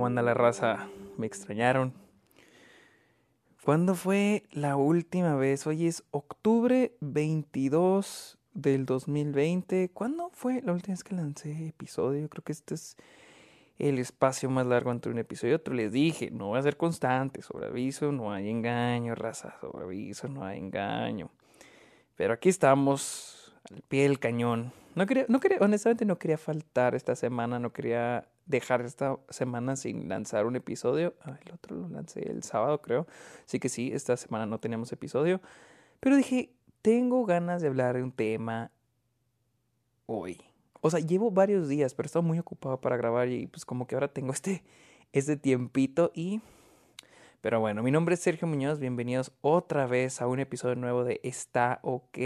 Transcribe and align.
¿Cómo 0.00 0.06
anda 0.06 0.22
la 0.22 0.32
raza? 0.32 0.88
Me 1.18 1.26
extrañaron. 1.26 1.92
¿Cuándo 3.62 3.94
fue 3.94 4.44
la 4.50 4.76
última 4.76 5.34
vez? 5.34 5.66
Hoy 5.66 5.86
es 5.86 6.04
octubre 6.10 6.96
22 7.00 8.38
del 8.54 8.86
2020. 8.86 9.90
¿Cuándo 9.90 10.30
fue 10.32 10.62
la 10.62 10.72
última 10.72 10.94
vez 10.94 11.04
que 11.04 11.14
lancé 11.14 11.66
episodio? 11.66 12.30
Creo 12.30 12.42
que 12.42 12.52
este 12.52 12.76
es 12.76 12.96
el 13.78 13.98
espacio 13.98 14.48
más 14.48 14.64
largo 14.64 14.90
entre 14.90 15.12
un 15.12 15.18
episodio 15.18 15.52
y 15.52 15.56
otro. 15.56 15.74
Les 15.74 15.92
dije, 15.92 16.30
no 16.30 16.48
va 16.48 16.60
a 16.60 16.62
ser 16.62 16.78
constante. 16.78 17.42
Sobre 17.42 17.66
aviso, 17.66 18.10
no 18.10 18.32
hay 18.32 18.48
engaño, 18.48 19.14
raza. 19.14 19.58
Sobre 19.60 19.84
aviso, 19.84 20.28
no 20.28 20.46
hay 20.46 20.60
engaño. 20.60 21.30
Pero 22.16 22.32
aquí 22.32 22.48
estamos, 22.48 23.54
al 23.70 23.82
pie 23.82 24.04
del 24.04 24.18
cañón. 24.18 24.72
No 24.94 25.06
quería, 25.06 25.26
honestamente 25.60 26.06
no 26.06 26.18
quería 26.18 26.38
faltar 26.38 26.94
esta 26.94 27.14
semana, 27.14 27.58
no 27.58 27.72
quería 27.72 28.26
dejar 28.50 28.82
esta 28.82 29.18
semana 29.28 29.76
sin 29.76 30.08
lanzar 30.08 30.44
un 30.46 30.56
episodio. 30.56 31.14
Ah, 31.22 31.38
el 31.44 31.52
otro 31.52 31.76
lo 31.76 31.88
lancé 31.88 32.28
el 32.28 32.42
sábado, 32.42 32.82
creo. 32.82 33.06
Así 33.46 33.58
que 33.58 33.68
sí, 33.68 33.90
esta 33.92 34.16
semana 34.16 34.46
no 34.46 34.58
teníamos 34.58 34.92
episodio. 34.92 35.40
Pero 36.00 36.16
dije, 36.16 36.52
tengo 36.82 37.24
ganas 37.24 37.62
de 37.62 37.68
hablar 37.68 37.96
de 37.96 38.02
un 38.02 38.12
tema 38.12 38.70
hoy. 40.06 40.40
O 40.80 40.90
sea, 40.90 41.00
llevo 41.00 41.30
varios 41.30 41.68
días, 41.68 41.94
pero 41.94 42.06
he 42.06 42.08
estado 42.08 42.22
muy 42.22 42.38
ocupado 42.38 42.80
para 42.80 42.96
grabar 42.96 43.28
y 43.28 43.46
pues 43.46 43.64
como 43.64 43.86
que 43.86 43.94
ahora 43.94 44.08
tengo 44.08 44.32
este, 44.32 44.64
este 45.12 45.36
tiempito 45.36 46.10
y... 46.14 46.40
Pero 47.40 47.58
bueno, 47.58 47.82
mi 47.82 47.90
nombre 47.90 48.14
es 48.14 48.20
Sergio 48.20 48.46
Muñoz, 48.46 48.80
bienvenidos 48.80 49.32
otra 49.40 49.86
vez 49.86 50.20
a 50.20 50.26
un 50.26 50.40
episodio 50.40 50.74
nuevo 50.74 51.04
de 51.04 51.20
Está 51.22 51.78
OK. 51.82 52.18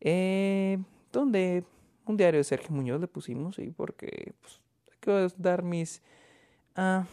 Eh, 0.00 0.78
donde 1.10 1.64
un 2.04 2.18
diario 2.18 2.36
de 2.36 2.44
Sergio 2.44 2.70
Muñoz 2.70 3.00
le 3.00 3.08
pusimos 3.08 3.58
y 3.58 3.70
porque 3.70 4.34
pues, 4.42 4.60
dar 5.36 5.62
mis 5.62 6.02
ah, 6.76 7.06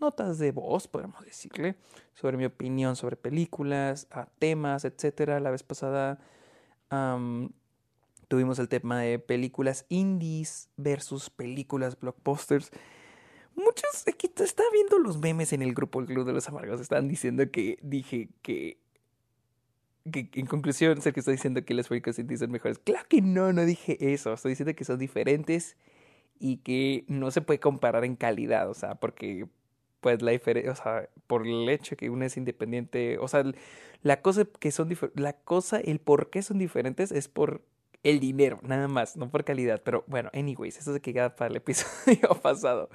notas 0.00 0.38
de 0.38 0.52
voz, 0.52 0.88
podemos 0.88 1.24
decirle, 1.24 1.76
sobre 2.14 2.36
mi 2.36 2.44
opinión 2.44 2.96
sobre 2.96 3.16
películas, 3.16 4.08
temas, 4.38 4.84
etcétera. 4.84 5.40
La 5.40 5.50
vez 5.50 5.62
pasada 5.62 6.18
tuvimos 8.28 8.58
el 8.58 8.68
tema 8.68 9.00
de 9.00 9.18
películas 9.18 9.86
indies 9.88 10.68
versus 10.76 11.30
películas 11.30 11.98
blockbusters. 11.98 12.70
Muchos, 13.54 14.06
aquí 14.06 14.30
está 14.36 14.62
viendo 14.72 14.98
los 14.98 15.18
memes 15.18 15.52
en 15.52 15.62
el 15.62 15.74
grupo 15.74 16.00
El 16.00 16.06
Club 16.06 16.24
de 16.24 16.32
los 16.32 16.48
Amargos, 16.48 16.80
están 16.80 17.08
diciendo 17.08 17.50
que 17.50 17.78
dije 17.82 18.28
que 18.42 18.78
que 20.10 20.30
en 20.34 20.46
conclusión, 20.46 21.02
sé 21.02 21.12
que 21.12 21.20
estoy 21.20 21.34
diciendo 21.34 21.64
que 21.64 21.74
las 21.74 21.88
películas 21.88 22.18
indies 22.18 22.40
son 22.40 22.50
mejores. 22.50 22.78
Claro 22.78 23.06
que 23.08 23.20
no, 23.20 23.52
no 23.52 23.66
dije 23.66 24.12
eso. 24.12 24.32
Estoy 24.32 24.52
diciendo 24.52 24.74
que 24.74 24.84
son 24.84 24.98
diferentes 24.98 25.76
y 26.38 26.58
que 26.58 27.04
no 27.08 27.30
se 27.30 27.40
puede 27.40 27.60
comparar 27.60 28.04
en 28.04 28.16
calidad, 28.16 28.68
o 28.70 28.74
sea, 28.74 28.94
porque 28.96 29.46
pues 30.00 30.22
la 30.22 30.30
diferencia, 30.30 30.72
o 30.72 30.76
sea, 30.76 31.08
por 31.26 31.46
el 31.46 31.68
hecho 31.68 31.96
que 31.96 32.10
uno 32.10 32.24
es 32.24 32.36
independiente, 32.36 33.18
o 33.18 33.28
sea, 33.28 33.44
la 34.02 34.22
cosa 34.22 34.44
que 34.44 34.70
son 34.70 34.96
la 35.14 35.32
cosa, 35.32 35.78
el 35.80 35.98
por 35.98 36.30
qué 36.30 36.42
son 36.42 36.58
diferentes 36.58 37.10
es 37.12 37.28
por 37.28 37.62
el 38.04 38.20
dinero, 38.20 38.60
nada 38.62 38.88
más, 38.88 39.16
no 39.16 39.30
por 39.30 39.44
calidad, 39.44 39.82
pero 39.84 40.04
bueno, 40.06 40.30
anyways, 40.32 40.78
eso 40.78 40.92
se 40.92 41.00
queda 41.00 41.34
para 41.34 41.50
el 41.50 41.56
episodio 41.56 42.30
pasado. 42.42 42.88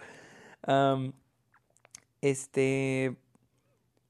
este, 2.21 3.15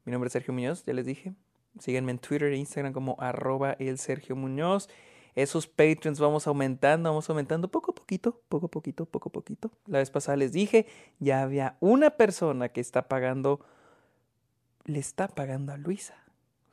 mi 0.05 0.11
nombre 0.11 0.27
es 0.27 0.33
Sergio 0.33 0.53
Muñoz, 0.53 0.85
ya 0.85 0.93
les 0.93 1.05
dije, 1.05 1.33
síganme 1.79 2.11
en 2.11 2.19
Twitter 2.19 2.51
e 2.51 2.57
Instagram 2.57 2.93
como 2.93 3.15
arroba 3.19 3.73
el 3.79 3.97
Sergio 3.97 4.35
Muñoz 4.35 4.87
esos 5.35 5.67
Patreons 5.67 6.19
vamos 6.19 6.47
aumentando, 6.47 7.09
vamos 7.09 7.29
aumentando 7.29 7.67
poco 7.69 7.91
a 7.91 7.95
poquito, 7.95 8.41
poco 8.49 8.67
a 8.67 8.69
poquito, 8.69 9.05
poco 9.05 9.29
a 9.29 9.31
poquito. 9.31 9.71
La 9.87 9.99
vez 9.99 10.11
pasada 10.11 10.37
les 10.37 10.51
dije, 10.51 10.85
ya 11.19 11.41
había 11.41 11.77
una 11.79 12.11
persona 12.11 12.69
que 12.69 12.81
está 12.81 13.07
pagando, 13.07 13.59
le 14.85 14.99
está 14.99 15.27
pagando 15.27 15.73
a 15.73 15.77
Luisa. 15.77 16.15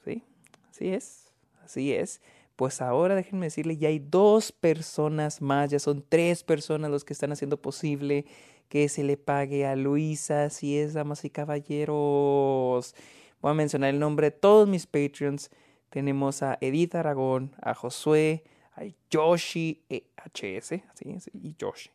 ¿Sí? 0.04 0.22
Así 0.70 0.88
es, 0.88 1.32
así 1.64 1.92
es. 1.92 2.20
Pues 2.56 2.82
ahora 2.82 3.14
déjenme 3.14 3.46
decirle, 3.46 3.78
ya 3.78 3.88
hay 3.88 3.98
dos 3.98 4.52
personas 4.52 5.40
más, 5.40 5.70
ya 5.70 5.78
son 5.78 6.04
tres 6.06 6.44
personas 6.44 6.90
los 6.90 7.04
que 7.04 7.14
están 7.14 7.32
haciendo 7.32 7.62
posible 7.62 8.26
que 8.70 8.88
se 8.88 9.02
le 9.02 9.16
pague 9.16 9.66
a 9.66 9.74
Luisa, 9.74 10.44
así 10.44 10.78
es, 10.78 10.94
damas 10.94 11.24
y 11.24 11.30
caballeros. 11.30 12.94
Voy 13.42 13.50
a 13.50 13.54
mencionar 13.54 13.90
el 13.90 13.98
nombre 13.98 14.28
de 14.28 14.30
todos 14.30 14.68
mis 14.68 14.86
Patreons. 14.86 15.50
Tenemos 15.90 16.42
a 16.42 16.56
Edith 16.60 16.94
Aragón, 16.94 17.54
a 17.60 17.74
Josué, 17.74 18.44
a 18.74 18.82
Yoshi 19.10 19.82
HS, 19.88 20.82
así, 20.90 21.16
y 21.34 21.54
Yoshi. 21.58 21.90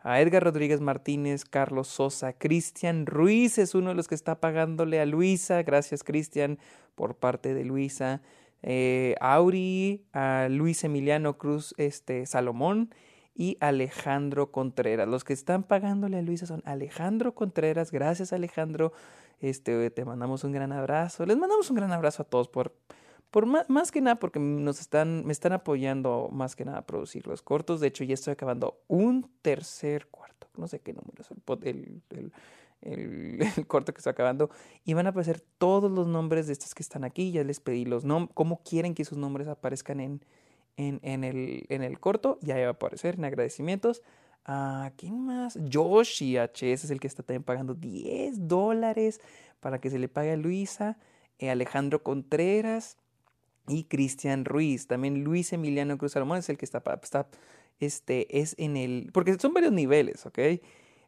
A 0.00 0.20
Edgar 0.20 0.42
Rodríguez 0.42 0.80
Martínez, 0.80 1.44
Carlos 1.44 1.86
Sosa, 1.86 2.32
Cristian 2.32 3.06
Ruiz 3.06 3.58
es 3.58 3.74
uno 3.74 3.90
de 3.90 3.94
los 3.94 4.08
que 4.08 4.16
está 4.16 4.40
pagándole 4.40 5.00
a 5.00 5.06
Luisa. 5.06 5.62
Gracias, 5.62 6.02
Cristian, 6.02 6.58
por 6.96 7.16
parte 7.16 7.54
de 7.54 7.64
Luisa. 7.64 8.20
Eh, 8.62 9.14
Auri, 9.20 10.04
a 10.12 10.48
Luis 10.50 10.82
Emiliano 10.84 11.38
Cruz 11.38 11.74
este, 11.78 12.26
Salomón 12.26 12.92
y 13.34 13.56
Alejandro 13.60 14.50
Contreras. 14.50 15.08
Los 15.08 15.24
que 15.24 15.32
están 15.32 15.62
pagándole 15.62 16.18
a 16.18 16.22
Luisa 16.22 16.46
son 16.46 16.62
Alejandro 16.64 17.34
Contreras. 17.34 17.92
Gracias, 17.92 18.32
Alejandro. 18.32 18.92
Este, 19.40 19.90
te 19.90 20.04
mandamos 20.04 20.42
un 20.44 20.52
gran 20.52 20.72
abrazo. 20.72 21.26
Les 21.26 21.36
mandamos 21.36 21.70
un 21.70 21.76
gran 21.76 21.92
abrazo 21.92 22.22
a 22.22 22.26
todos 22.26 22.48
por 22.48 22.74
por 23.32 23.46
más, 23.46 23.90
que 23.90 24.02
nada 24.02 24.16
porque 24.16 24.38
nos 24.38 24.78
están, 24.78 25.24
me 25.24 25.32
están 25.32 25.54
apoyando 25.54 26.28
más 26.30 26.54
que 26.54 26.66
nada 26.66 26.78
a 26.78 26.86
producir 26.86 27.26
los 27.26 27.40
cortos. 27.40 27.80
De 27.80 27.86
hecho, 27.86 28.04
ya 28.04 28.12
estoy 28.12 28.32
acabando 28.32 28.82
un 28.88 29.30
tercer 29.40 30.08
cuarto. 30.08 30.48
No 30.58 30.68
sé 30.68 30.80
qué 30.80 30.92
número 30.92 31.22
es 31.22 31.30
el, 31.62 32.02
el, 32.82 33.66
corto 33.66 33.94
que 33.94 34.00
estoy 34.00 34.10
acabando. 34.10 34.50
Y 34.84 34.92
van 34.92 35.06
a 35.06 35.10
aparecer 35.10 35.40
todos 35.56 35.90
los 35.90 36.06
nombres 36.06 36.46
de 36.46 36.52
estos 36.52 36.74
que 36.74 36.82
están 36.82 37.04
aquí. 37.04 37.32
Ya 37.32 37.42
les 37.42 37.58
pedí 37.58 37.86
los 37.86 38.04
nombres, 38.04 38.34
cómo 38.34 38.62
quieren 38.62 38.94
que 38.94 39.06
sus 39.06 39.16
nombres 39.16 39.48
aparezcan 39.48 40.00
en, 40.00 40.22
en, 40.76 41.00
en, 41.02 41.24
el, 41.24 41.64
en 41.70 41.82
el 41.82 41.98
corto. 42.00 42.38
Ya 42.42 42.56
va 42.56 42.66
a 42.66 42.70
aparecer 42.72 43.14
en 43.14 43.24
agradecimientos. 43.24 44.02
¿A 44.44 44.92
quién 44.98 45.24
más? 45.24 45.58
Yoshi 45.58 46.36
HS 46.36 46.84
es 46.84 46.90
el 46.90 47.00
que 47.00 47.06
está 47.06 47.22
también 47.22 47.44
pagando 47.44 47.72
10 47.72 48.46
dólares 48.46 49.22
para 49.60 49.80
que 49.80 49.88
se 49.88 49.98
le 49.98 50.08
pague 50.08 50.32
a 50.32 50.36
Luisa. 50.36 50.98
Eh, 51.38 51.48
Alejandro 51.48 52.02
Contreras 52.02 52.98
y 53.68 53.84
Cristian 53.84 54.44
Ruiz. 54.44 54.86
También 54.86 55.24
Luis 55.24 55.52
Emiliano 55.52 55.98
Cruz 55.98 56.12
Salomón 56.12 56.38
es 56.38 56.48
el 56.48 56.58
que 56.58 56.64
está, 56.64 56.82
está, 57.02 57.28
este, 57.80 58.38
es 58.40 58.54
en 58.58 58.76
el, 58.76 59.10
porque 59.12 59.38
son 59.38 59.54
varios 59.54 59.72
niveles, 59.72 60.26
¿ok? 60.26 60.38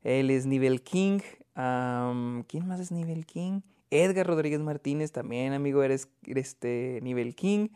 Él 0.03 0.31
es 0.31 0.47
nivel 0.47 0.83
King. 0.83 1.21
¿Quién 1.55 2.67
más 2.67 2.81
es 2.81 2.91
nivel 2.93 3.27
King? 3.27 3.61
Edgar 3.91 4.27
Rodríguez 4.27 4.61
Martínez, 4.61 5.13
también 5.13 5.53
amigo, 5.53 5.83
eres 5.83 6.09
este, 6.27 7.01
nivel 7.03 7.35
King. 7.35 7.69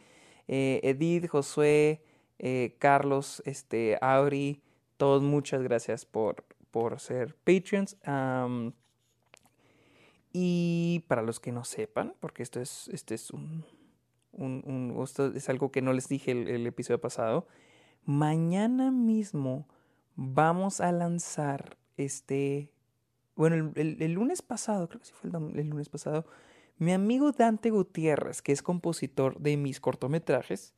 Eh, 0.48 0.80
Edith, 0.82 1.28
Josué, 1.28 2.02
eh, 2.38 2.74
Carlos, 2.78 3.42
este, 3.44 3.98
Auri, 4.00 4.62
todos 4.96 5.22
muchas 5.22 5.62
gracias 5.62 6.04
por, 6.04 6.44
por 6.70 6.98
ser 7.00 7.36
Patreons. 7.44 7.96
y 10.32 11.04
para 11.08 11.22
los 11.22 11.40
que 11.40 11.52
no 11.52 11.64
sepan, 11.64 12.14
porque 12.20 12.42
esto 12.42 12.60
es, 12.60 12.88
este 12.92 13.14
es 13.14 13.30
un, 13.30 13.64
un, 14.38 15.06
es 15.34 15.48
algo 15.48 15.70
que 15.70 15.82
no 15.82 15.92
les 15.92 16.08
dije 16.08 16.32
el, 16.32 16.66
episodio 16.66 17.00
pasado. 17.00 17.46
Mañana 18.04 18.90
mismo 18.90 19.68
vamos 20.16 20.80
a 20.80 20.92
lanzar 20.92 21.76
este, 21.96 22.70
bueno, 23.36 23.72
el, 23.74 24.12
lunes 24.12 24.42
pasado, 24.42 24.88
creo 24.88 25.00
que 25.00 25.06
sí 25.06 25.12
fue 25.14 25.30
el, 25.30 25.68
lunes 25.68 25.88
pasado, 25.88 26.24
mi 26.78 26.92
amigo 26.92 27.32
Dante 27.32 27.70
Gutiérrez, 27.70 28.40
que 28.40 28.52
es 28.52 28.62
compositor 28.62 29.38
de 29.40 29.56
mis 29.56 29.80
cortometrajes 29.80 30.74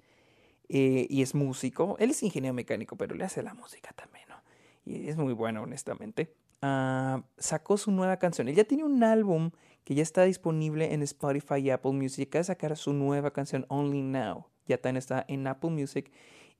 eh, 0.69 1.07
y 1.11 1.23
es 1.23 1.35
músico, 1.35 1.97
él 1.99 2.11
es 2.11 2.23
ingeniero 2.23 2.55
mecánico, 2.55 2.97
pero 2.97 3.15
le 3.15 3.25
hace 3.25 3.43
la 3.43 3.55
música 3.55 3.93
también, 3.93 4.25
¿no? 4.29 4.37
Y 4.85 5.09
es 5.09 5.17
muy 5.17 5.35
bueno, 5.35 5.63
honestamente. 5.63 6.35
Ah, 6.63 7.23
sacó 7.39 7.77
su 7.77 7.91
nueva 7.91 8.19
canción. 8.19 8.49
Él 8.49 8.55
ya 8.55 8.65
tiene 8.65 8.85
un 8.85 9.03
álbum 9.03 9.51
que 9.85 9.95
ya 9.95 10.03
está 10.03 10.25
disponible 10.25 10.93
en 10.93 11.03
Spotify 11.03 11.57
y 11.57 11.71
Apple 11.71 11.93
Music. 11.93 12.29
Acaba 12.29 12.41
de 12.41 12.45
sacar 12.45 12.77
su 12.77 12.93
nueva 12.93 13.33
canción 13.33 13.67
Only 13.69 14.03
Now. 14.03 14.47
Ya 14.67 14.79
también 14.79 14.99
está 14.99 15.25
en 15.29 15.47
Apple 15.47 15.71
Music 15.71 16.11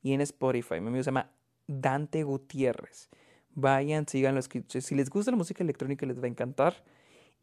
y 0.01 0.13
en 0.13 0.21
Spotify. 0.21 0.81
Mi 0.81 0.87
amigo 0.87 1.03
se 1.03 1.07
llama 1.07 1.31
Dante 1.67 2.23
Gutiérrez. 2.23 3.09
Vayan, 3.53 4.07
síganlo. 4.07 4.41
Si 4.41 4.95
les 4.95 5.09
gusta 5.09 5.31
la 5.31 5.37
música 5.37 5.63
electrónica 5.63 6.05
les 6.05 6.19
va 6.19 6.25
a 6.25 6.29
encantar. 6.29 6.83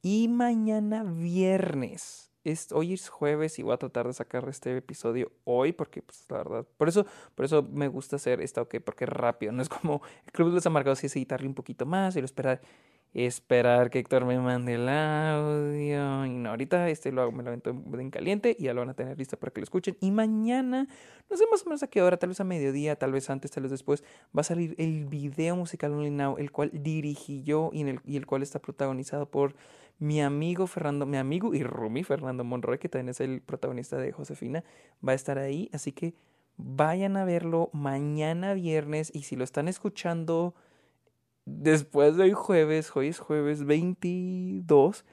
Y 0.03 0.29
mañana 0.29 1.03
viernes 1.05 2.29
hoy 2.73 2.95
es 2.95 3.09
jueves 3.09 3.59
y 3.59 3.63
voy 3.63 3.75
a 3.75 3.77
tratar 3.77 4.07
de 4.07 4.13
sacar 4.13 4.49
este 4.49 4.77
episodio 4.77 5.33
hoy 5.45 5.73
porque, 5.73 6.03
pues, 6.03 6.25
la 6.29 6.39
verdad, 6.39 6.67
por 6.77 6.89
eso, 6.89 7.07
por 7.35 7.45
eso 7.45 7.63
me 7.63 7.89
gusta 7.89 8.17
hacer 8.17 8.41
esto, 8.41 8.63
ok, 8.63 8.77
porque 8.85 9.05
es 9.05 9.11
rápido, 9.11 9.53
no 9.53 9.63
es 9.63 9.69
como 9.69 10.01
el 10.25 10.33
Club 10.33 10.49
de 10.49 10.55
los 10.55 10.67
Amargados 10.67 11.03
es 11.05 11.15
editarle 11.17 11.47
un 11.47 11.55
poquito 11.55 11.87
más 11.87 12.17
y 12.17 12.21
lo 12.21 12.25
esperar. 12.25 12.61
Esperar 13.15 13.91
que 13.91 13.99
Héctor 13.99 14.25
me 14.25 14.39
mande 14.39 14.75
el 14.75 14.89
audio. 14.89 16.27
Y 16.27 16.31
no, 16.31 16.51
ahorita 16.51 16.89
este 16.89 17.13
lo 17.13 17.23
hago, 17.23 17.33
me 17.33 17.43
lo 17.43 17.49
avento 17.49 17.71
en 17.71 18.11
caliente 18.11 18.57
y 18.59 18.65
ya 18.65 18.75
lo 18.75 18.81
van 18.81 18.91
a 18.91 18.95
tener 18.95 19.19
listo 19.19 19.37
para 19.39 19.53
que 19.53 19.61
lo 19.61 19.65
escuchen. 19.65 19.97
Y 20.01 20.11
mañana, 20.11 20.87
no 21.29 21.37
sé 21.37 21.45
más 21.51 21.63
o 21.63 21.67
menos 21.67 21.83
a 21.83 21.89
qué 21.89 22.03
hora, 22.03 22.17
tal 22.17 22.29
vez 22.29 22.41
a 22.41 22.45
mediodía, 22.45 22.97
tal 22.97 23.13
vez 23.13 23.29
antes, 23.31 23.51
tal 23.51 23.63
vez 23.65 23.71
después, 23.71 24.05
va 24.37 24.43
a 24.43 24.45
salir 24.45 24.75
el 24.79 25.07
video 25.07 25.57
musical 25.57 25.93
Only 25.93 26.11
Now, 26.11 26.37
el 26.39 26.53
cual 26.53 26.71
dirigí 26.73 27.43
yo 27.43 27.71
y, 27.73 27.83
el, 27.83 28.01
y 28.05 28.17
el 28.17 28.27
cual 28.27 28.43
está 28.43 28.59
protagonizado 28.59 29.31
por 29.31 29.55
mi 29.99 30.23
amigo 30.23 30.67
Fernando, 30.67 31.07
mi 31.07 31.17
amigo 31.17 31.55
y 31.55 31.63
Rumi 31.63 32.05
Fernando 32.05 32.45
Monroy, 32.45 32.79
que 32.79 32.89
también 32.89 33.09
es 33.09 33.21
el 33.21 33.41
protagonista 33.41 33.97
de 33.97 34.13
Josefina, 34.13 34.65
va 35.07 35.13
a 35.13 35.17
estar 35.17 35.39
ahí. 35.39 35.69
Así 35.73 35.93
que 35.93 36.15
vayan 36.57 37.17
a 37.17 37.25
verlo 37.25 37.71
mañana 37.73 38.55
viernes 38.55 39.11
y 39.15 39.23
si 39.23 39.37
lo 39.37 39.45
están 39.45 39.69
escuchando 39.69 40.55
después 41.49 42.17
de 42.17 42.25
hoy 42.25 42.33
jueves, 42.33 42.95
hoy 42.95 43.09
es 43.09 43.19
jueves 43.19 43.65
22, 43.65 45.05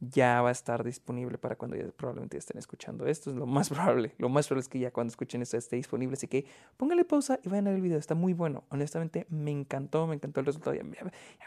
ya 0.00 0.40
va 0.40 0.48
a 0.48 0.52
estar 0.52 0.82
disponible 0.82 1.36
para 1.36 1.56
cuando 1.56 1.76
ya 1.76 1.84
probablemente 1.88 2.38
estén 2.38 2.58
escuchando 2.58 3.06
esto. 3.06 3.30
Es 3.30 3.36
lo 3.36 3.46
más 3.46 3.68
probable. 3.70 4.14
Lo 4.18 4.28
más 4.28 4.46
probable 4.46 4.62
es 4.62 4.68
que 4.68 4.78
ya 4.78 4.90
cuando 4.90 5.10
escuchen 5.10 5.42
esto 5.42 5.56
esté 5.56 5.76
disponible. 5.76 6.14
Así 6.14 6.26
que 6.26 6.46
póngale 6.76 7.04
pausa 7.04 7.38
y 7.42 7.48
vayan 7.48 7.66
a 7.66 7.70
ver 7.70 7.76
el 7.76 7.82
video. 7.82 7.98
Está 7.98 8.14
muy 8.14 8.32
bueno. 8.32 8.64
Honestamente, 8.70 9.26
me 9.28 9.50
encantó, 9.50 10.06
me 10.06 10.14
encantó 10.14 10.40
el 10.40 10.46
resultado. 10.46 10.74
Ya, 10.74 10.84
me 10.84 10.94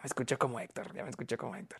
escuché 0.04 0.38
como 0.38 0.60
Héctor, 0.60 0.94
ya 0.94 1.04
me 1.04 1.10
escuché 1.10 1.38
como 1.38 1.56
Héctor. 1.56 1.80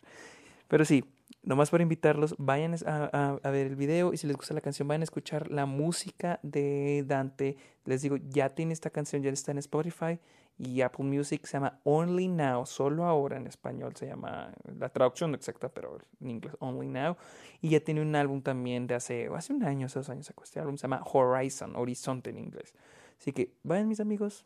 Pero 0.66 0.84
sí, 0.84 1.04
nomás 1.42 1.70
para 1.70 1.82
invitarlos, 1.82 2.34
vayan 2.38 2.74
a, 2.86 3.38
a, 3.42 3.50
ver 3.50 3.66
el 3.66 3.76
video 3.76 4.14
y 4.14 4.16
si 4.16 4.26
les 4.26 4.34
gusta 4.34 4.54
la 4.54 4.62
canción, 4.62 4.88
vayan 4.88 5.02
a 5.02 5.04
escuchar 5.04 5.50
la 5.50 5.66
música 5.66 6.40
de 6.42 7.04
Dante. 7.06 7.58
Les 7.84 8.00
digo, 8.00 8.16
ya 8.16 8.54
tiene 8.54 8.72
esta 8.72 8.88
canción, 8.88 9.22
ya 9.22 9.30
está 9.30 9.52
en 9.52 9.58
Spotify 9.58 10.18
y 10.58 10.82
Apple 10.82 11.04
Music, 11.04 11.44
se 11.46 11.54
llama 11.54 11.80
Only 11.84 12.28
Now, 12.28 12.64
solo 12.66 13.04
ahora 13.04 13.36
en 13.36 13.46
español 13.46 13.96
se 13.96 14.06
llama, 14.06 14.52
la 14.78 14.88
traducción 14.88 15.34
exacta, 15.34 15.68
pero 15.68 15.98
en 16.20 16.30
inglés 16.30 16.56
Only 16.60 16.86
Now. 16.86 17.16
Y 17.60 17.70
ya 17.70 17.80
tiene 17.80 18.02
un 18.02 18.14
álbum 18.14 18.40
también 18.40 18.86
de 18.86 18.94
hace, 18.94 19.28
hace 19.34 19.52
un 19.52 19.64
año, 19.64 19.86
hace 19.86 19.98
dos 19.98 20.10
años 20.10 20.26
sacó 20.26 20.44
este 20.44 20.60
álbum, 20.60 20.76
se 20.76 20.82
llama 20.82 21.02
Horizon, 21.04 21.74
Horizonte 21.76 22.30
en 22.30 22.38
inglés. 22.38 22.74
Así 23.18 23.32
que 23.32 23.52
vayan 23.62 23.88
mis 23.88 24.00
amigos, 24.00 24.44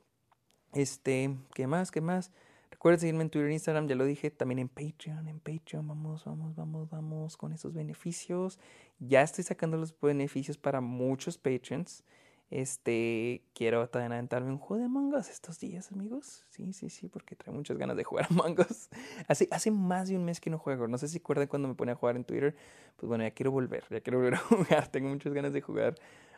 este, 0.73 1.37
¿qué 1.55 1.67
más? 1.67 1.91
¿Qué 1.91 2.01
más? 2.01 2.31
Recuerden 2.71 3.01
seguirme 3.01 3.23
en 3.23 3.31
Twitter 3.31 3.51
e 3.51 3.55
Instagram, 3.55 3.89
ya 3.89 3.97
lo 3.97 4.05
dije, 4.05 4.31
también 4.31 4.61
en 4.61 4.69
Patreon, 4.69 5.27
en 5.29 5.41
Patreon, 5.41 5.87
vamos, 5.89 6.25
vamos, 6.25 6.55
vamos, 6.55 6.89
vamos 6.91 7.37
con 7.37 7.53
esos 7.53 7.73
beneficios. 7.73 8.59
Ya 8.99 9.23
estoy 9.23 9.45
sacando 9.45 9.77
los 9.77 9.99
beneficios 10.01 10.57
para 10.59 10.81
muchos 10.81 11.39
Patreons. 11.39 12.05
Este, 12.51 13.45
quiero 13.55 13.91
también 13.91 14.13
aventarme 14.13 14.51
un 14.51 14.59
juego 14.59 14.83
de 14.83 14.89
mangos 14.89 15.29
estos 15.29 15.61
días, 15.61 15.93
amigos. 15.93 16.47
Sí, 16.49 16.73
sí, 16.73 16.89
sí, 16.89 17.09
porque 17.09 17.37
traigo 17.37 17.59
muchas 17.59 17.77
ganas 17.77 17.97
de 17.97 18.05
jugar 18.05 18.27
a 18.31 18.35
mangos. 18.35 18.89
Hace, 19.27 19.49
hace 19.51 19.71
más 19.71 20.09
de 20.09 20.17
un 20.17 20.25
mes 20.25 20.41
que 20.41 20.49
no 20.49 20.59
juego. 20.59 20.89
No 20.89 20.97
sé 20.97 21.09
si 21.09 21.19
recuerdan 21.19 21.49
cuando 21.49 21.69
me 21.69 21.75
pone 21.75 21.93
a 21.93 21.95
jugar 21.95 22.17
en 22.17 22.25
Twitter. 22.25 22.57
Pues 22.97 23.09
bueno, 23.09 23.25
ya 23.25 23.33
quiero 23.33 23.51
volver, 23.51 23.85
ya 23.91 24.01
quiero 24.01 24.19
volver 24.19 24.35
a 24.35 24.39
jugar. 24.49 24.89
Tengo 24.89 25.09
muchas 25.11 25.33
ganas 25.35 25.53
de 25.53 25.61
jugar 25.61 25.95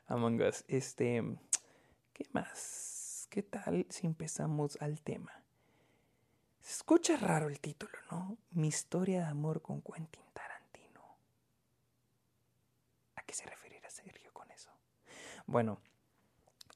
a 0.09 0.17
Us. 0.17 0.65
Este, 0.67 1.23
¿qué 2.13 2.27
más? 2.33 3.29
¿Qué 3.31 3.45
tal 3.45 3.87
si 3.89 4.09
empezamos 4.09 4.77
al 4.81 5.01
tema? 5.03 5.31
Se 6.61 6.73
escucha 6.73 7.17
raro 7.17 7.49
el 7.49 7.61
título, 7.61 7.93
¿no? 8.11 8.37
Mi 8.51 8.69
historia 8.69 9.21
de 9.21 9.27
amor 9.27 9.63
con 9.63 9.81
Quentin 9.81 10.25
Tarantino. 10.33 11.01
¿A 13.15 13.23
qué 13.23 13.33
se 13.33 13.47
referirá 13.47 13.89
Sergio 13.89 14.33
con 14.33 14.51
eso? 14.51 14.71
Bueno, 15.47 15.79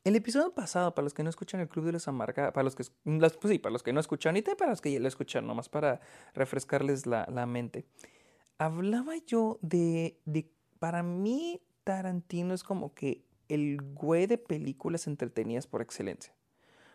el 0.05 0.17
episodio 0.17 0.53
pasado, 0.53 0.95
para 0.95 1.05
los 1.05 1.15
que 1.15 1.23
no 1.23 1.31
escuchan 1.31 1.61
el 1.61 1.69
Club 1.69 1.87
de 1.87 1.93
los 1.93 2.09
Amarga, 2.09 2.53
para 2.53 2.65
los 2.65 2.75
que, 2.75 2.85
pues 3.05 3.51
sí, 3.51 3.59
para 3.59 3.73
los 3.73 3.83
que 3.83 3.93
no 3.93 4.01
escuchan, 4.01 4.37
y 4.37 4.43
también 4.43 4.59
para 4.59 4.71
los 4.71 4.81
que 4.81 4.93
ya 4.93 5.01
lo 5.01 5.09
escuchan, 5.09 5.47
nomás 5.47 5.69
para 5.69 6.01
refrescarles 6.35 7.07
la, 7.07 7.47
mente, 7.47 7.87
hablaba 8.59 9.17
yo 9.27 9.59
de, 9.63 10.19
de, 10.25 10.51
para 10.79 11.03
mí, 11.03 11.61
Tarantino 11.85 12.55
es 12.55 12.63
como 12.63 12.95
que 12.95 13.25
el 13.49 13.81
güey 13.95 14.27
de 14.27 14.39
películas 14.39 15.07
entretenidas 15.07 15.67
por 15.67 15.83
excelencia. 15.83 16.33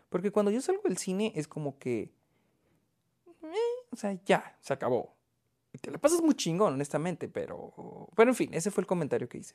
Porque 0.08 0.32
cuando 0.32 0.50
yo 0.50 0.60
salgo 0.60 0.82
del 0.84 0.98
cine 0.98 1.32
es 1.36 1.46
como 1.46 1.78
que 1.78 2.12
o 3.90 3.96
sea, 3.96 4.18
ya, 4.24 4.56
se 4.60 4.72
acabó. 4.72 5.14
Y 5.72 5.78
te 5.78 5.90
la 5.90 5.98
pasas 5.98 6.20
muy 6.20 6.34
chingón, 6.34 6.74
honestamente, 6.74 7.28
pero... 7.28 8.08
Pero 8.16 8.30
en 8.30 8.34
fin, 8.34 8.54
ese 8.54 8.70
fue 8.70 8.82
el 8.82 8.86
comentario 8.86 9.28
que 9.28 9.38
hice. 9.38 9.54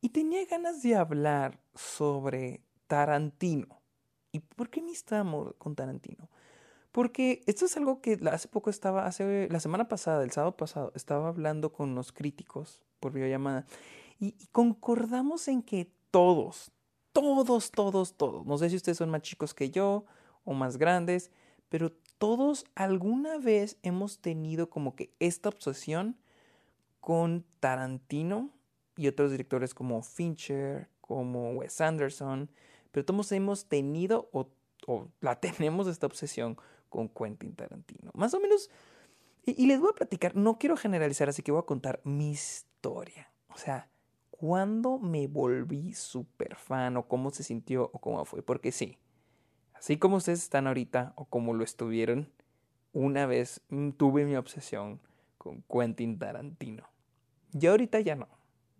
Y 0.00 0.10
tenía 0.10 0.44
ganas 0.46 0.82
de 0.82 0.96
hablar 0.96 1.60
sobre 1.74 2.62
Tarantino. 2.86 3.80
¿Y 4.32 4.40
por 4.40 4.70
qué 4.70 4.80
me 4.80 4.92
estamos 4.92 5.54
con 5.58 5.74
Tarantino? 5.74 6.28
Porque 6.92 7.42
esto 7.46 7.66
es 7.66 7.76
algo 7.76 8.00
que 8.00 8.18
hace 8.32 8.48
poco 8.48 8.70
estaba, 8.70 9.06
hace 9.06 9.48
la 9.50 9.60
semana 9.60 9.88
pasada, 9.88 10.24
el 10.24 10.32
sábado 10.32 10.56
pasado, 10.56 10.92
estaba 10.94 11.28
hablando 11.28 11.72
con 11.72 11.94
los 11.94 12.12
críticos 12.12 12.82
por 12.98 13.12
videollamada 13.12 13.66
y, 14.18 14.34
y 14.38 14.46
concordamos 14.48 15.46
en 15.48 15.62
que 15.62 15.92
todos, 16.10 16.72
todos, 17.12 17.70
todos, 17.70 18.16
todos, 18.16 18.44
no 18.44 18.58
sé 18.58 18.70
si 18.70 18.76
ustedes 18.76 18.98
son 18.98 19.10
más 19.10 19.22
chicos 19.22 19.54
que 19.54 19.70
yo 19.70 20.04
o 20.44 20.52
más 20.52 20.78
grandes, 20.78 21.30
pero 21.68 21.92
todos 22.18 22.64
alguna 22.74 23.38
vez 23.38 23.78
hemos 23.82 24.18
tenido 24.18 24.68
como 24.68 24.96
que 24.96 25.14
esta 25.20 25.48
obsesión 25.48 26.16
con 27.00 27.44
Tarantino 27.60 28.50
y 29.00 29.08
otros 29.08 29.30
directores 29.30 29.74
como 29.74 30.02
Fincher, 30.02 30.88
como 31.00 31.52
Wes 31.52 31.80
Anderson, 31.80 32.50
pero 32.92 33.04
todos 33.04 33.32
hemos 33.32 33.66
tenido 33.66 34.28
o, 34.32 34.48
la 35.20 35.36
tenemos 35.40 35.86
esta 35.86 36.06
obsesión 36.06 36.56
con 36.88 37.08
Quentin 37.08 37.54
Tarantino. 37.54 38.10
Más 38.14 38.34
o 38.34 38.40
menos, 38.40 38.70
y, 39.44 39.66
les 39.66 39.80
voy 39.80 39.90
a 39.90 39.96
platicar, 39.96 40.36
no 40.36 40.58
quiero 40.58 40.76
generalizar, 40.76 41.28
así 41.28 41.42
que 41.42 41.52
voy 41.52 41.60
a 41.60 41.66
contar 41.66 42.00
mi 42.04 42.30
historia. 42.30 43.32
O 43.48 43.56
sea, 43.56 43.88
cuándo 44.30 44.98
me 44.98 45.26
volví 45.26 45.94
súper 45.94 46.56
fan 46.56 46.96
o 46.96 47.08
cómo 47.08 47.30
se 47.30 47.42
sintió 47.42 47.90
o 47.92 47.98
cómo 48.00 48.24
fue, 48.24 48.42
porque 48.42 48.70
sí, 48.70 48.98
Así 49.80 49.96
como 49.96 50.16
ustedes 50.16 50.42
están 50.42 50.66
ahorita 50.66 51.14
o 51.16 51.24
como 51.24 51.54
lo 51.54 51.64
estuvieron, 51.64 52.30
una 52.92 53.24
vez 53.24 53.62
tuve 53.96 54.26
mi 54.26 54.36
obsesión 54.36 55.00
con 55.38 55.62
Quentin 55.62 56.18
Tarantino. 56.18 56.84
Y 57.58 57.66
ahorita 57.66 57.98
ya 58.00 58.14
no. 58.14 58.28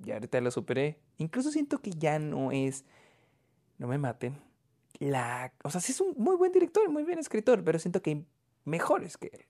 Ya 0.00 0.14
ahorita 0.14 0.40
lo 0.40 0.50
superé. 0.50 0.98
Incluso 1.18 1.50
siento 1.50 1.80
que 1.80 1.90
ya 1.90 2.18
no 2.18 2.52
es. 2.52 2.84
No 3.78 3.86
me 3.86 3.98
maten. 3.98 4.40
La. 4.98 5.52
O 5.62 5.70
sea, 5.70 5.80
sí 5.80 5.92
es 5.92 6.00
un 6.00 6.14
muy 6.16 6.36
buen 6.36 6.52
director, 6.52 6.88
muy 6.90 7.04
buen 7.04 7.18
escritor, 7.18 7.62
pero 7.64 7.78
siento 7.78 8.02
que 8.02 8.24
mejores 8.64 9.16
que 9.16 9.30
él. 9.32 9.44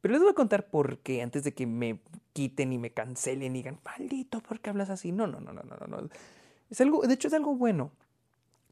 Pero 0.00 0.12
les 0.12 0.22
voy 0.22 0.30
a 0.30 0.34
contar 0.34 0.70
por 0.70 0.98
qué 0.98 1.22
antes 1.22 1.44
de 1.44 1.52
que 1.52 1.66
me 1.66 2.00
quiten 2.32 2.72
y 2.72 2.78
me 2.78 2.92
cancelen 2.92 3.54
y 3.54 3.58
digan, 3.58 3.80
maldito, 3.84 4.40
¿por 4.40 4.60
qué 4.60 4.70
hablas 4.70 4.88
así? 4.88 5.12
No, 5.12 5.26
no, 5.26 5.40
no, 5.40 5.52
no, 5.52 5.62
no, 5.62 5.86
no. 5.86 6.08
Es 6.70 6.80
algo, 6.80 7.02
de 7.02 7.12
hecho, 7.12 7.28
es 7.28 7.34
algo 7.34 7.54
bueno. 7.54 7.92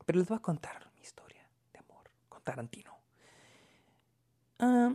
Pero 0.06 0.18
les 0.18 0.28
voy 0.28 0.38
a 0.38 0.40
contar 0.40 0.90
historia 1.02 1.46
de 1.72 1.80
amor 1.80 2.10
con 2.30 2.42
Tarantino. 2.42 2.96
Ah, 4.58 4.94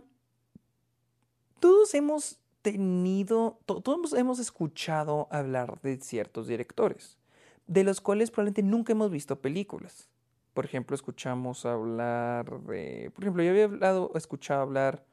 todos 1.60 1.94
hemos 1.94 2.40
tenido, 2.64 3.60
todos 3.66 4.14
hemos 4.14 4.38
escuchado 4.38 5.28
hablar 5.30 5.82
de 5.82 5.98
ciertos 5.98 6.48
directores, 6.48 7.18
de 7.66 7.84
los 7.84 8.00
cuales 8.00 8.30
probablemente 8.30 8.62
nunca 8.62 8.92
hemos 8.92 9.10
visto 9.10 9.38
películas. 9.38 10.08
Por 10.54 10.64
ejemplo, 10.64 10.94
escuchamos 10.94 11.66
hablar 11.66 12.62
de, 12.62 13.12
por 13.14 13.22
ejemplo, 13.22 13.42
yo 13.42 13.50
había 13.50 13.64
hablado, 13.64 14.10
escuchado 14.14 14.62
hablar, 14.62 15.04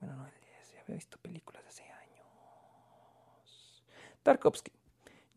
bueno, 0.00 0.16
no, 0.16 0.24
ya 0.24 0.80
había 0.80 0.96
visto 0.96 1.18
películas 1.18 1.62
hace 1.68 1.82
años. 1.82 2.26
Tarkovsky. 4.22 4.72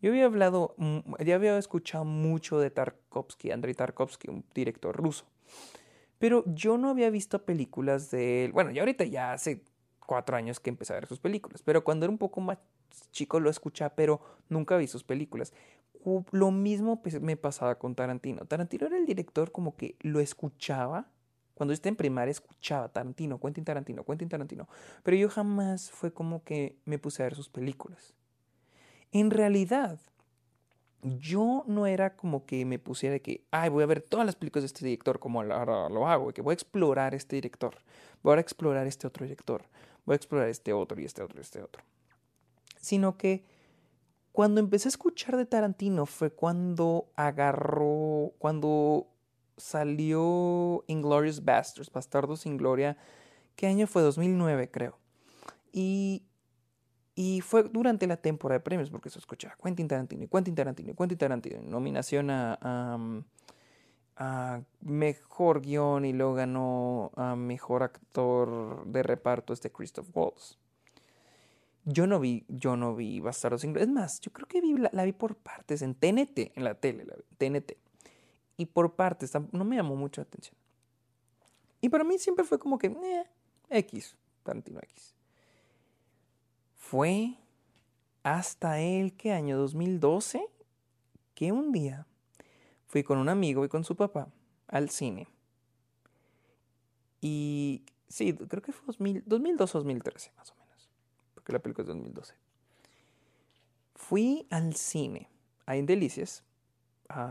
Yo 0.00 0.10
había 0.10 0.24
hablado, 0.24 0.74
mm, 0.78 1.22
ya 1.26 1.34
había 1.34 1.58
escuchado 1.58 2.06
mucho 2.06 2.58
de 2.58 2.70
Tarkovsky, 2.70 3.50
Andrei 3.50 3.74
Tarkovsky, 3.74 4.30
un 4.30 4.46
director 4.54 4.96
ruso. 4.96 5.26
Pero 6.18 6.42
yo 6.46 6.78
no 6.78 6.88
había 6.88 7.10
visto 7.10 7.44
películas 7.44 8.10
de 8.10 8.46
él. 8.46 8.52
Bueno, 8.52 8.70
ya 8.70 8.80
ahorita 8.80 9.04
ya 9.04 9.34
hace 9.34 9.62
cuatro 10.10 10.36
años 10.36 10.58
que 10.58 10.70
empecé 10.70 10.92
a 10.92 10.96
ver 10.96 11.06
sus 11.06 11.20
películas. 11.20 11.62
Pero 11.62 11.84
cuando 11.84 12.04
era 12.04 12.10
un 12.10 12.18
poco 12.18 12.40
más 12.40 12.58
chico 13.12 13.38
lo 13.38 13.48
escuchaba, 13.48 13.94
pero 13.94 14.20
nunca 14.48 14.76
vi 14.76 14.88
sus 14.88 15.04
películas. 15.04 15.52
Lo 16.32 16.50
mismo 16.50 17.00
pues, 17.00 17.20
me 17.20 17.36
pasaba 17.36 17.76
con 17.76 17.94
Tarantino. 17.94 18.44
Tarantino 18.44 18.88
era 18.88 18.96
el 18.96 19.06
director 19.06 19.52
como 19.52 19.76
que 19.76 19.94
lo 20.00 20.18
escuchaba. 20.18 21.06
Cuando 21.54 21.70
yo 21.70 21.74
estaba 21.74 21.90
en 21.90 21.96
primaria 21.96 22.32
escuchaba 22.32 22.88
Tarantino, 22.88 23.38
Quentin 23.38 23.64
Tarantino, 23.64 24.04
Quentin 24.04 24.28
Tarantino. 24.28 24.66
Pero 25.04 25.16
yo 25.16 25.28
jamás 25.28 25.92
fue 25.92 26.12
como 26.12 26.42
que 26.42 26.76
me 26.86 26.98
puse 26.98 27.22
a 27.22 27.26
ver 27.26 27.36
sus 27.36 27.48
películas. 27.48 28.12
En 29.12 29.30
realidad, 29.30 30.00
yo 31.02 31.64
no 31.68 31.86
era 31.86 32.16
como 32.16 32.46
que 32.46 32.64
me 32.64 32.80
pusiera 32.80 33.20
que, 33.20 33.44
ay, 33.52 33.70
voy 33.70 33.84
a 33.84 33.86
ver 33.86 34.02
todas 34.02 34.26
las 34.26 34.34
películas 34.34 34.64
de 34.64 34.66
este 34.66 34.84
director 34.84 35.20
como 35.20 35.40
ahora 35.40 35.88
lo 35.88 36.08
hago, 36.08 36.32
que 36.32 36.42
voy 36.42 36.52
a 36.52 36.54
explorar 36.54 37.14
este 37.14 37.36
director, 37.36 37.76
voy 38.22 38.36
a 38.36 38.40
explorar 38.40 38.86
este 38.86 39.06
otro 39.06 39.24
director, 39.24 39.62
voy 40.04 40.14
a 40.14 40.16
explorar 40.16 40.48
este 40.48 40.72
otro 40.72 41.00
y 41.00 41.04
este 41.04 41.22
otro 41.22 41.38
y 41.38 41.42
este 41.42 41.62
otro. 41.62 41.82
Sino 42.80 43.16
que 43.16 43.44
cuando 44.32 44.60
empecé 44.60 44.88
a 44.88 44.90
escuchar 44.90 45.36
de 45.36 45.46
Tarantino 45.46 46.06
fue 46.06 46.30
cuando 46.30 47.10
agarró, 47.16 48.32
cuando 48.38 49.08
salió 49.56 50.84
Inglorious 50.86 51.44
Bastards, 51.44 51.92
Bastardos 51.92 52.40
sin 52.40 52.56
Gloria, 52.56 52.96
¿Qué 53.60 53.66
año 53.66 53.86
fue? 53.86 54.00
2009, 54.00 54.70
creo. 54.70 54.96
Y, 55.70 56.22
y 57.14 57.42
fue 57.42 57.64
durante 57.64 58.06
la 58.06 58.16
temporada 58.16 58.58
de 58.58 58.64
premios, 58.64 58.88
porque 58.88 59.10
se 59.10 59.18
escuchaba 59.18 59.54
Quentin 59.62 59.86
Tarantino, 59.86 60.26
Quentin 60.28 60.54
Tarantino, 60.54 60.94
Quentin 60.94 61.18
Tarantino. 61.18 61.60
Nominación 61.60 62.30
a, 62.30 62.98
a, 64.20 64.60
Mejor 64.82 65.62
Guión 65.62 66.04
y 66.04 66.12
luego 66.12 66.34
ganó 66.34 67.10
a 67.16 67.34
Mejor 67.34 67.82
Actor 67.82 68.86
de 68.86 69.02
Reparto 69.02 69.52
este 69.52 69.72
Christoph 69.72 70.08
Waltz. 70.14 70.58
Yo 71.86 72.06
no 72.06 72.20
vi, 72.20 72.44
yo 72.48 72.76
no 72.76 72.94
vi 72.94 73.20
Bastardos 73.20 73.62
sin 73.62 73.76
Es 73.76 73.88
más, 73.88 74.20
yo 74.20 74.30
creo 74.32 74.46
que 74.46 74.60
vi, 74.60 74.74
la, 74.76 75.04
vi 75.04 75.12
por 75.12 75.36
partes 75.36 75.82
en 75.82 75.94
TNT, 75.94 76.52
en 76.54 76.64
la 76.64 76.74
tele, 76.74 77.06
la 77.06 77.16
TNT. 77.38 77.72
Y 78.58 78.66
por 78.66 78.94
partes, 78.94 79.32
no 79.52 79.64
me 79.64 79.76
llamó 79.76 79.96
mucho 79.96 80.20
la 80.20 80.26
atención. 80.26 80.54
Y 81.80 81.88
para 81.88 82.04
mí 82.04 82.18
siempre 82.18 82.44
fue 82.44 82.58
como 82.58 82.76
que, 82.78 82.88
eh, 82.88 83.24
X, 83.70 84.16
Tarantino 84.42 84.80
X. 84.82 85.14
Fue 86.76 87.36
hasta 88.22 88.80
el, 88.80 89.14
¿qué 89.14 89.32
año? 89.32 89.56
2012, 89.56 90.46
que 91.34 91.52
un 91.52 91.72
día 91.72 92.06
fui 92.90 93.04
con 93.04 93.18
un 93.18 93.28
amigo 93.28 93.64
y 93.64 93.68
con 93.68 93.84
su 93.84 93.94
papá 93.94 94.26
al 94.66 94.90
cine. 94.90 95.28
Y 97.20 97.84
sí, 98.08 98.34
creo 98.34 98.60
que 98.62 98.72
fue 98.72 98.84
2000, 98.86 99.22
2002 99.26 99.72
2013, 99.72 100.32
más 100.36 100.50
o 100.50 100.56
menos. 100.56 100.90
Porque 101.34 101.52
la 101.52 101.60
película 101.60 101.84
es 101.84 101.86
2012. 101.86 102.34
Fui 103.94 104.44
al 104.50 104.74
cine, 104.74 105.30
ahí 105.66 105.78
en 105.78 105.86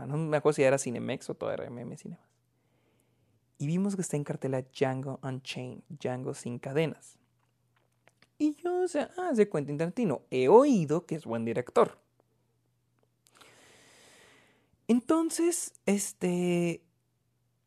no 0.06 0.16
me 0.16 0.38
acuerdo 0.38 0.56
si 0.56 0.62
era 0.62 0.78
Cinemex 0.78 1.28
o 1.28 1.34
todavía 1.34 1.64
era 1.64 1.70
MM 1.70 1.94
Cinemas. 1.98 2.24
Y 3.58 3.66
vimos 3.66 3.96
que 3.96 4.00
está 4.00 4.16
en 4.16 4.24
cartela 4.24 4.62
Django 4.62 5.20
Unchained, 5.22 5.82
Django 5.90 6.32
sin 6.32 6.58
cadenas. 6.58 7.18
Y 8.38 8.54
yo, 8.54 8.84
o 8.84 8.88
sea, 8.88 9.10
ah, 9.18 9.28
es 9.32 9.36
de. 9.36 10.22
He 10.30 10.48
oído 10.48 11.04
que 11.04 11.16
es 11.16 11.26
buen 11.26 11.44
director. 11.44 11.98
Entonces, 14.90 15.72
este, 15.86 16.82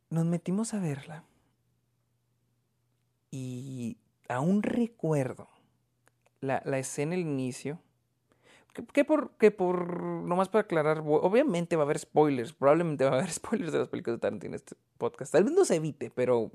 nos 0.10 0.26
metimos 0.26 0.74
a 0.74 0.82
verla. 0.82 1.24
Y 3.32 3.96
aún 4.28 4.62
recuerdo 4.62 5.48
la, 6.42 6.62
la 6.66 6.80
escena, 6.80 7.16
el 7.16 7.22
inicio, 7.22 7.80
que, 8.74 9.06
por, 9.06 9.32
que 9.38 9.52
por, 9.52 10.04
nomás 10.04 10.50
para 10.50 10.64
aclarar, 10.64 11.02
obviamente 11.06 11.78
va 11.78 11.84
a 11.84 11.86
haber 11.86 12.00
spoilers, 12.00 12.52
probablemente 12.52 13.06
va 13.06 13.12
a 13.12 13.14
haber 13.20 13.32
spoilers 13.32 13.72
de 13.72 13.80
las 13.80 13.88
películas 13.88 14.18
de 14.18 14.22
Tarantino 14.22 14.52
en 14.52 14.56
este 14.56 14.76
podcast. 14.98 15.32
Tal 15.32 15.46
vez 15.46 15.54
no 15.54 15.64
se 15.64 15.76
evite, 15.76 16.12
pero 16.14 16.52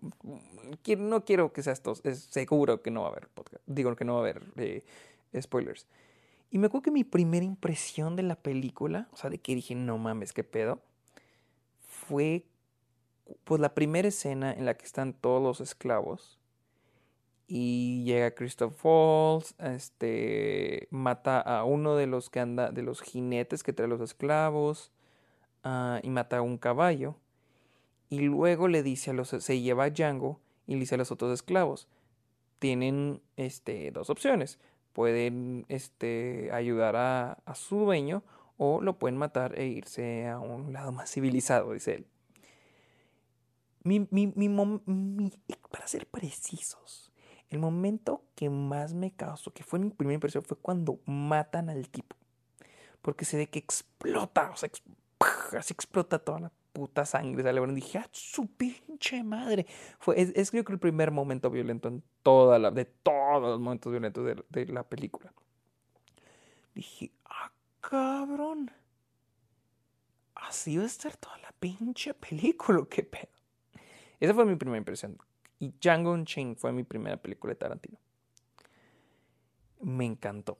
no 0.98 1.24
quiero 1.24 1.50
que 1.50 1.62
sea 1.62 1.72
esto, 1.72 1.94
es 2.04 2.24
seguro 2.24 2.82
que 2.82 2.90
no 2.90 3.00
va 3.00 3.08
a 3.08 3.12
haber 3.12 3.28
podcast, 3.28 3.64
digo 3.66 3.96
que 3.96 4.04
no 4.04 4.16
va 4.16 4.18
a 4.18 4.22
haber 4.22 4.42
eh, 4.56 4.84
spoilers. 5.40 5.86
Y 6.50 6.58
me 6.58 6.66
acuerdo 6.66 6.82
que 6.82 6.90
mi 6.90 7.04
primera 7.04 7.44
impresión 7.44 8.16
de 8.16 8.22
la 8.22 8.36
película, 8.36 9.08
o 9.12 9.16
sea, 9.16 9.30
de 9.30 9.38
que 9.38 9.54
dije, 9.54 9.74
no 9.74 9.98
mames, 9.98 10.32
qué 10.32 10.44
pedo, 10.44 10.82
fue 11.80 12.46
pues 13.44 13.60
la 13.60 13.74
primera 13.74 14.08
escena 14.08 14.52
en 14.52 14.64
la 14.64 14.74
que 14.74 14.86
están 14.86 15.12
todos 15.12 15.42
los 15.42 15.60
esclavos 15.60 16.38
y 17.50 18.04
llega 18.04 18.34
Christoph 18.34 18.84
Waltz, 18.84 19.54
este, 19.58 20.86
mata 20.90 21.40
a 21.40 21.64
uno 21.64 21.96
de 21.96 22.06
los 22.06 22.28
que 22.28 22.40
anda, 22.40 22.70
de 22.70 22.82
los 22.82 23.00
jinetes 23.00 23.62
que 23.62 23.72
trae 23.72 23.88
los 23.88 24.02
esclavos, 24.02 24.92
uh, 25.64 25.96
y 26.02 26.10
mata 26.10 26.38
a 26.38 26.42
un 26.42 26.58
caballo. 26.58 27.16
Y 28.10 28.20
luego 28.20 28.68
le 28.68 28.82
dice 28.82 29.10
a 29.10 29.14
los, 29.14 29.30
se 29.30 29.60
lleva 29.60 29.84
a 29.84 29.90
Django 29.90 30.40
y 30.66 30.74
le 30.74 30.80
dice 30.80 30.96
a 30.96 30.98
los 30.98 31.10
otros 31.10 31.32
esclavos, 31.32 31.88
tienen, 32.58 33.22
este, 33.36 33.90
dos 33.92 34.10
opciones, 34.10 34.58
pueden, 34.98 35.64
este, 35.68 36.50
ayudar 36.52 36.96
a, 36.96 37.34
a 37.44 37.54
su 37.54 37.76
dueño 37.76 38.24
o 38.56 38.80
lo 38.80 38.98
pueden 38.98 39.16
matar 39.16 39.56
e 39.56 39.68
irse 39.68 40.26
a 40.26 40.40
un 40.40 40.72
lado 40.72 40.90
más 40.90 41.08
civilizado, 41.08 41.72
dice 41.72 41.94
él. 41.94 42.06
Mi, 43.84 44.08
mi, 44.10 44.26
mi, 44.34 45.30
para 45.70 45.86
ser 45.86 46.08
precisos, 46.08 47.12
el 47.48 47.60
momento 47.60 48.24
que 48.34 48.50
más 48.50 48.92
me 48.92 49.12
causó, 49.12 49.52
que 49.52 49.62
fue 49.62 49.78
mi 49.78 49.90
primera 49.90 50.14
impresión, 50.14 50.42
fue 50.42 50.56
cuando 50.56 50.98
matan 51.06 51.70
al 51.70 51.88
tipo. 51.88 52.16
Porque 53.00 53.24
se 53.24 53.36
ve 53.36 53.46
que 53.46 53.60
explota, 53.60 54.50
o 54.50 54.56
sea, 54.56 54.68
así 55.56 55.72
explota 55.72 56.18
toda 56.18 56.40
la 56.40 56.52
puta 56.72 57.04
sangre. 57.04 57.42
Sale, 57.42 57.60
y 57.60 57.74
dije, 57.74 57.98
¡ah, 57.98 58.08
su 58.12 58.46
pinche 58.46 59.22
madre! 59.22 59.66
Fue, 59.98 60.14
es, 60.20 60.50
creo 60.50 60.64
que 60.64 60.72
el 60.72 60.78
primer 60.78 61.10
momento 61.10 61.50
violento 61.50 61.88
en 61.88 62.02
toda 62.22 62.58
la, 62.58 62.70
de 62.70 62.84
todos 62.84 63.42
los 63.42 63.60
momentos 63.60 63.90
violentos 63.90 64.24
de, 64.24 64.44
de 64.48 64.72
la 64.72 64.82
película. 64.82 65.32
Dije, 66.74 67.12
¡ah, 67.24 67.52
cabrón! 67.80 68.70
Así 70.34 70.76
va 70.76 70.84
a 70.84 70.86
estar 70.86 71.16
toda 71.16 71.36
la 71.38 71.52
pinche 71.58 72.14
película, 72.14 72.86
qué 72.88 73.02
pedo. 73.02 73.28
Esa 74.20 74.34
fue 74.34 74.44
mi 74.44 74.56
primera 74.56 74.78
impresión. 74.78 75.18
Y 75.58 75.72
Django 75.80 76.12
Unchained 76.12 76.56
fue 76.56 76.72
mi 76.72 76.84
primera 76.84 77.16
película 77.16 77.52
de 77.52 77.56
Tarantino. 77.56 77.98
Me 79.80 80.04
encantó. 80.04 80.58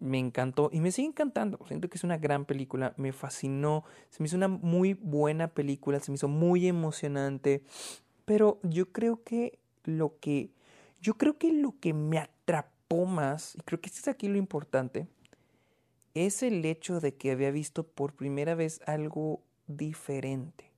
Me 0.00 0.18
encantó 0.18 0.70
y 0.72 0.80
me 0.80 0.92
sigue 0.92 1.08
encantando. 1.08 1.60
Siento 1.68 1.88
que 1.88 1.98
es 1.98 2.04
una 2.04 2.16
gran 2.16 2.46
película. 2.46 2.94
Me 2.96 3.12
fascinó. 3.12 3.84
Se 4.08 4.22
me 4.22 4.26
hizo 4.26 4.36
una 4.36 4.48
muy 4.48 4.94
buena 4.94 5.48
película. 5.48 6.00
Se 6.00 6.10
me 6.10 6.16
hizo 6.16 6.26
muy 6.26 6.66
emocionante. 6.66 7.62
Pero 8.24 8.58
yo 8.62 8.92
creo 8.92 9.22
que 9.22 9.58
lo 9.84 10.18
que. 10.18 10.50
Yo 11.00 11.14
creo 11.14 11.38
que 11.38 11.52
lo 11.52 11.78
que 11.80 11.92
me 11.92 12.18
atrapó 12.18 13.06
más, 13.06 13.54
y 13.56 13.60
creo 13.60 13.80
que 13.80 13.88
este 13.88 14.00
es 14.00 14.08
aquí 14.08 14.28
lo 14.28 14.36
importante, 14.36 15.06
es 16.14 16.42
el 16.42 16.64
hecho 16.64 17.00
de 17.00 17.14
que 17.14 17.30
había 17.30 17.50
visto 17.50 17.84
por 17.84 18.14
primera 18.14 18.54
vez 18.54 18.80
algo 18.86 19.42
diferente. 19.66 20.70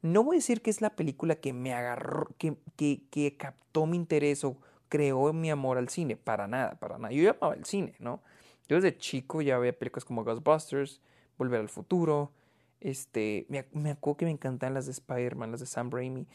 No 0.00 0.24
voy 0.24 0.36
a 0.36 0.38
decir 0.38 0.62
que 0.62 0.70
es 0.70 0.80
la 0.80 0.96
película 0.96 1.36
que 1.36 1.52
me 1.52 1.72
agarró, 1.72 2.28
que, 2.38 2.56
que, 2.76 3.02
que 3.10 3.36
captó 3.36 3.86
mi 3.86 3.96
interés 3.96 4.44
o 4.44 4.56
creó 4.88 5.32
mi 5.32 5.50
amor 5.50 5.78
al 5.78 5.88
cine. 5.88 6.16
Para 6.16 6.48
nada, 6.48 6.74
para 6.80 6.98
nada. 6.98 7.12
Yo 7.12 7.30
amaba 7.30 7.54
el 7.54 7.64
cine, 7.64 7.94
¿no? 7.98 8.20
Yo 8.68 8.76
desde 8.76 8.96
chico 8.96 9.42
ya 9.42 9.58
veía 9.58 9.78
películas 9.78 10.04
como 10.04 10.24
Ghostbusters, 10.24 11.00
Volver 11.38 11.60
al 11.60 11.68
Futuro. 11.68 12.32
Este, 12.80 13.46
me, 13.48 13.66
me 13.72 13.90
acuerdo 13.90 14.18
que 14.18 14.24
me 14.24 14.30
encantaban 14.30 14.74
las 14.74 14.86
de 14.86 14.92
Spider-Man, 14.92 15.50
las 15.50 15.60
de 15.60 15.66
Sam 15.66 15.90
Raimi. 15.90 16.26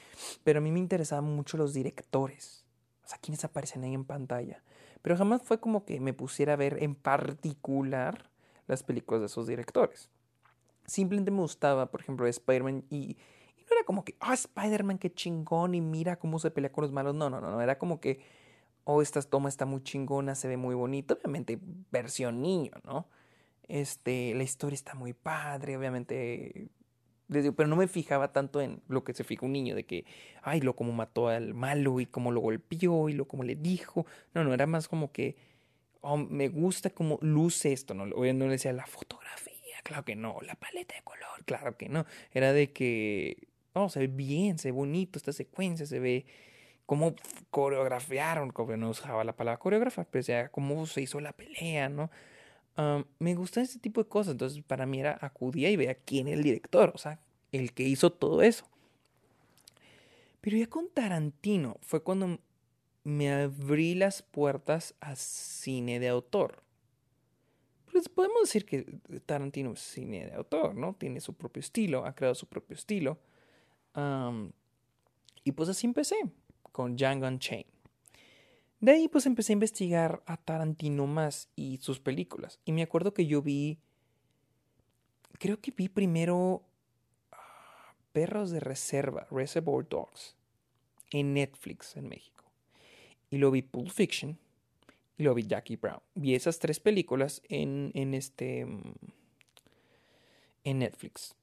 Pero 0.44 0.60
a 0.60 0.62
mí 0.62 0.72
me 0.72 0.80
interesaban 0.80 1.26
mucho 1.26 1.58
los 1.58 1.74
directores. 1.74 2.66
O 3.04 3.08
sea, 3.08 3.18
quienes 3.20 3.44
aparecen 3.44 3.84
ahí 3.84 3.94
en 3.94 4.06
pantalla. 4.06 4.62
Pero 5.02 5.18
jamás 5.18 5.42
fue 5.42 5.60
como 5.60 5.86
que 5.86 6.00
me 6.00 6.14
pusiera 6.14 6.54
a 6.54 6.58
ver 6.58 6.82
en 6.84 6.96
particular 6.96 8.30
las 8.68 8.84
películas 8.84 9.22
de 9.22 9.28
esos 9.28 9.48
directores. 9.48 10.10
Simplemente 10.86 11.32
me 11.32 11.40
gustaba, 11.40 11.86
por 11.92 12.02
ejemplo, 12.02 12.28
Spider-Man 12.28 12.86
y 12.90 13.18
no 13.70 13.76
era 13.76 13.86
como 13.86 14.04
que, 14.04 14.16
ah, 14.20 14.34
Spider-Man, 14.34 14.98
qué 14.98 15.14
chingón 15.14 15.76
y 15.76 15.82
mira 15.82 16.18
cómo 16.18 16.40
se 16.40 16.52
pelea 16.52 16.72
con 16.72 16.84
los 16.84 16.92
malos. 16.92 17.16
No, 17.16 17.30
no, 17.30 17.42
no. 17.42 17.62
Era 17.62 17.78
como 17.78 18.00
que, 18.00 18.20
oh, 18.88 19.02
esta 19.02 19.22
toma 19.22 19.50
está 19.50 19.66
muy 19.66 19.84
chingona, 19.84 20.34
se 20.34 20.48
ve 20.48 20.56
muy 20.56 20.74
bonita. 20.74 21.14
Obviamente, 21.14 21.60
versión 21.92 22.42
niño, 22.42 22.72
¿no? 22.86 23.08
Este, 23.68 24.34
la 24.34 24.44
historia 24.44 24.76
está 24.76 24.96
muy 24.96 25.12
padre, 25.14 25.76
obviamente. 25.76 26.70
pero 27.28 27.68
no 27.68 27.76
me 27.76 27.90
fijaba 27.90 28.32
tanto 28.32 28.62
en 28.62 28.82
lo 28.88 29.04
que 29.04 29.14
se 29.14 29.26
fija 29.26 29.46
un 29.46 29.52
niño, 29.52 29.76
de 29.76 29.86
que, 29.86 30.06
ay, 30.42 30.62
lo 30.62 30.74
como 30.78 30.94
mató 30.94 31.28
al 31.28 31.54
malo 31.54 32.00
y 32.00 32.06
cómo 32.06 32.32
lo 32.32 32.40
golpeó 32.40 33.10
y 33.10 33.14
lo 33.14 33.28
como 33.28 33.44
le 33.44 33.56
dijo. 33.56 34.06
No, 34.34 34.46
no, 34.46 34.54
era 34.54 34.66
más 34.68 34.88
como 34.88 35.12
que, 35.12 35.36
oh, 36.00 36.16
me 36.16 36.48
gusta 36.48 36.90
cómo 36.90 37.20
luce 37.22 37.74
esto, 37.74 37.94
¿no? 37.94 38.06
No 38.06 38.46
le 38.46 38.52
decía 38.52 38.72
la 38.72 38.88
fotografía, 38.88 39.82
claro 39.84 40.06
que 40.06 40.16
no, 40.16 40.38
la 40.44 40.56
paleta 40.56 40.96
de 40.96 41.02
color, 41.04 41.44
claro 41.46 41.76
que 41.78 41.90
no. 41.90 42.06
Era 42.32 42.54
de 42.54 42.72
que 42.72 43.50
no, 43.76 43.90
se 43.90 44.00
ve 44.00 44.08
bien, 44.08 44.58
se 44.60 44.70
ve 44.70 44.72
bonito 44.72 45.20
esta 45.20 45.34
secuencia, 45.34 45.86
se 45.86 46.00
ve 46.00 46.26
cómo 46.88 47.14
coreografiaron, 47.52 48.50
como 48.50 48.76
no 48.78 48.90
usaba 48.90 49.24
la 49.24 49.36
palabra 49.36 49.60
coreógrafa, 49.60 50.06
pero 50.10 50.24
ya 50.24 50.50
cómo 50.50 50.88
se 50.88 51.02
hizo 51.02 51.20
la 51.20 51.34
pelea, 51.34 51.90
¿no? 51.90 52.10
me 53.18 53.34
gusta 53.34 53.62
ese 53.62 53.80
tipo 53.80 54.04
de 54.04 54.08
cosas, 54.08 54.34
entonces 54.34 54.64
para 54.64 54.86
mí 54.86 55.00
era 55.00 55.18
acudía 55.20 55.72
y 55.72 55.76
veía 55.76 55.96
quién 55.96 56.28
era 56.28 56.38
el 56.38 56.44
director, 56.44 56.92
o 56.94 56.98
sea, 57.00 57.20
el 57.52 57.74
que 57.74 57.84
hizo 57.84 58.12
todo 58.12 58.44
eso. 58.44 58.68
Pero 60.42 60.58
ya 60.58 60.68
con 60.68 60.88
Tarantino 60.90 61.78
fue 61.82 62.04
cuando 62.04 62.38
me 63.04 63.34
abrí 63.34 63.96
las 63.96 64.22
puertas 64.22 64.94
a 65.02 65.16
cine 65.16 66.00
de 66.00 66.10
autor. 66.10 66.62
Pues 67.92 68.10
podemos 68.10 68.42
decir 68.44 68.64
que 68.64 68.84
Tarantino 69.26 69.74
es 69.74 69.80
cine 69.80 70.28
de 70.28 70.36
autor, 70.36 70.76
¿no? 70.76 70.94
Tiene 70.94 71.20
su 71.20 71.34
propio 71.34 71.62
estilo, 71.62 72.06
ha 72.06 72.14
creado 72.14 72.36
su 72.36 72.46
propio 72.46 72.76
estilo 72.76 73.18
y 75.44 75.52
pues 75.52 75.70
así 75.70 75.88
empecé 75.88 76.18
con 76.78 76.96
Django 76.96 77.26
Unchained. 77.26 77.66
De 78.82 78.92
ahí 78.92 79.08
pues 79.08 79.26
empecé 79.26 79.52
a 79.52 79.56
investigar 79.56 80.22
a 80.28 80.38
Tarantino 80.38 81.08
más 81.08 81.50
y 81.56 81.80
sus 81.80 82.00
películas. 82.00 82.60
Y 82.66 82.72
me 82.72 82.84
acuerdo 82.84 83.16
que 83.16 83.26
yo 83.26 83.42
vi, 83.42 83.80
creo 85.40 85.60
que 85.60 85.72
vi 85.72 85.90
primero 85.90 86.62
Perros 88.14 88.52
de 88.52 88.60
Reserva, 88.60 89.26
Reservoir 89.32 89.90
Dogs, 89.90 90.36
en 91.10 91.34
Netflix 91.34 91.98
en 91.98 92.10
México. 92.10 92.44
y 93.32 93.38
luego 93.38 93.54
vi 93.54 93.64
Pulp 93.64 93.90
Fiction 93.90 94.38
y 95.18 95.24
luego 95.24 95.38
vi 95.38 95.48
Jackie 95.48 95.78
Brown. 95.78 96.02
Vi 96.14 96.36
esas 96.36 96.60
tres 96.60 96.80
películas 96.80 97.42
en, 97.50 97.90
en 97.96 98.14
este 98.14 98.68
mm, 98.68 98.94
en 100.64 100.78
Netflix. 100.78 101.34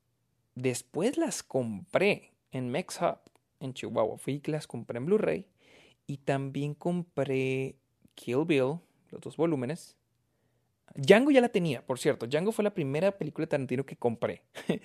Después 0.54 1.18
las 1.18 1.42
compré 1.42 2.30
en 2.52 2.70
MexHub 2.70 3.18
en 3.66 3.74
Chihuahua. 3.74 4.18
Fui 4.18 4.40
y 4.44 4.50
las 4.50 4.66
compré 4.66 4.98
en 4.98 5.06
Blu-ray 5.06 5.46
y 6.06 6.18
también 6.18 6.74
compré 6.74 7.76
Kill 8.14 8.44
Bill, 8.46 8.78
los 9.10 9.20
dos 9.20 9.36
volúmenes. 9.36 9.96
Django 10.94 11.30
ya 11.30 11.40
la 11.40 11.48
tenía, 11.48 11.84
por 11.84 11.98
cierto. 11.98 12.26
Django 12.26 12.52
fue 12.52 12.62
la 12.62 12.74
primera 12.74 13.18
película 13.18 13.44
de 13.44 13.50
Tarantino 13.50 13.84
que 13.84 13.96
compré. 13.96 14.42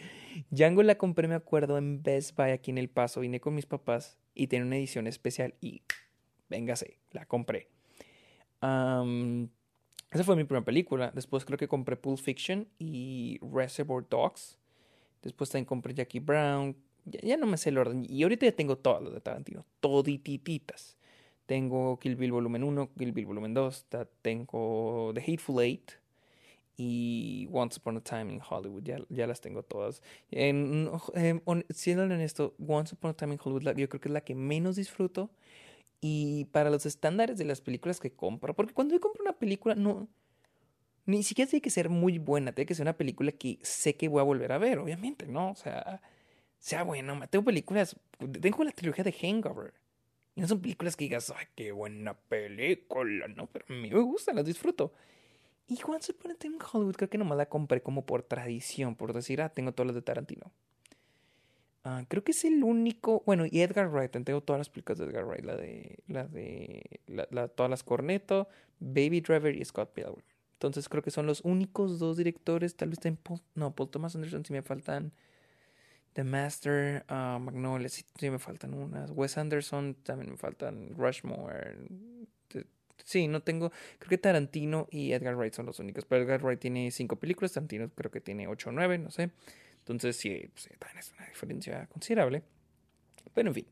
Django 0.50 0.81
la 0.81 0.98
compré, 0.98 1.27
me 1.27 1.36
acuerdo, 1.36 1.77
en 1.77 2.01
Best 2.01 2.36
Buy 2.36 2.51
aquí 2.51 2.71
en 2.71 2.79
El 2.79 2.89
Paso. 2.89 3.19
Vine 3.19 3.39
con 3.39 3.53
mis 3.53 3.65
papás 3.65 4.17
y 4.33 4.48
tenía 4.48 4.65
una 4.65 4.77
edición 4.77 5.05
especial 5.05 5.53
y 5.62 5.83
véngase, 6.50 6.98
la 7.12 7.25
compré. 7.25 7.69
esa 8.62 10.24
fue 10.24 10.36
mi 10.36 10.45
primera 10.45 10.65
película. 10.65 11.12
Después 11.13 11.45
creo 11.45 11.59
que 11.59 11.67
compré 11.67 11.95
Pulp 11.95 12.17
Fiction 12.17 12.67
y 12.79 13.39
Reservoir 13.41 14.05
Dogs. 14.09 14.57
Después 15.21 15.50
también 15.50 15.65
compré 15.65 15.93
Jackie 15.93 16.19
Brown. 16.19 16.75
Ya, 17.06 17.20
ya 17.22 17.38
no 17.38 17.46
me 17.46 17.58
sé 17.58 17.70
el 17.70 17.77
orden. 17.77 18.06
Y 18.08 18.24
ahorita 18.24 18.46
ya 18.46 18.51
tengo 18.51 18.77
todas 18.77 19.01
las 19.01 19.13
de 19.13 19.22
Tarantino. 19.22 19.65
Toditititas. 19.79 20.98
Tengo 21.46 21.98
Kill 22.00 22.15
Bill 22.15 22.32
Volumen 22.32 22.63
1, 22.63 22.91
Kill 22.96 23.12
Bill 23.12 23.25
Volumen 23.25 23.56
2, 23.56 23.88
tengo 24.22 25.12
The 25.15 25.22
Hateful 25.22 25.63
Eight 25.63 25.94
y 26.77 27.50
Once 27.51 27.79
Upon 27.79 27.98
a 27.98 28.01
Time 28.01 28.32
in 28.32 28.39
Hollywood. 28.39 28.84
Ya, 28.84 29.00
ya 29.10 29.25
las 29.25 29.41
tengo 29.41 29.63
todas. 29.63 30.03
En, 30.29 30.89
en, 31.15 31.65
siendo 31.72 32.03
honesto, 32.03 32.53
Once 32.65 32.94
Upon 32.94 33.12
a 33.12 33.13
Time 33.15 33.34
in 33.34 33.39
Hollywood 33.44 33.75
yo 33.75 33.89
creo 33.89 34.00
que 34.00 34.10
es 34.10 34.13
la 34.13 34.22
que 34.22 34.36
menos 34.36 34.75
disfruto. 34.75 35.32
Y 36.01 36.46
para 36.51 36.70
los 36.70 36.86
estándares 36.86 37.38
de 37.38 37.46
las 37.46 37.62
películas 37.62 38.00
que 38.00 38.12
compro, 38.12 38.56
porque 38.56 38.74
cuando 38.74 38.94
yo 38.94 39.01
compro 39.01 39.24
una 39.24 39.34
película, 39.34 39.75
no. 39.75 40.08
Ni 41.06 41.24
siquiera 41.24 41.50
tiene 41.50 41.62
que 41.62 41.72
ser 41.72 41.89
muy 41.89 42.20
buena, 42.20 42.53
tiene 42.53 42.68
que 42.68 42.75
ser 42.75 42.84
una 42.84 42.96
película 42.96 43.32
que 43.32 43.58
sé 43.63 43.96
que 43.96 44.08
voy 44.08 44.22
a 44.22 44.24
volver 44.24 44.51
a 44.51 44.60
ver, 44.60 44.77
obviamente, 44.77 45.25
¿no? 45.25 45.51
O 45.51 45.56
sea, 45.56 46.01
sea 46.59 46.83
buena. 46.83 47.25
Tengo 47.27 47.45
películas. 47.45 47.95
Tengo 48.41 48.63
la 48.63 48.71
trilogía 48.71 49.03
de 49.03 49.11
Hangover 49.11 49.73
no 50.39 50.47
son 50.47 50.61
películas 50.61 50.95
que 50.95 51.05
digas, 51.05 51.33
ay, 51.35 51.45
qué 51.55 51.71
buena 51.71 52.13
película, 52.13 53.27
¿no? 53.27 53.47
Pero 53.47 53.65
a 53.69 53.73
mí 53.73 53.89
me 53.89 53.99
gustan, 53.99 54.35
las 54.35 54.45
disfruto. 54.45 54.93
Y 55.67 55.77
Once 55.85 56.11
Upon 56.11 56.31
a 56.31 56.35
Time 56.35 56.55
in 56.55 56.61
Hollywood 56.61 56.95
creo 56.95 57.09
que 57.09 57.17
nomás 57.17 57.37
la 57.37 57.47
compré 57.47 57.81
como 57.81 58.05
por 58.05 58.23
tradición, 58.23 58.95
por 58.95 59.13
decir, 59.13 59.41
ah, 59.41 59.49
tengo 59.49 59.71
todas 59.73 59.87
las 59.87 59.95
de 59.95 60.01
Tarantino. 60.01 60.51
Ah, 61.83 62.03
creo 62.07 62.23
que 62.23 62.31
es 62.31 62.43
el 62.43 62.63
único, 62.63 63.23
bueno, 63.25 63.45
y 63.49 63.61
Edgar 63.61 63.89
Wright, 63.89 64.11
tengo 64.11 64.41
todas 64.41 64.59
las 64.59 64.69
películas 64.69 64.97
de 64.97 65.05
Edgar 65.05 65.25
Wright, 65.25 65.45
la 65.45 65.55
de, 65.55 65.99
la 66.07 66.27
de, 66.27 67.01
la, 67.07 67.47
todas 67.47 67.69
las 67.69 67.83
Corneto, 67.83 68.47
Baby 68.79 69.21
Driver 69.21 69.55
y 69.55 69.63
Scott 69.63 69.93
Pilgrim. 69.93 70.25
Entonces 70.53 70.89
creo 70.89 71.03
que 71.03 71.11
son 71.11 71.25
los 71.25 71.41
únicos 71.41 71.99
dos 71.99 72.17
directores, 72.17 72.75
tal 72.75 72.89
vez 72.89 73.05
en 73.05 73.17
no, 73.55 73.73
Paul 73.75 73.89
Thomas 73.89 74.15
Anderson 74.15 74.43
si 74.43 74.51
me 74.51 74.61
faltan 74.61 75.13
The 76.13 76.23
Master, 76.23 77.05
uh, 77.09 77.87
sí, 77.87 78.29
me 78.29 78.39
faltan 78.39 78.73
unas. 78.73 79.11
Wes 79.11 79.37
Anderson, 79.37 79.95
también 80.03 80.31
me 80.31 80.37
faltan. 80.37 80.95
Rushmore. 80.97 81.77
Sí, 83.05 83.27
no 83.27 83.41
tengo. 83.41 83.71
Creo 83.97 84.09
que 84.09 84.17
Tarantino 84.17 84.87
y 84.91 85.13
Edgar 85.13 85.35
Wright 85.35 85.53
son 85.53 85.65
los 85.65 85.79
únicos. 85.79 86.05
Pero 86.05 86.23
Edgar 86.23 86.43
Wright 86.43 86.59
tiene 86.59 86.91
cinco 86.91 87.15
películas, 87.15 87.53
Tarantino 87.53 87.89
creo 87.89 88.11
que 88.11 88.21
tiene 88.21 88.47
ocho 88.47 88.69
o 88.69 88.71
nueve, 88.71 88.97
no 88.97 89.11
sé. 89.11 89.31
Entonces 89.79 90.17
sí, 90.17 90.49
pues, 90.53 90.67
es 90.67 91.13
una 91.17 91.27
diferencia 91.27 91.87
considerable. 91.87 92.43
Pero 93.33 93.49
en 93.49 93.55
fin. 93.55 93.65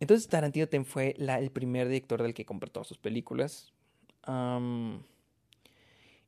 Entonces 0.00 0.28
Tarantino 0.28 0.66
fue 0.84 1.16
el 1.18 1.50
primer 1.50 1.88
director 1.88 2.22
del 2.22 2.34
que 2.34 2.44
compré 2.44 2.70
todas 2.70 2.86
sus 2.86 2.98
películas. 2.98 3.72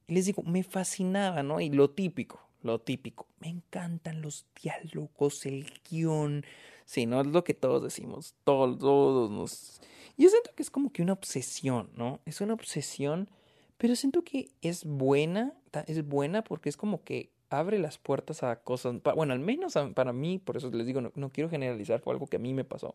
y 0.08 0.14
les 0.14 0.26
digo, 0.26 0.42
me 0.44 0.62
fascinaba, 0.62 1.42
¿no? 1.42 1.60
Y 1.60 1.70
lo 1.70 1.90
típico 1.90 2.45
lo 2.66 2.80
típico. 2.80 3.26
Me 3.40 3.48
encantan 3.48 4.20
los 4.20 4.44
diálogos, 4.60 5.46
el 5.46 5.72
guion. 5.88 6.44
Sí, 6.84 7.06
no 7.06 7.20
es 7.20 7.26
lo 7.26 7.44
que 7.44 7.54
todos 7.54 7.82
decimos. 7.82 8.34
Todos, 8.44 8.78
todos 8.78 9.30
nos. 9.30 9.80
Yo 10.18 10.28
siento 10.28 10.50
que 10.54 10.62
es 10.62 10.70
como 10.70 10.92
que 10.92 11.02
una 11.02 11.14
obsesión, 11.14 11.90
¿no? 11.96 12.20
Es 12.26 12.40
una 12.40 12.54
obsesión, 12.54 13.30
pero 13.78 13.96
siento 13.96 14.22
que 14.22 14.50
es 14.62 14.84
buena. 14.84 15.54
Es 15.86 16.06
buena 16.06 16.42
porque 16.42 16.68
es 16.68 16.76
como 16.76 17.02
que 17.02 17.30
abre 17.50 17.78
las 17.78 17.98
puertas 17.98 18.42
a 18.42 18.56
cosas. 18.60 18.96
Bueno, 19.14 19.32
al 19.32 19.40
menos 19.40 19.74
para 19.94 20.12
mí, 20.12 20.38
por 20.38 20.56
eso 20.56 20.70
les 20.70 20.86
digo, 20.86 21.00
no, 21.00 21.12
no 21.14 21.30
quiero 21.30 21.50
generalizar, 21.50 22.00
fue 22.00 22.12
algo 22.12 22.26
que 22.26 22.36
a 22.36 22.40
mí 22.40 22.54
me 22.54 22.64
pasó. 22.64 22.94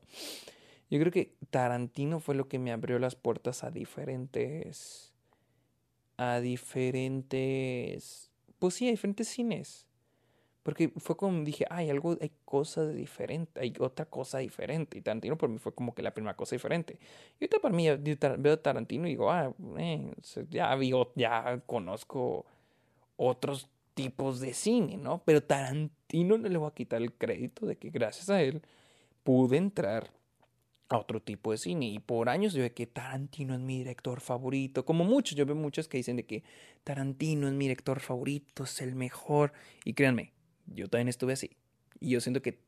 Yo 0.90 1.00
creo 1.00 1.12
que 1.12 1.36
Tarantino 1.50 2.20
fue 2.20 2.36
lo 2.36 2.48
que 2.50 2.60
me 2.60 2.72
abrió 2.72 3.00
las 3.00 3.16
puertas 3.16 3.64
a 3.64 3.72
diferentes. 3.72 5.14
a 6.18 6.40
diferentes 6.40 8.31
pues 8.62 8.76
sí, 8.76 8.86
hay 8.86 8.92
diferentes 8.92 9.28
cines. 9.28 9.88
Porque 10.62 10.90
fue 10.98 11.18
como 11.18 11.44
dije, 11.44 11.66
hay 11.72 11.90
algo, 11.90 12.16
hay 12.22 12.32
cosas 12.46 12.94
diferentes, 12.94 13.60
hay 13.60 13.74
otra 13.80 14.06
cosa 14.06 14.38
diferente. 14.38 15.00
Y 15.00 15.02
Tarantino 15.02 15.36
por 15.36 15.50
mí 15.50 15.58
fue 15.58 15.74
como 15.74 15.96
que 15.96 16.04
la 16.04 16.14
primera 16.14 16.36
cosa 16.36 16.56
diferente. 16.56 17.00
Y 17.40 17.46
ahorita 17.46 17.58
para 17.60 17.76
mí 17.76 17.88
veo 18.38 18.60
Tarantino 18.60 19.08
y 19.08 19.12
digo, 19.12 19.32
ah, 19.32 19.52
eh, 19.80 20.14
ya, 20.52 20.78
ya 21.16 21.62
conozco 21.66 22.46
otros 23.18 23.68
tipos 23.96 24.40
de 24.40 24.54
cine, 24.54 24.98
¿no? 24.98 25.24
Pero 25.26 25.42
Tarantino 25.42 26.38
no 26.38 26.48
le 26.48 26.58
voy 26.60 26.70
a 26.70 26.76
quitar 26.76 27.02
el 27.02 27.14
crédito 27.14 27.66
de 27.66 27.78
que 27.78 27.90
gracias 27.90 28.30
a 28.30 28.44
él 28.44 28.62
pude 29.24 29.58
entrar 29.58 30.12
a 30.96 31.00
otro 31.00 31.22
tipo 31.22 31.52
de 31.52 31.58
cine. 31.58 31.88
Y 31.88 32.00
por 32.00 32.30
años 32.30 32.54
yo 32.54 32.62
de 32.62 32.74
que 32.74 32.88
Tarantino 32.88 33.54
es 33.54 33.60
mi 33.60 33.80
director 33.80 34.22
favorito. 34.22 34.86
Como 34.86 35.04
muchos, 35.04 35.38
yo 35.38 35.46
veo 35.46 35.56
muchos 35.56 35.88
que 35.88 35.98
dicen 35.98 36.18
de 36.18 36.26
que 36.26 36.44
Tarantino 36.84 37.48
es 37.48 37.54
mi 37.54 37.66
director 37.66 38.00
favorito, 38.00 38.64
es 38.64 38.82
el 38.82 38.96
mejor. 38.96 39.54
Y 39.86 39.94
créanme, 39.94 40.34
yo 40.68 40.90
también 40.90 41.08
estuve 41.08 41.34
así. 41.34 41.52
Y 42.00 42.10
yo 42.10 42.22
siento 42.22 42.42
que 42.42 42.60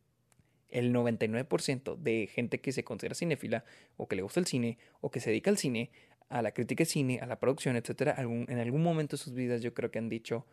el 0.69 0.93
99% 0.93 1.97
de 1.97 2.27
gente 2.27 2.59
que 2.59 2.71
se 2.71 2.83
considera 2.83 3.15
cinéfila 3.15 3.63
o 3.97 4.07
que 4.07 4.15
le 4.15 4.23
gusta 4.23 4.39
el 4.39 4.47
cine 4.47 4.79
o 5.01 5.11
que 5.11 5.19
se 5.19 5.29
dedica 5.29 5.51
al 5.51 5.57
cine, 5.57 5.91
a 6.29 6.41
la 6.41 6.51
crítica 6.51 6.81
de 6.81 6.89
cine, 6.89 7.19
a 7.21 7.27
la 7.27 7.39
producción, 7.39 7.75
etcétera, 7.75 8.15
en 8.17 8.57
algún 8.57 8.81
momento 8.81 9.15
de 9.15 9.23
sus 9.23 9.33
vidas 9.33 9.61
yo 9.61 9.73
creo 9.73 9.91
que 9.91 9.99
han 9.99 10.09
dicho, 10.09 10.47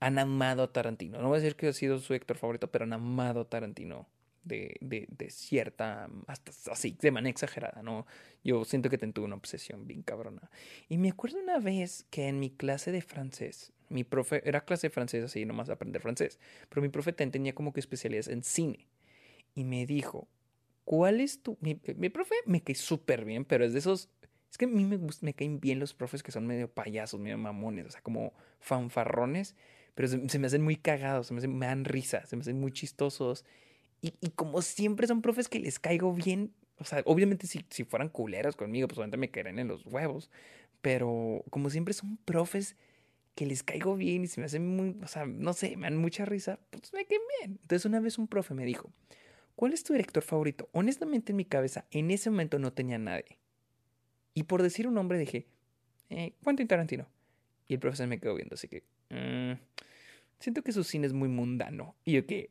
han 0.00 0.18
amado 0.18 0.62
a 0.62 0.72
Tarantino. 0.72 1.20
No 1.20 1.28
voy 1.28 1.38
a 1.38 1.40
decir 1.40 1.56
que 1.56 1.68
ha 1.68 1.72
sido 1.72 1.98
su 1.98 2.12
director 2.12 2.36
favorito, 2.36 2.70
pero 2.70 2.84
han 2.84 2.92
amado 2.92 3.40
a 3.40 3.48
Tarantino 3.48 4.06
de, 4.48 4.76
de, 4.80 5.06
de, 5.10 5.30
cierta, 5.30 6.08
hasta 6.26 6.72
así, 6.72 6.96
de 7.00 7.10
manera 7.10 7.30
exagerada, 7.30 7.82
¿no? 7.82 8.06
Yo 8.42 8.64
siento 8.64 8.90
que 8.90 8.98
tuve 8.98 9.26
una 9.26 9.36
obsesión 9.36 9.86
bien 9.86 10.02
cabrona. 10.02 10.50
Y 10.88 10.98
me 10.98 11.10
acuerdo 11.10 11.38
una 11.38 11.58
vez 11.58 12.06
que 12.10 12.28
en 12.28 12.40
mi 12.40 12.50
clase 12.50 12.90
de 12.90 13.02
francés, 13.02 13.72
mi 13.88 14.04
profe, 14.04 14.42
era 14.44 14.64
clase 14.64 14.88
de 14.88 14.90
francés 14.90 15.24
así, 15.24 15.44
nomás 15.44 15.68
aprender 15.70 16.02
francés, 16.02 16.38
pero 16.68 16.82
mi 16.82 16.88
profe 16.88 17.12
tenía 17.12 17.54
como 17.54 17.72
que 17.72 17.80
especialidades 17.80 18.28
en 18.28 18.42
cine. 18.42 18.88
Y 19.54 19.64
me 19.64 19.86
dijo, 19.86 20.28
¿cuál 20.84 21.20
es 21.20 21.42
tu...? 21.42 21.56
Mi, 21.60 21.80
mi 21.96 22.08
profe 22.08 22.34
me 22.46 22.62
cae 22.62 22.74
súper 22.74 23.24
bien, 23.24 23.44
pero 23.44 23.64
es 23.64 23.72
de 23.72 23.78
esos... 23.78 24.08
Es 24.50 24.56
que 24.56 24.64
a 24.64 24.68
mí 24.68 24.84
me, 24.84 24.98
me 25.20 25.34
caen 25.34 25.60
bien 25.60 25.78
los 25.78 25.92
profes 25.92 26.22
que 26.22 26.32
son 26.32 26.46
medio 26.46 26.72
payasos, 26.72 27.20
medio 27.20 27.36
mamones, 27.36 27.86
o 27.86 27.90
sea, 27.90 28.00
como 28.00 28.32
fanfarrones, 28.60 29.54
pero 29.94 30.08
se, 30.08 30.38
me 30.38 30.46
hacen 30.46 30.62
muy 30.62 30.76
cagados, 30.76 31.26
se 31.26 31.34
me, 31.34 31.38
hacen, 31.38 31.58
me 31.58 31.66
dan 31.66 31.84
risa, 31.84 32.24
se 32.24 32.36
me 32.36 32.42
hacen 32.42 32.60
muy 32.60 32.70
chistosos 32.70 33.44
y, 34.00 34.12
como 34.30 34.62
siempre 34.62 35.06
son 35.06 35.22
profes 35.22 35.48
que 35.48 35.58
les 35.58 35.78
caigo 35.78 36.12
bien, 36.12 36.52
o 36.78 36.84
sea, 36.84 37.02
obviamente 37.04 37.46
si, 37.46 37.64
si 37.70 37.84
fueran 37.84 38.08
culeros 38.08 38.56
conmigo, 38.56 38.86
pues 38.86 38.98
obviamente 38.98 39.16
me 39.16 39.30
caerían 39.30 39.58
en 39.58 39.68
los 39.68 39.84
huevos. 39.86 40.30
Pero 40.80 41.44
como 41.50 41.70
siempre 41.70 41.92
son 41.94 42.16
profes 42.18 42.76
que 43.34 43.46
les 43.46 43.62
caigo 43.62 43.96
bien 43.96 44.24
y 44.24 44.26
se 44.26 44.40
me 44.40 44.46
hacen 44.46 44.66
muy, 44.66 44.96
o 45.02 45.08
sea, 45.08 45.26
no 45.26 45.52
sé, 45.52 45.76
me 45.76 45.86
dan 45.86 45.96
mucha 45.96 46.24
risa, 46.24 46.58
pues 46.70 46.92
me 46.92 47.04
caen 47.04 47.20
bien. 47.40 47.58
Entonces 47.62 47.84
una 47.84 48.00
vez 48.00 48.18
un 48.18 48.28
profe 48.28 48.54
me 48.54 48.64
dijo, 48.64 48.92
¿cuál 49.56 49.72
es 49.72 49.84
tu 49.84 49.92
director 49.92 50.22
favorito? 50.22 50.68
Honestamente 50.72 51.32
en 51.32 51.36
mi 51.36 51.44
cabeza 51.44 51.84
en 51.90 52.10
ese 52.10 52.30
momento 52.30 52.58
no 52.58 52.72
tenía 52.72 52.98
nadie. 52.98 53.38
Y 54.34 54.44
por 54.44 54.62
decir 54.62 54.86
un 54.86 54.94
nombre 54.94 55.18
dije, 55.18 55.46
eh, 56.10 56.34
Quentin 56.44 56.68
Tarantino. 56.68 57.08
Y 57.66 57.74
el 57.74 57.80
profesor 57.80 58.06
me 58.06 58.18
quedó 58.18 58.34
viendo, 58.34 58.54
así 58.54 58.66
que, 58.66 58.82
mm, 59.10 59.58
siento 60.40 60.62
que 60.62 60.72
su 60.72 60.84
cine 60.84 61.06
es 61.06 61.12
muy 61.12 61.28
mundano. 61.28 61.94
Y 62.04 62.12
yo 62.12 62.26
que, 62.26 62.50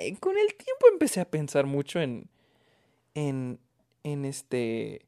eh, 0.00 0.16
con 0.18 0.36
el 0.38 0.48
tiempo 0.54 0.86
empecé 0.90 1.20
a 1.20 1.30
pensar 1.30 1.66
mucho 1.66 2.00
en, 2.00 2.28
en, 3.14 3.58
en 4.02 4.24
este, 4.24 5.06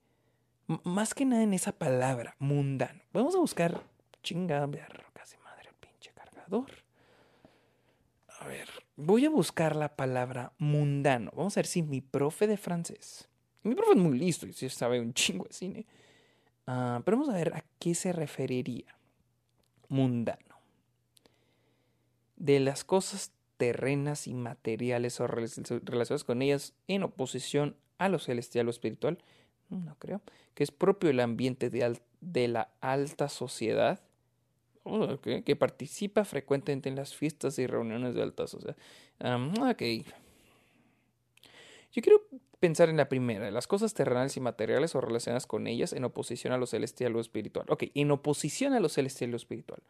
más 0.85 1.15
que 1.15 1.25
nada 1.25 1.43
en 1.43 1.55
esa 1.55 1.73
palabra, 1.73 2.37
mundano. 2.39 3.03
Vamos 3.13 3.35
a 3.35 3.39
buscar, 3.39 3.83
chinga, 4.23 4.69
casi 5.13 5.37
madre, 5.39 5.71
pinche 5.81 6.13
cargador. 6.13 6.71
A 8.41 8.47
ver, 8.47 8.69
voy 8.97 9.25
a 9.25 9.31
buscar 9.31 9.77
la 9.77 9.97
palabra 9.97 10.53
mundano. 10.59 11.31
Vamos 11.35 11.57
a 11.57 11.61
ver 11.61 11.67
si 11.67 11.83
mi 11.83 12.01
profe 12.01 12.47
de 12.47 12.57
francés, 12.57 13.29
mi 13.63 13.75
profe 13.75 13.93
es 13.93 13.99
muy 13.99 14.19
listo 14.19 14.47
y 14.47 14.53
si 14.53 14.69
sabe 14.69 15.01
un 15.01 15.15
chingo 15.15 15.45
de 15.45 15.53
cine, 15.53 15.87
uh, 16.67 17.01
pero 17.05 17.17
vamos 17.17 17.29
a 17.29 17.37
ver 17.37 17.55
a 17.55 17.65
qué 17.79 17.95
se 17.95 18.13
referiría 18.13 18.97
mundano. 19.89 20.39
De 22.37 22.59
las 22.59 22.83
cosas 22.83 23.31
terrenas 23.63 24.27
y 24.27 24.35
materiales 24.35 25.21
o 25.21 25.29
relacionadas 25.29 26.25
con 26.25 26.43
ellas 26.43 26.75
en 26.89 27.05
oposición 27.05 27.77
a 27.99 28.09
lo 28.09 28.19
celestial 28.19 28.67
o 28.67 28.71
espiritual, 28.71 29.19
no 29.69 29.95
creo, 30.01 30.21
que 30.55 30.65
es 30.65 30.73
propio 30.73 31.07
del 31.07 31.21
ambiente 31.21 31.71
de, 31.71 32.49
la 32.49 32.73
alta 32.81 33.29
sociedad, 33.29 34.01
que 35.23 35.55
participa 35.55 36.25
frecuentemente 36.25 36.89
en 36.89 36.97
las 36.97 37.15
fiestas 37.15 37.57
y 37.61 37.69
reuniones 37.69 38.17
de 38.17 38.23
alta 38.25 38.49
sociedad. 38.49 38.77
ok. 39.21 39.83
Yo 41.93 42.03
quiero 42.03 42.21
pensar 42.59 42.89
en 42.89 42.97
la 42.97 43.09
primera, 43.09 43.49
las 43.53 43.69
cosas 43.69 43.95
terrenales 43.95 44.37
y 44.37 44.41
materiales 44.41 44.97
o 44.97 45.01
relacionadas 45.01 45.47
con 45.47 45.69
ellas 45.69 45.93
en 45.93 46.03
oposición 46.03 46.53
a 46.53 46.59
lo 46.59 46.67
celestial 46.67 47.15
o 47.15 47.21
espiritual. 47.21 47.67
Ok, 47.69 47.85
en 47.95 48.11
oposición 48.11 48.73
a 48.73 48.81
lo 48.81 48.89
celestial 48.89 49.33
o 49.35 49.37
espiritual. 49.37 49.85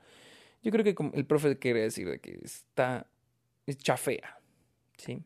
Yo 0.62 0.70
creo 0.72 0.84
que 0.84 0.94
el 1.14 1.24
profe 1.24 1.58
quiere 1.58 1.80
decir 1.80 2.10
de 2.10 2.18
que 2.18 2.38
está 2.44 3.06
chafea. 3.76 4.38
¿Sí? 4.96 5.22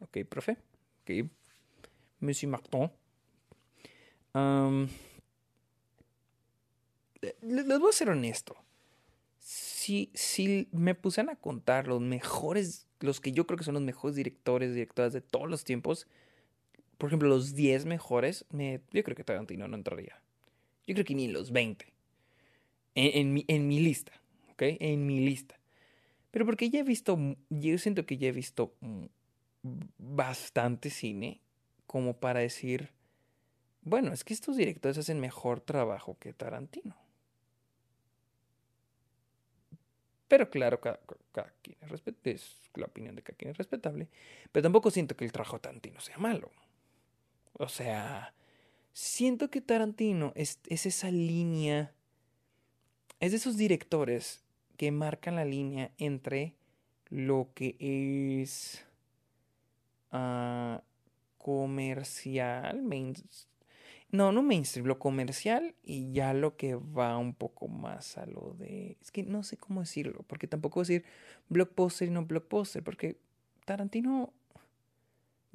Ok, 0.00 0.18
profe. 0.28 0.58
Ok. 1.02 1.28
Monsieur 2.20 2.50
Martin. 2.50 2.90
les 7.42 7.78
voy 7.78 7.88
a 7.88 7.92
ser 7.92 8.10
honesto. 8.10 8.56
Si, 9.38 10.10
si 10.14 10.68
me 10.72 10.94
pusieran 10.94 11.34
a 11.34 11.38
contar 11.38 11.86
los 11.86 12.00
mejores, 12.00 12.86
los 13.00 13.20
que 13.20 13.32
yo 13.32 13.46
creo 13.46 13.58
que 13.58 13.64
son 13.64 13.74
los 13.74 13.82
mejores 13.82 14.16
directores, 14.16 14.74
directoras 14.74 15.12
de 15.12 15.20
todos 15.20 15.48
los 15.48 15.64
tiempos, 15.64 16.06
por 16.96 17.08
ejemplo, 17.08 17.28
los 17.28 17.54
10 17.54 17.84
mejores, 17.84 18.46
me, 18.50 18.80
yo 18.92 19.04
creo 19.04 19.16
que 19.16 19.24
Tarantino 19.24 19.68
no 19.68 19.76
entraría. 19.76 20.22
Yo 20.86 20.94
creo 20.94 21.04
que 21.04 21.14
ni 21.14 21.28
los 21.28 21.52
20. 21.52 21.92
En, 22.94 23.18
en, 23.18 23.34
mi, 23.34 23.44
en 23.48 23.68
mi 23.68 23.80
lista, 23.80 24.12
¿ok? 24.52 24.62
En 24.80 25.06
mi 25.06 25.20
lista. 25.20 25.58
Pero 26.34 26.46
porque 26.46 26.68
ya 26.68 26.80
he 26.80 26.82
visto, 26.82 27.16
yo 27.48 27.78
siento 27.78 28.06
que 28.06 28.18
ya 28.18 28.26
he 28.26 28.32
visto 28.32 28.74
bastante 29.98 30.90
cine 30.90 31.40
como 31.86 32.18
para 32.18 32.40
decir, 32.40 32.90
bueno, 33.82 34.12
es 34.12 34.24
que 34.24 34.34
estos 34.34 34.56
directores 34.56 34.98
hacen 34.98 35.20
mejor 35.20 35.60
trabajo 35.60 36.18
que 36.18 36.32
Tarantino. 36.32 36.96
Pero 40.26 40.50
claro, 40.50 40.80
cada, 40.80 40.98
quien 41.62 41.76
es, 41.82 42.02
es 42.24 42.58
la 42.74 42.86
opinión 42.86 43.14
de 43.14 43.22
cada 43.22 43.36
quien 43.36 43.52
es 43.52 43.56
respetable. 43.56 44.08
Pero 44.50 44.64
tampoco 44.64 44.90
siento 44.90 45.16
que 45.16 45.24
el 45.24 45.30
trabajo 45.30 45.58
de 45.58 45.60
Tarantino 45.60 46.00
sea 46.00 46.18
malo. 46.18 46.50
O 47.52 47.68
sea, 47.68 48.34
siento 48.92 49.50
que 49.50 49.60
Tarantino 49.60 50.32
es, 50.34 50.58
es 50.66 50.84
esa 50.84 51.12
línea, 51.12 51.94
es 53.20 53.30
de 53.30 53.36
esos 53.36 53.56
directores 53.56 54.43
que 54.76 54.90
marcan 54.90 55.36
la 55.36 55.44
línea 55.44 55.90
entre 55.98 56.54
lo 57.08 57.48
que 57.54 57.76
es 57.80 58.84
uh, 60.12 60.78
comercial, 61.38 62.82
no, 64.10 64.30
no 64.30 64.42
mainstream, 64.42 64.86
lo 64.86 64.98
comercial 64.98 65.74
y 65.82 66.12
ya 66.12 66.34
lo 66.34 66.56
que 66.56 66.76
va 66.76 67.18
un 67.18 67.34
poco 67.34 67.66
más 67.68 68.16
a 68.16 68.26
lo 68.26 68.54
de... 68.58 68.96
Es 69.00 69.10
que 69.10 69.24
no 69.24 69.42
sé 69.42 69.56
cómo 69.56 69.80
decirlo, 69.80 70.24
porque 70.28 70.46
tampoco 70.46 70.80
decir 70.80 71.04
blockbuster 71.48 72.08
y 72.08 72.10
no 72.12 72.24
blockbuster, 72.24 72.82
porque 72.82 73.18
Tarantino 73.64 74.32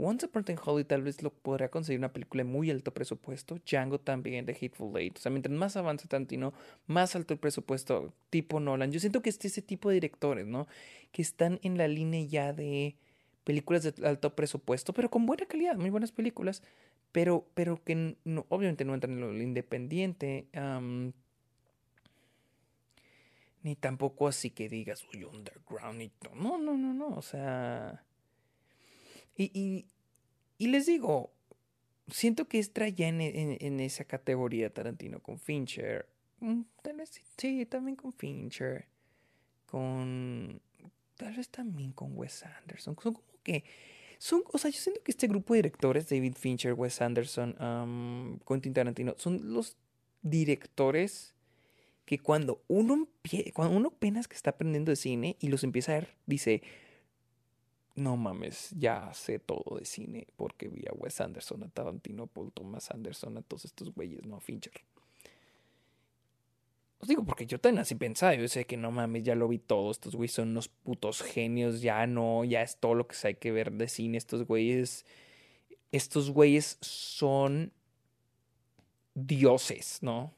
Once 0.01 0.25
Upon 0.25 0.45
a 0.47 0.53
Hollywood 0.53 0.85
tal 0.85 1.01
vez 1.01 1.21
lo 1.21 1.29
podría 1.29 1.69
conseguir 1.69 1.99
una 1.99 2.13
película 2.13 2.43
de 2.43 2.49
muy 2.49 2.71
alto 2.71 2.93
presupuesto. 2.93 3.59
Django 3.65 3.99
también, 3.99 4.45
de 4.45 4.53
Hateful 4.53 4.97
Eight. 4.97 5.17
O 5.17 5.19
sea, 5.19 5.29
mientras 5.29 5.53
más 5.53 5.75
avanza 5.75 6.07
Tarantino, 6.07 6.53
más 6.87 7.17
alto 7.17 7.33
el 7.33 7.39
presupuesto, 7.39 8.13
tipo 8.29 8.61
Nolan. 8.61 8.93
Yo 8.93 9.01
siento 9.01 9.21
que 9.21 9.29
este 9.29 9.49
ese 9.49 9.61
tipo 9.61 9.89
de 9.89 9.95
directores, 9.95 10.47
¿no? 10.47 10.67
Que 11.11 11.21
están 11.21 11.59
en 11.63 11.77
la 11.77 11.89
línea 11.89 12.25
ya 12.25 12.53
de 12.53 12.95
películas 13.43 13.83
de 13.83 14.07
alto 14.07 14.35
presupuesto, 14.35 14.93
pero 14.93 15.09
con 15.11 15.25
buena 15.25 15.45
calidad, 15.45 15.75
muy 15.75 15.89
buenas 15.89 16.13
películas, 16.13 16.63
pero, 17.11 17.45
pero 17.53 17.83
que 17.83 18.15
obviamente 18.47 18.85
no 18.85 18.93
entran 18.93 19.13
en 19.13 19.19
lo 19.19 19.41
independiente. 19.41 20.47
ni 23.63 23.75
tampoco 23.75 24.29
así 24.29 24.51
que 24.51 24.69
digas, 24.69 25.05
uy, 25.13 25.25
underground 25.25 26.01
y 26.01 26.11
No, 26.35 26.57
no, 26.57 26.77
no, 26.77 26.93
no. 26.93 27.09
O 27.09 27.21
sea 27.21 28.05
y, 29.47 30.67
les 30.67 30.85
digo, 30.85 31.31
siento 32.07 32.47
que 32.47 32.59
está 32.59 32.87
ya 32.89 33.07
en, 33.07 33.79
esa 33.79 34.03
categoría 34.03 34.73
Tarantino 34.73 35.21
con 35.21 35.39
Fincher. 35.39 36.07
Mm, 36.39 36.61
tal 36.81 36.97
vez 36.97 37.21
sí, 37.37 37.65
también 37.65 37.95
con 37.95 38.11
Fincher. 38.13 38.85
Con. 39.65 40.61
Tal 41.15 41.35
vez 41.35 41.49
también 41.49 41.91
con 41.93 42.17
Wes 42.17 42.43
Anderson. 42.43 42.95
Son 42.95 43.13
como 43.13 43.23
que. 43.43 43.63
Son, 44.17 44.43
o 44.51 44.57
sea, 44.57 44.69
yo 44.69 44.79
siento 44.79 45.01
que 45.01 45.11
este 45.11 45.27
grupo 45.27 45.53
de 45.53 45.59
directores, 45.59 46.09
David 46.09 46.35
Fincher, 46.35 46.73
Wes 46.73 47.01
Anderson, 47.01 47.53
Quentin 48.45 48.73
Tarantino, 48.73 49.15
son 49.17 49.53
los 49.53 49.77
directores 50.21 51.33
que 52.03 52.19
cuando 52.19 52.61
uno, 52.67 53.07
cuando 53.53 53.77
uno 53.77 53.93
apenas 53.95 54.27
que 54.27 54.35
está 54.35 54.49
aprendiendo 54.49 54.89
de 54.89 54.97
cine 54.97 55.37
y 55.39 55.47
los 55.47 55.63
empieza 55.63 55.93
a 55.93 55.95
ver, 55.99 56.15
dice, 56.25 56.63
no 57.99 58.17
mames, 58.17 58.73
ya 58.77 59.13
sé 59.13 59.39
todo 59.39 59.77
de 59.77 59.85
cine 59.85 60.27
porque 60.35 60.67
vi 60.67 60.85
a 60.87 60.93
Wes 60.93 61.21
Anderson, 61.21 61.63
a 61.63 61.69
Tarantino, 61.69 62.23
a 62.23 62.27
Paul 62.27 62.51
Thomas 62.51 62.91
Anderson, 62.91 63.37
a 63.37 63.41
todos 63.41 63.65
estos 63.65 63.93
güeyes, 63.93 64.25
no 64.25 64.37
a 64.37 64.41
Fincher. 64.41 64.73
Os 66.99 67.07
digo 67.07 67.23
porque 67.23 67.45
yo 67.45 67.59
también 67.59 67.81
así 67.81 67.95
pensaba, 67.95 68.35
yo 68.35 68.47
sé 68.47 68.65
que 68.65 68.75
no 68.75 68.91
mames, 68.91 69.23
ya 69.23 69.33
lo 69.33 69.47
vi 69.47 69.57
todo, 69.57 69.89
estos 69.89 70.15
güeyes 70.15 70.33
son 70.33 70.49
unos 70.49 70.67
putos 70.67 71.21
genios, 71.21 71.81
ya 71.81 72.05
no, 72.07 72.43
ya 72.43 72.61
es 72.61 72.77
todo 72.77 72.93
lo 72.93 73.07
que 73.07 73.15
hay 73.23 73.35
que 73.35 73.51
ver 73.51 73.71
de 73.71 73.87
cine, 73.87 74.17
estos 74.17 74.45
güeyes, 74.45 75.05
estos 75.93 76.29
güeyes 76.31 76.77
son 76.81 77.71
dioses, 79.15 79.99
¿no? 80.01 80.33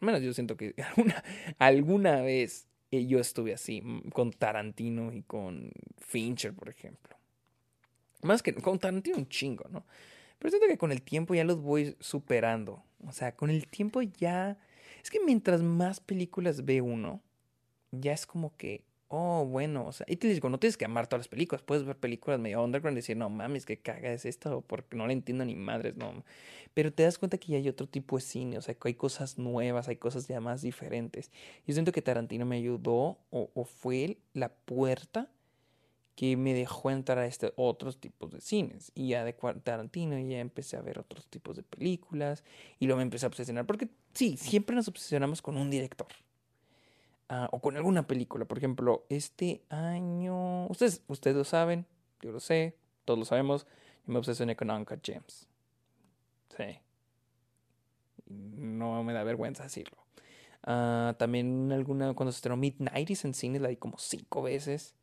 Al 0.00 0.06
menos 0.06 0.22
yo 0.22 0.34
siento 0.34 0.56
que 0.56 0.74
alguna, 0.96 1.24
alguna 1.58 2.20
vez 2.20 2.67
yo 2.90 3.18
estuve 3.18 3.54
así, 3.54 3.80
mm, 3.82 4.10
con 4.10 4.32
Tarantino 4.32 5.12
y 5.12 5.22
con 5.22 5.70
Fincher, 5.98 6.54
por 6.54 6.68
ejemplo. 6.68 7.16
Más 8.22 8.42
que 8.42 8.54
con 8.54 8.78
Tarantino 8.78 9.16
un 9.16 9.28
chingo, 9.28 9.68
¿no? 9.70 9.84
Pero 10.38 10.50
siento 10.50 10.68
que 10.68 10.78
con 10.78 10.92
el 10.92 11.02
tiempo 11.02 11.34
ya 11.34 11.44
los 11.44 11.60
voy 11.60 11.96
superando. 12.00 12.82
O 13.06 13.12
sea, 13.12 13.34
con 13.34 13.50
el 13.50 13.66
tiempo 13.68 14.02
ya... 14.02 14.58
Es 15.02 15.10
que 15.10 15.20
mientras 15.24 15.62
más 15.62 16.00
películas 16.00 16.64
ve 16.64 16.80
uno, 16.80 17.22
ya 17.92 18.12
es 18.12 18.26
como 18.26 18.56
que 18.56 18.84
oh, 19.08 19.44
bueno, 19.46 19.86
o 19.86 19.92
sea, 19.92 20.06
y 20.08 20.16
te 20.16 20.28
digo, 20.28 20.48
no 20.48 20.58
tienes 20.58 20.76
que 20.76 20.84
amar 20.84 21.06
todas 21.06 21.20
las 21.20 21.28
películas, 21.28 21.62
puedes 21.62 21.84
ver 21.84 21.96
películas 21.96 22.38
medio 22.38 22.62
underground 22.62 22.96
y 22.96 23.00
decir, 23.00 23.16
no 23.16 23.28
mames, 23.30 23.66
que 23.66 23.78
caga 23.78 24.12
es 24.12 24.24
esto, 24.24 24.62
porque 24.66 24.96
no 24.96 25.06
le 25.06 25.14
entiendo 25.14 25.44
ni 25.44 25.56
madres, 25.56 25.96
no. 25.96 26.24
Pero 26.74 26.92
te 26.92 27.02
das 27.02 27.18
cuenta 27.18 27.38
que 27.38 27.52
ya 27.52 27.58
hay 27.58 27.68
otro 27.68 27.88
tipo 27.88 28.16
de 28.16 28.22
cine, 28.22 28.58
o 28.58 28.62
sea, 28.62 28.74
que 28.74 28.88
hay 28.88 28.94
cosas 28.94 29.38
nuevas, 29.38 29.88
hay 29.88 29.96
cosas 29.96 30.28
ya 30.28 30.40
más 30.40 30.62
diferentes. 30.62 31.30
Yo 31.66 31.74
siento 31.74 31.92
que 31.92 32.02
Tarantino 32.02 32.46
me 32.46 32.56
ayudó 32.56 33.18
o, 33.30 33.50
o 33.54 33.64
fue 33.64 34.18
la 34.34 34.50
puerta 34.50 35.30
que 36.18 36.36
me 36.36 36.52
dejó 36.52 36.90
entrar 36.90 37.18
a 37.18 37.26
este 37.26 37.52
otros 37.54 37.98
tipos 38.00 38.32
de 38.32 38.40
cines. 38.40 38.90
Y 38.94 39.10
ya 39.10 39.24
de 39.24 39.32
Tarantino 39.62 40.18
ya 40.18 40.40
empecé 40.40 40.76
a 40.76 40.80
ver 40.80 40.98
otros 40.98 41.28
tipos 41.28 41.56
de 41.56 41.62
películas 41.62 42.42
y 42.80 42.86
luego 42.86 42.96
me 42.96 43.04
empecé 43.04 43.24
a 43.24 43.28
obsesionar, 43.28 43.66
porque 43.66 43.88
sí, 44.14 44.36
siempre 44.36 44.74
nos 44.74 44.88
obsesionamos 44.88 45.40
con 45.40 45.56
un 45.56 45.70
director. 45.70 46.08
Ah, 47.28 47.48
o 47.52 47.60
con 47.60 47.76
alguna 47.76 48.06
película. 48.06 48.46
Por 48.46 48.58
ejemplo, 48.58 49.04
este 49.10 49.62
año, 49.68 50.66
ustedes, 50.68 51.02
ustedes 51.08 51.36
lo 51.36 51.44
saben, 51.44 51.86
yo 52.22 52.32
lo 52.32 52.40
sé, 52.40 52.76
todos 53.04 53.18
lo 53.18 53.24
sabemos, 53.26 53.66
yo 54.06 54.12
me 54.12 54.18
obsesioné 54.18 54.56
con 54.56 54.70
Uncut 54.70 55.00
Gems. 55.04 55.46
Sí. 56.56 56.80
No 58.26 59.02
me 59.04 59.12
da 59.12 59.24
vergüenza 59.24 59.64
decirlo. 59.64 59.98
Uh, 60.66 61.14
también 61.14 61.70
alguna, 61.70 62.14
cuando 62.14 62.32
se 62.32 62.36
estrenó 62.36 62.56
Midnight 62.56 63.10
en 63.24 63.34
cine, 63.34 63.60
la 63.60 63.68
di 63.68 63.76
como 63.76 63.98
cinco 63.98 64.42
veces. 64.42 64.94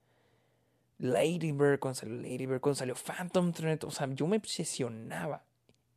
Lady 0.97 1.51
Bird, 1.51 1.79
cuando 1.79 1.95
salió 1.95 2.15
Lady 2.15 2.45
Bird, 2.45 2.61
cuando 2.61 2.75
salió 2.75 2.95
Phantom 2.95 3.51
Thread, 3.51 3.83
o 3.83 3.91
sea, 3.91 4.07
yo 4.13 4.27
me 4.27 4.37
obsesionaba. 4.37 5.43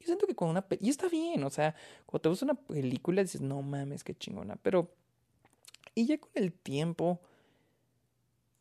Yo 0.00 0.06
siento 0.06 0.26
que 0.26 0.34
con 0.34 0.48
una... 0.48 0.64
Y 0.80 0.90
está 0.90 1.08
bien, 1.08 1.42
o 1.44 1.50
sea, 1.50 1.74
cuando 2.06 2.22
te 2.22 2.28
gusta 2.28 2.44
una 2.44 2.54
película 2.54 3.22
dices, 3.22 3.40
no 3.40 3.62
mames, 3.62 4.04
qué 4.04 4.14
chingona, 4.14 4.56
pero 4.56 4.90
y 5.98 6.06
ya 6.06 6.18
con 6.18 6.30
el 6.34 6.52
tiempo 6.52 7.20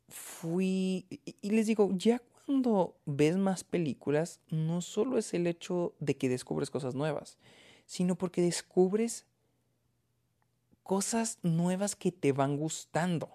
fui, 0.08 1.06
y, 1.24 1.50
les 1.50 1.66
digo, 1.66 1.88
ya 1.92 2.20
cuando 2.44 2.96
ves 3.06 3.36
más 3.36 3.62
películas, 3.62 4.40
no 4.50 4.80
solo 4.80 5.18
es 5.18 5.32
el 5.34 5.46
hecho 5.46 5.94
de 6.00 6.16
que 6.16 6.28
descubres 6.28 6.68
cosas 6.68 6.96
nuevas, 6.96 7.38
sino 7.86 8.16
porque 8.16 8.42
descubres 8.42 9.24
cosas 10.82 11.38
nuevas 11.42 11.94
que 11.94 12.10
te 12.10 12.32
van 12.32 12.56
gustando. 12.56 13.30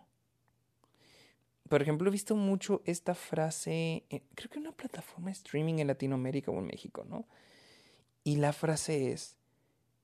Por 1.70 1.82
ejemplo, 1.82 2.10
he 2.10 2.12
visto 2.12 2.36
mucho 2.36 2.82
esta 2.84 3.16
frase, 3.16 4.04
creo 4.36 4.50
que 4.50 4.60
una 4.60 4.74
plataforma 4.74 5.28
de 5.28 5.34
streaming 5.34 5.76
en 5.76 5.88
Latinoamérica 5.88 6.52
o 6.52 6.60
en 6.60 6.68
México, 6.68 7.06
¿no? 7.08 7.26
Y 8.26 8.36
la 8.36 8.52
frase 8.52 9.14
es, 9.14 9.38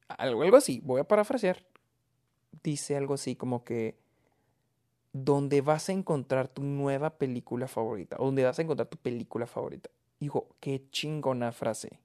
algo, 0.07 0.43
algo 0.43 0.55
así, 0.55 0.79
voy 0.85 1.01
a 1.01 1.07
parafrasear, 1.07 1.65
dice 2.63 2.95
algo 2.95 3.13
así 3.15 3.35
como 3.35 3.63
que 3.63 3.97
donde 5.13 5.61
vas 5.61 5.89
a 5.89 5.93
encontrar 5.93 6.47
tu 6.47 6.63
nueva 6.63 7.17
película 7.17 7.67
favorita, 7.67 8.17
o 8.19 8.25
donde 8.25 8.43
vas 8.43 8.59
a 8.59 8.61
encontrar 8.61 8.87
tu 8.87 8.97
película 8.97 9.47
favorita. 9.47 9.89
digo, 10.19 10.49
qué 10.59 10.83
chingona 10.91 11.51
frase. 11.51 11.99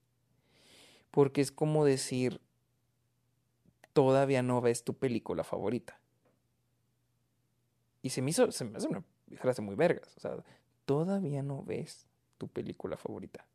Porque 1.10 1.40
es 1.40 1.52
como 1.52 1.84
decir, 1.84 2.40
todavía 3.92 4.42
no 4.42 4.60
ves 4.60 4.84
tu 4.84 4.94
película 4.94 5.44
favorita. 5.44 6.00
Y 8.02 8.10
se 8.10 8.22
me 8.22 8.30
hizo, 8.30 8.50
se 8.52 8.64
me 8.64 8.76
hace 8.76 8.88
una 8.88 9.02
frase 9.36 9.62
muy 9.62 9.74
vergas. 9.74 10.16
O 10.16 10.20
sea, 10.20 10.44
todavía 10.84 11.42
no 11.42 11.62
ves 11.62 12.06
tu 12.38 12.48
película 12.48 12.96
favorita. 12.96 13.46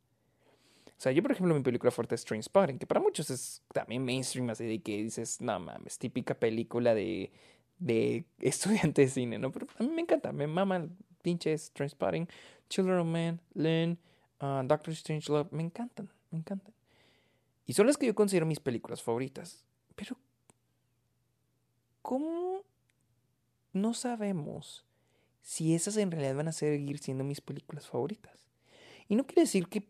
O 1.00 1.02
sea, 1.02 1.14
yo, 1.14 1.22
por 1.22 1.32
ejemplo, 1.32 1.56
mi 1.56 1.62
película 1.62 1.92
fuerte 1.92 2.16
es 2.16 2.26
Spotting, 2.42 2.78
que 2.78 2.86
para 2.86 3.00
muchos 3.00 3.30
es 3.30 3.64
también 3.72 4.04
mainstream, 4.04 4.50
así 4.50 4.66
de 4.66 4.82
que 4.82 5.02
dices, 5.02 5.40
no 5.40 5.58
mames, 5.58 5.98
típica 5.98 6.34
película 6.34 6.94
de, 6.94 7.32
de 7.78 8.26
estudiante 8.42 9.04
de 9.04 9.08
cine, 9.08 9.40
¿no? 9.40 9.50
Pero 9.50 9.66
a 9.78 9.84
mí 9.84 9.90
me 9.90 10.02
encanta, 10.02 10.34
me 10.34 10.46
mama 10.46 10.90
pinches 11.22 11.72
Spotting, 11.88 12.28
Children 12.68 13.00
of 13.00 13.08
Men, 13.08 13.40
Lynn, 13.54 13.98
uh, 14.42 14.62
Doctor 14.68 14.94
Strangelove, 14.94 15.48
me 15.52 15.64
encantan, 15.64 16.10
me 16.32 16.40
encantan. 16.40 16.74
Y 17.66 17.72
son 17.72 17.88
las 17.88 17.96
que 17.96 18.06
yo 18.06 18.14
considero 18.14 18.46
mis 18.46 18.60
películas 18.60 19.02
favoritas. 19.02 19.64
Pero, 19.96 20.18
¿cómo 22.02 22.66
no 23.72 23.94
sabemos 23.94 24.84
si 25.44 25.76
esas 25.76 25.96
en 25.96 26.12
realidad 26.12 26.36
van 26.36 26.50
a 26.50 26.52
seguir 26.52 27.00
siendo 27.00 27.24
mis 27.24 27.40
películas 27.40 27.88
favoritas? 27.88 28.50
Y 29.10 29.16
no 29.16 29.26
quiere 29.26 29.42
decir 29.42 29.68
que. 29.68 29.88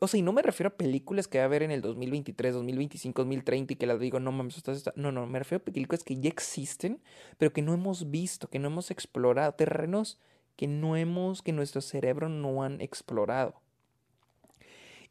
O 0.00 0.08
sea, 0.08 0.18
y 0.18 0.22
no 0.22 0.32
me 0.32 0.42
refiero 0.42 0.68
a 0.68 0.76
películas 0.76 1.28
que 1.28 1.38
va 1.38 1.44
a 1.44 1.46
haber 1.46 1.62
en 1.62 1.70
el 1.70 1.80
2023, 1.82 2.54
2025, 2.54 3.22
2030 3.22 3.72
y 3.72 3.76
que 3.76 3.86
las 3.86 4.00
digo, 4.00 4.20
no 4.20 4.32
mames, 4.32 4.62
No, 4.96 5.12
no, 5.12 5.26
me 5.26 5.38
refiero 5.38 5.62
a 5.62 5.64
películas 5.64 6.04
que 6.04 6.16
ya 6.20 6.28
existen, 6.28 7.02
pero 7.38 7.52
que 7.52 7.62
no 7.62 7.74
hemos 7.74 8.10
visto, 8.10 8.48
que 8.48 8.58
no 8.58 8.68
hemos 8.68 8.90
explorado, 8.90 9.52
terrenos 9.54 10.18
que 10.56 10.66
no 10.66 10.96
hemos, 10.96 11.42
que 11.42 11.52
nuestro 11.52 11.80
cerebro 11.80 12.28
no 12.28 12.62
han 12.62 12.80
explorado. 12.80 13.60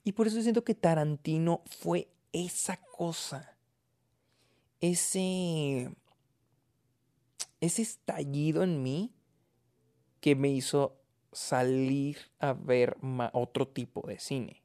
Y 0.04 0.14
por 0.14 0.28
eso 0.28 0.42
siento 0.42 0.64
que 0.64 0.76
Tarantino 0.76 1.64
fue 1.66 2.10
esa 2.34 2.78
cosa. 2.78 3.58
Ese. 4.82 5.92
Ese 7.62 7.82
estallido 7.82 8.64
en 8.64 8.84
mí 8.84 9.14
que 10.20 10.36
me 10.36 10.50
hizo 10.50 11.00
salir 11.36 12.18
a 12.40 12.54
ver 12.54 12.98
otro 13.34 13.68
tipo 13.68 14.08
de 14.08 14.20
cine. 14.20 14.62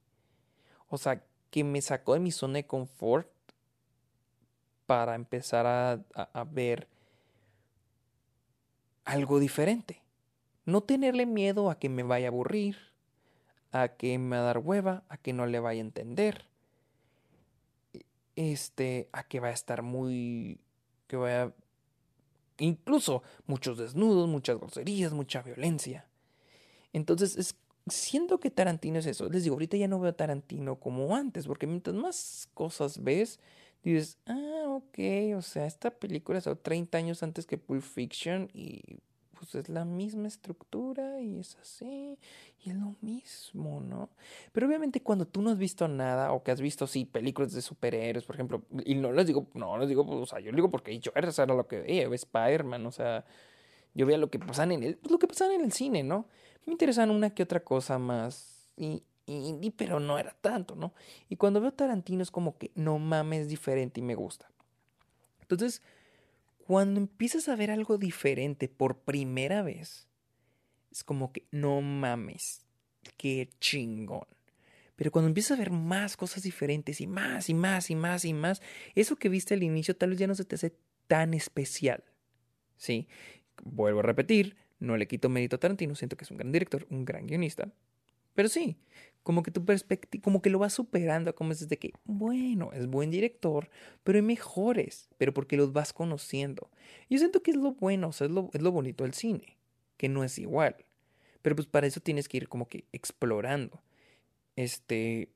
O 0.89 0.99
sea, 0.99 1.23
que 1.51 1.65
me 1.65 1.83
sacó 1.83 2.15
de 2.15 2.21
mi 2.21 2.31
zona 2.31 2.55
de 2.55 2.67
confort 2.67 3.29
para 4.87 5.17
empezar 5.17 5.67
a, 5.67 6.45
ver 6.45 6.89
algo 9.05 9.41
diferente. 9.41 10.03
No 10.65 10.83
tenerle 10.83 11.27
miedo 11.27 11.71
a 11.71 11.79
que 11.79 11.89
me 11.89 12.05
vaya 12.05 12.29
a 12.29 12.31
aburrir, 12.31 12.77
a 13.73 13.89
que 13.89 14.17
me 14.19 14.37
va 14.37 14.43
a 14.43 14.47
dar 14.47 14.59
hueva, 14.59 15.03
a 15.09 15.17
que 15.17 15.33
no 15.33 15.47
le 15.47 15.59
vaya 15.59 15.81
a 15.81 15.87
entender, 15.87 16.47
este, 18.37 19.09
a 19.13 19.25
que 19.25 19.41
vaya 19.41 19.53
a 19.53 19.55
estar 19.55 19.83
muy, 19.83 20.61
que 21.09 21.17
vaya, 21.17 21.53
incluso 22.59 23.25
muchos 23.47 23.77
desnudos, 23.77 24.29
muchas 24.29 24.59
groserías, 24.59 25.13
mucha 25.13 25.43
violencia. 25.43 26.10
Entonces, 26.93 27.37
es, 27.37 27.57
siento 27.87 28.41
que 28.41 28.51
Tarantino 28.51 28.99
es 28.99 29.07
eso. 29.07 29.29
Les 29.29 29.45
digo, 29.45 29.55
ahorita 29.55 29.77
ya 29.77 29.89
no 29.89 30.01
veo 30.01 30.15
Tarantino 30.15 30.77
como 30.77 31.15
antes, 31.15 31.47
porque 31.47 31.67
mientras 31.67 31.97
más 31.97 32.49
cosas 32.55 33.03
ves, 33.03 33.41
dices, 33.83 34.19
ah, 34.27 34.65
ok, 34.69 35.37
o 35.37 35.43
sea, 35.43 35.67
esta 35.67 35.91
película 35.91 36.39
es 36.39 36.49
30 36.63 36.99
años 36.99 37.23
antes 37.23 37.47
que 37.47 37.59
Pulp 37.59 37.83
Fiction 37.83 38.51
y 38.53 38.83
pues 39.41 39.55
es 39.55 39.71
la 39.71 39.87
misma 39.87 40.29
estructura 40.29 41.19
y 41.23 41.39
es 41.39 41.57
así 41.57 42.19
y 42.63 42.71
es 42.71 42.77
lo 42.77 42.95
mismo, 43.01 43.81
¿no? 43.81 44.11
Pero 44.53 44.67
obviamente 44.67 45.03
cuando 45.03 45.27
tú 45.27 45.41
no 45.41 45.49
has 45.49 45.57
visto 45.57 45.89
nada 45.89 46.33
o 46.33 46.43
que 46.43 46.51
has 46.51 46.61
visto, 46.61 46.87
sí, 46.87 47.07
películas 47.07 47.53
de 47.55 47.63
superhéroes, 47.63 48.27
por 48.27 48.37
ejemplo, 48.37 48.63
y 48.85 48.97
no 48.97 49.13
les 49.13 49.27
digo, 49.27 49.47
no 49.55 49.79
les 49.79 49.89
digo, 49.89 50.03
o 50.07 50.27
sea, 50.27 50.41
yo 50.41 50.51
les 50.51 50.57
digo 50.57 50.71
porque 50.71 50.99
yo 50.99 51.11
era 51.15 51.31
lo 51.47 51.67
que 51.67 51.81
veía, 51.81 52.07
Spider-Man, 52.15 52.85
o 52.85 52.93
sea, 52.93 53.25
yo 53.95 54.05
veía 54.05 54.19
lo 54.19 54.29
que 54.29 54.39
pasan 54.39 54.73
en 54.73 54.83
el, 54.83 54.97
pues, 54.99 55.11
lo 55.11 55.19
que 55.19 55.27
pasan 55.27 55.53
en 55.53 55.63
el 55.63 55.73
cine, 55.73 56.03
¿no? 56.03 56.27
Me 56.67 56.73
interesan 56.73 57.11
una 57.11 57.31
que 57.31 57.43
otra 57.43 57.61
cosa 57.61 57.99
más 57.99 58.73
y, 58.77 59.03
pero 59.77 60.01
no 60.01 60.19
era 60.19 60.37
tanto, 60.41 60.75
¿no? 60.75 60.95
Y 61.29 61.37
cuando 61.37 61.61
veo 61.61 61.73
Tarantino 61.73 62.23
es 62.23 62.31
como 62.31 62.59
que 62.59 62.73
no 62.75 62.99
mames 62.99 63.49
diferente 63.49 64.01
y 64.01 64.03
me 64.03 64.15
gusta. 64.15 64.51
Entonces, 65.41 65.83
cuando 66.67 67.01
empiezas 67.01 67.49
a 67.49 67.57
ver 67.57 67.71
algo 67.71 67.99
diferente 67.99 68.69
por 68.69 68.99
primera 68.99 69.63
vez, 69.63 70.09
es 70.91 71.05
como 71.05 71.33
que 71.33 71.47
no 71.51 71.81
mames, 71.81 72.65
qué 73.17 73.49
chingón. 73.61 74.27
Pero 74.97 75.13
cuando 75.13 75.29
empiezas 75.29 75.53
a 75.53 75.61
ver 75.61 75.71
más 75.71 76.17
cosas 76.17 76.43
diferentes 76.43 77.01
y 77.01 77.07
más 77.07 77.49
y 77.49 77.55
más 77.55 77.91
y 77.91 77.95
más 77.95 78.25
y 78.25 78.35
más, 78.35 78.61
eso 78.95 79.17
que 79.17 79.29
viste 79.29 79.55
al 79.55 79.63
inicio 79.63 79.97
tal 79.97 80.11
vez 80.11 80.19
ya 80.19 80.27
no 80.27 80.35
se 80.35 80.45
te 80.45 80.57
hace 80.57 80.77
tan 81.07 81.35
especial. 81.35 82.05
¿Sí? 82.77 83.09
Vuelvo 83.63 84.01
a 84.01 84.03
repetir, 84.03 84.57
no 84.81 84.97
le 84.97 85.07
quito 85.07 85.29
mérito 85.29 85.57
a 85.57 85.61
Tarantino, 85.61 85.95
siento 85.95 86.17
que 86.17 86.25
es 86.25 86.31
un 86.31 86.39
gran 86.39 86.53
director, 86.53 86.87
un 86.91 87.05
gran 87.05 87.27
guionista. 87.27 87.71
Pero 88.35 88.49
sí, 88.49 88.77
como 89.23 89.43
que 89.43 89.51
tu 89.51 89.65
perspectiva, 89.65 90.23
como 90.23 90.41
que 90.41 90.51
lo 90.51 90.59
vas 90.59 90.73
superando, 90.73 91.35
como 91.35 91.53
es 91.53 91.61
desde 91.61 91.79
que, 91.79 91.93
bueno, 92.05 92.73
es 92.73 92.87
buen 92.87 93.11
director, 93.11 93.69
pero 94.03 94.17
hay 94.17 94.23
mejores, 94.23 95.09
pero 95.19 95.35
porque 95.35 95.57
los 95.57 95.73
vas 95.73 95.93
conociendo. 95.93 96.71
Yo 97.09 97.19
siento 97.19 97.43
que 97.43 97.51
es 97.51 97.57
lo 97.57 97.73
bueno, 97.73 98.09
o 98.09 98.13
sea, 98.13 98.27
es 98.27 98.33
lo, 98.33 98.51
es 98.53 98.63
lo 98.63 98.73
bonito 98.73 99.05
del 99.05 99.15
cine, 99.15 99.59
que 99.97 100.09
no 100.09 100.25
es 100.25 100.39
igual. 100.39 100.77
Pero 101.43 101.57
pues 101.57 101.67
para 101.67 101.87
eso 101.87 102.01
tienes 102.01 102.29
que 102.29 102.39
ir 102.39 102.49
como 102.49 102.69
que 102.69 102.85
explorando. 102.93 103.83
Este, 104.57 105.31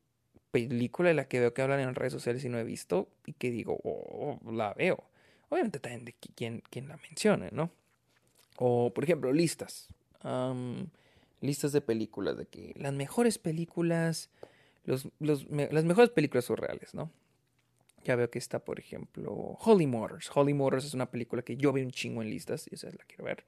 película 0.51 1.09
de 1.09 1.15
la 1.15 1.27
que 1.29 1.41
veo 1.41 1.53
que 1.53 1.63
hablan 1.63 1.81
en 1.81 1.95
redes 1.95 2.13
sociales 2.13 2.45
y 2.45 2.49
no 2.49 2.59
he 2.59 2.65
visto, 2.65 3.09
y 3.27 3.33
que 3.33 3.51
digo, 3.51 3.79
oh, 3.83 4.39
la 4.51 4.73
veo. 4.75 5.05
Obviamente 5.49 5.81
también 5.81 6.05
de 6.05 6.15
quién, 6.15 6.63
quién 6.71 6.89
la 6.89 6.97
menciona, 6.97 7.49
¿no? 7.53 7.71
O, 8.57 8.93
por 8.93 9.05
ejemplo, 9.05 9.33
listas. 9.33 9.89
listas 11.41 11.73
de 11.73 11.81
películas, 11.81 12.37
de 12.37 12.47
que 12.47 12.73
las 12.77 12.93
mejores 12.93 13.39
películas, 13.39 14.31
los, 14.85 15.09
los, 15.19 15.47
las 15.51 15.85
mejores 15.85 16.11
películas 16.11 16.47
surreales, 16.47 16.95
¿no? 16.95 17.11
Ya 18.05 18.17
veo 18.17 18.31
que 18.31 18.39
está, 18.39 18.59
por 18.59 18.79
ejemplo, 18.79 19.33
Holy 19.61 19.87
Motors. 19.87 20.31
Holy 20.35 20.53
Motors 20.53 20.85
es 20.85 20.95
una 20.95 21.11
película 21.11 21.43
que 21.43 21.57
yo 21.57 21.73
veo 21.73 21.85
un 21.85 21.91
chingo 21.91 22.23
en 22.23 22.31
listas 22.31 22.69
y 22.71 22.75
esa 22.75 22.89
la 22.89 23.05
quiero 23.07 23.25
ver. 23.25 23.45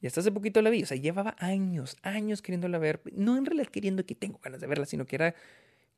Y 0.00 0.06
hasta 0.06 0.20
hace 0.20 0.32
poquito 0.32 0.60
la 0.62 0.68
vi, 0.68 0.82
o 0.82 0.86
sea, 0.86 0.96
llevaba 0.96 1.36
años, 1.38 1.96
años 2.02 2.42
queriéndola 2.42 2.78
ver. 2.78 3.00
No 3.14 3.38
en 3.38 3.46
realidad 3.46 3.68
queriendo 3.68 4.04
que 4.04 4.14
tengo 4.14 4.38
ganas 4.42 4.60
de 4.60 4.66
verla, 4.66 4.84
sino 4.84 5.06
que 5.06 5.16
era 5.16 5.34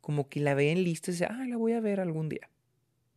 como 0.01 0.29
que 0.29 0.41
la 0.41 0.55
veía 0.55 0.73
en 0.73 0.85
listas 0.85 1.17
y 1.17 1.19
decía, 1.21 1.35
ah, 1.35 1.47
la 1.47 1.57
voy 1.57 1.73
a 1.73 1.81
ver 1.81 2.01
algún 2.01 2.29
día. 2.29 2.51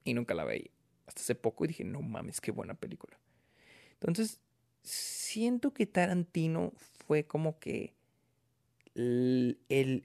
Y 0.05 0.13
nunca 0.13 0.33
la 0.33 0.45
veía. 0.45 0.71
Hasta 1.05 1.21
hace 1.21 1.35
poco 1.35 1.65
y 1.65 1.67
dije, 1.67 1.83
no 1.83 2.01
mames, 2.01 2.39
qué 2.39 2.51
buena 2.51 2.73
película. 2.73 3.19
Entonces, 3.95 4.39
siento 4.83 5.73
que 5.73 5.85
Tarantino 5.85 6.73
fue 7.05 7.25
como 7.25 7.59
que 7.59 7.93
el, 8.95 9.57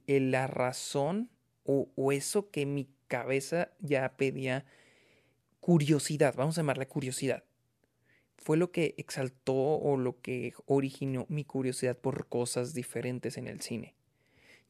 la 0.06 0.46
razón 0.46 1.30
o, 1.64 1.88
o, 1.94 2.12
eso 2.12 2.50
que 2.50 2.66
mi 2.66 2.88
cabeza 3.08 3.70
ya 3.80 4.16
pedía 4.16 4.64
curiosidad, 5.60 6.34
vamos 6.36 6.58
a 6.58 6.60
llamarla 6.60 6.86
curiosidad. 6.86 7.44
Fue 8.36 8.56
lo 8.56 8.72
que 8.72 8.94
exaltó 8.98 9.54
o 9.54 9.96
lo 9.96 10.20
que 10.20 10.52
originó 10.66 11.26
mi 11.28 11.44
curiosidad 11.44 11.96
por 11.96 12.26
cosas 12.26 12.74
diferentes 12.74 13.36
en 13.36 13.46
el 13.46 13.60
cine. 13.60 13.94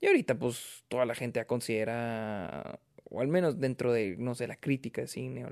Y 0.01 0.07
ahorita 0.07 0.39
pues 0.39 0.85
toda 0.89 1.07
la 1.07 1.15
gente 1.15 1.45
considera, 1.47 2.81
o 3.05 3.21
al 3.21 3.29
menos 3.29 3.61
dentro 3.61 3.93
de, 3.93 4.17
no 4.19 4.35
sé, 4.35 4.47
la 4.47 4.57
crítica 4.57 5.01
de 5.01 5.07
cine, 5.07 5.47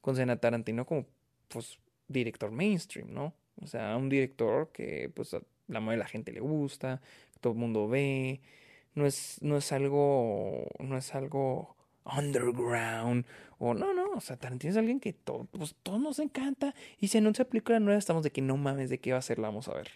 considera 0.00 0.34
a 0.34 0.36
Tarantino 0.36 0.86
como 0.86 1.06
pues 1.48 1.78
director 2.06 2.50
mainstream, 2.50 3.12
¿no? 3.12 3.34
O 3.56 3.66
sea, 3.66 3.96
un 3.96 4.08
director 4.08 4.70
que 4.72 5.10
pues 5.14 5.34
a 5.34 5.42
la 5.68 5.80
mayoría 5.80 5.98
de 5.98 6.04
la 6.04 6.08
gente 6.08 6.32
le 6.32 6.40
gusta, 6.40 7.00
todo 7.40 7.52
el 7.52 7.58
mundo 7.58 7.88
ve, 7.88 8.40
no 8.94 9.06
es, 9.06 9.38
no 9.42 9.56
es 9.56 9.72
algo, 9.72 10.66
no 10.78 10.96
es 10.96 11.14
algo 11.14 11.76
underground, 12.04 13.26
o 13.58 13.74
no, 13.74 13.92
no, 13.92 14.10
o 14.12 14.20
sea, 14.20 14.36
Tarantino 14.36 14.70
es 14.72 14.76
alguien 14.76 15.00
que 15.00 15.12
todo, 15.12 15.44
pues, 15.44 15.74
todos 15.82 16.00
nos 16.00 16.18
encanta, 16.18 16.74
y 16.98 17.08
si 17.08 17.18
anuncia 17.18 17.44
película 17.44 17.78
nueva 17.78 17.98
estamos 17.98 18.24
de 18.24 18.32
que 18.32 18.40
no 18.42 18.56
mames, 18.56 18.90
de 18.90 18.98
qué 18.98 19.12
va 19.12 19.18
a 19.18 19.22
ser, 19.22 19.38
la 19.38 19.48
vamos 19.48 19.68
a 19.68 19.74
ver, 19.74 19.90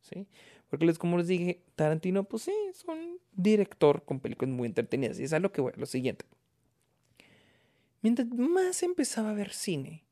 ¿sí? 0.00 0.26
Porque 0.68 0.84
les, 0.84 0.98
como 0.98 1.16
les 1.16 1.28
dije, 1.28 1.62
Tarantino, 1.76 2.24
pues 2.24 2.42
sí, 2.42 2.54
es 2.68 2.84
un 2.84 3.18
director 3.32 4.04
con 4.04 4.20
películas 4.20 4.54
muy 4.54 4.66
entretenidas, 4.66 5.18
y 5.20 5.24
es 5.24 5.32
a 5.32 5.38
lo 5.38 5.52
que 5.52 5.60
voy, 5.60 5.72
lo 5.76 5.86
siguiente. 5.86 6.24
Mientras 8.02 8.28
más 8.28 8.82
empezaba 8.82 9.30
a 9.30 9.34
ver 9.34 9.52
cine, 9.52 10.04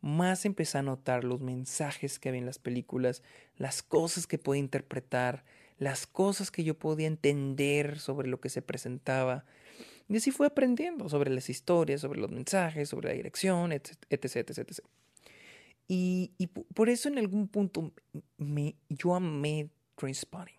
más 0.00 0.44
empecé 0.44 0.78
a 0.78 0.82
notar 0.82 1.24
los 1.24 1.40
mensajes 1.40 2.18
que 2.18 2.28
había 2.28 2.40
en 2.40 2.46
las 2.46 2.58
películas, 2.58 3.22
las 3.56 3.82
cosas 3.82 4.26
que 4.26 4.38
podía 4.38 4.60
interpretar, 4.60 5.44
las 5.78 6.06
cosas 6.06 6.50
que 6.50 6.64
yo 6.64 6.78
podía 6.78 7.06
entender 7.06 7.98
sobre 7.98 8.28
lo 8.28 8.40
que 8.40 8.48
se 8.48 8.62
presentaba. 8.62 9.44
Y 10.08 10.16
así 10.16 10.30
fui 10.30 10.46
aprendiendo 10.46 11.08
sobre 11.08 11.30
las 11.30 11.48
historias, 11.50 12.00
sobre 12.00 12.20
los 12.20 12.30
mensajes, 12.30 12.88
sobre 12.88 13.08
la 13.08 13.14
dirección, 13.14 13.72
etc. 13.72 13.96
etc, 14.10 14.36
etc. 14.58 14.80
Y, 15.92 16.32
por 16.74 16.88
eso 16.88 17.08
en 17.08 17.18
algún 17.18 17.48
punto 17.48 17.92
me, 18.36 18.76
yo 18.88 19.14
amé 19.14 19.70
Trainspotting. 19.96 20.54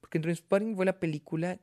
Porque 0.00 0.20
Trainspotting 0.20 0.76
fue 0.76 0.84
la 0.84 1.00
película 1.00 1.58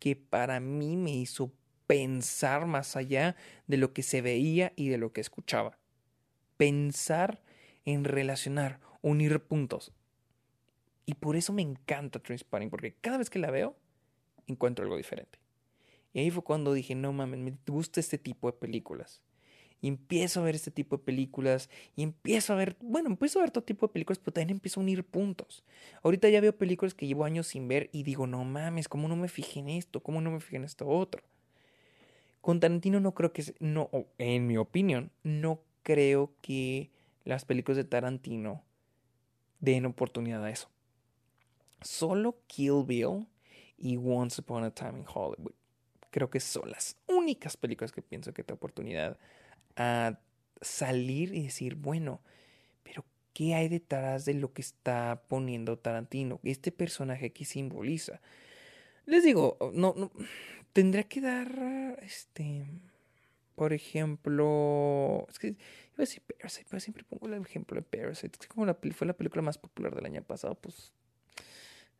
que 0.00 0.16
para 0.16 0.60
mí 0.60 0.96
me 0.96 1.12
hizo 1.12 1.52
pensar 1.86 2.66
más 2.66 2.96
allá 2.96 3.36
de 3.66 3.76
lo 3.76 3.92
que 3.92 4.02
se 4.02 4.22
veía 4.22 4.72
y 4.76 4.88
de 4.88 4.98
lo 4.98 5.12
que 5.12 5.20
escuchaba. 5.20 5.78
Pensar 6.56 7.42
en 7.84 8.04
relacionar, 8.04 8.80
unir 9.02 9.40
puntos. 9.40 9.92
Y 11.06 11.14
por 11.14 11.36
eso 11.36 11.52
me 11.52 11.62
encanta 11.62 12.18
Trainspotting, 12.18 12.70
porque 12.70 12.94
cada 13.00 13.18
vez 13.18 13.28
que 13.28 13.38
la 13.38 13.50
veo, 13.50 13.76
encuentro 14.46 14.84
algo 14.84 14.96
diferente. 14.96 15.38
Y 16.12 16.20
ahí 16.20 16.30
fue 16.30 16.44
cuando 16.44 16.72
dije, 16.72 16.94
no 16.94 17.12
mames, 17.12 17.40
me 17.40 17.54
gusta 17.66 18.00
este 18.00 18.18
tipo 18.18 18.50
de 18.50 18.56
películas. 18.56 19.20
Y 19.80 19.88
empiezo 19.88 20.40
a 20.40 20.44
ver 20.44 20.54
este 20.54 20.70
tipo 20.70 20.96
de 20.96 21.02
películas. 21.02 21.68
Y 21.94 22.04
empiezo 22.04 22.54
a 22.54 22.56
ver, 22.56 22.76
bueno, 22.80 23.10
empiezo 23.10 23.38
a 23.38 23.42
ver 23.42 23.50
todo 23.50 23.64
tipo 23.64 23.86
de 23.86 23.92
películas, 23.92 24.18
pero 24.18 24.32
también 24.32 24.56
empiezo 24.56 24.80
a 24.80 24.82
unir 24.82 25.04
puntos. 25.04 25.62
Ahorita 26.02 26.28
ya 26.30 26.40
veo 26.40 26.56
películas 26.56 26.94
que 26.94 27.06
llevo 27.06 27.24
años 27.24 27.48
sin 27.48 27.68
ver 27.68 27.90
y 27.92 28.02
digo, 28.02 28.26
no 28.26 28.44
mames, 28.44 28.88
¿cómo 28.88 29.08
no 29.08 29.16
me 29.16 29.28
fijé 29.28 29.60
en 29.60 29.68
esto? 29.68 30.02
¿Cómo 30.02 30.22
no 30.22 30.30
me 30.30 30.40
fijé 30.40 30.56
en 30.56 30.64
esto 30.64 30.88
otro? 30.88 31.22
Con 32.44 32.60
Tarantino 32.60 33.00
no 33.00 33.14
creo 33.14 33.32
que, 33.32 33.54
no, 33.58 33.88
en 34.18 34.46
mi 34.46 34.58
opinión, 34.58 35.10
no 35.22 35.62
creo 35.82 36.34
que 36.42 36.90
las 37.24 37.46
películas 37.46 37.78
de 37.78 37.84
Tarantino 37.84 38.62
den 39.60 39.86
oportunidad 39.86 40.44
a 40.44 40.50
eso. 40.50 40.68
Solo 41.80 42.36
Kill 42.46 42.84
Bill 42.84 43.26
y 43.78 43.96
Once 43.96 44.42
Upon 44.42 44.62
a 44.62 44.70
Time 44.70 44.98
in 44.98 45.06
Hollywood 45.08 45.54
creo 46.10 46.28
que 46.28 46.38
son 46.38 46.70
las 46.70 46.98
únicas 47.06 47.56
películas 47.56 47.92
que 47.92 48.02
pienso 48.02 48.34
que 48.34 48.42
da 48.42 48.52
oportunidad 48.52 49.16
a 49.76 50.18
salir 50.60 51.34
y 51.34 51.44
decir, 51.44 51.76
bueno, 51.76 52.20
pero 52.82 53.06
¿qué 53.32 53.54
hay 53.54 53.70
detrás 53.70 54.26
de 54.26 54.34
lo 54.34 54.52
que 54.52 54.60
está 54.60 55.22
poniendo 55.28 55.78
Tarantino? 55.78 56.40
Este 56.42 56.72
personaje 56.72 57.32
que 57.32 57.46
simboliza. 57.46 58.20
Les 59.06 59.24
digo, 59.24 59.56
no 59.72 60.12
tendría 60.74 61.04
que 61.04 61.22
dar, 61.22 61.98
este, 62.02 62.66
por 63.54 63.72
ejemplo, 63.72 65.26
es 65.30 65.38
que 65.38 65.46
iba 65.48 65.56
a 65.98 66.02
decir 66.02 66.22
Parasite, 66.22 66.66
pero 66.68 66.80
siempre 66.80 67.04
pongo 67.04 67.26
el 67.26 67.40
ejemplo 67.40 67.76
de 67.76 67.82
Parasite. 67.82 68.36
Es 68.38 68.46
que 68.46 68.48
como 68.48 68.66
la, 68.66 68.76
fue 68.92 69.06
la 69.06 69.14
película 69.14 69.40
más 69.40 69.56
popular 69.56 69.94
del 69.94 70.04
año 70.04 70.22
pasado, 70.22 70.56
pues, 70.56 70.92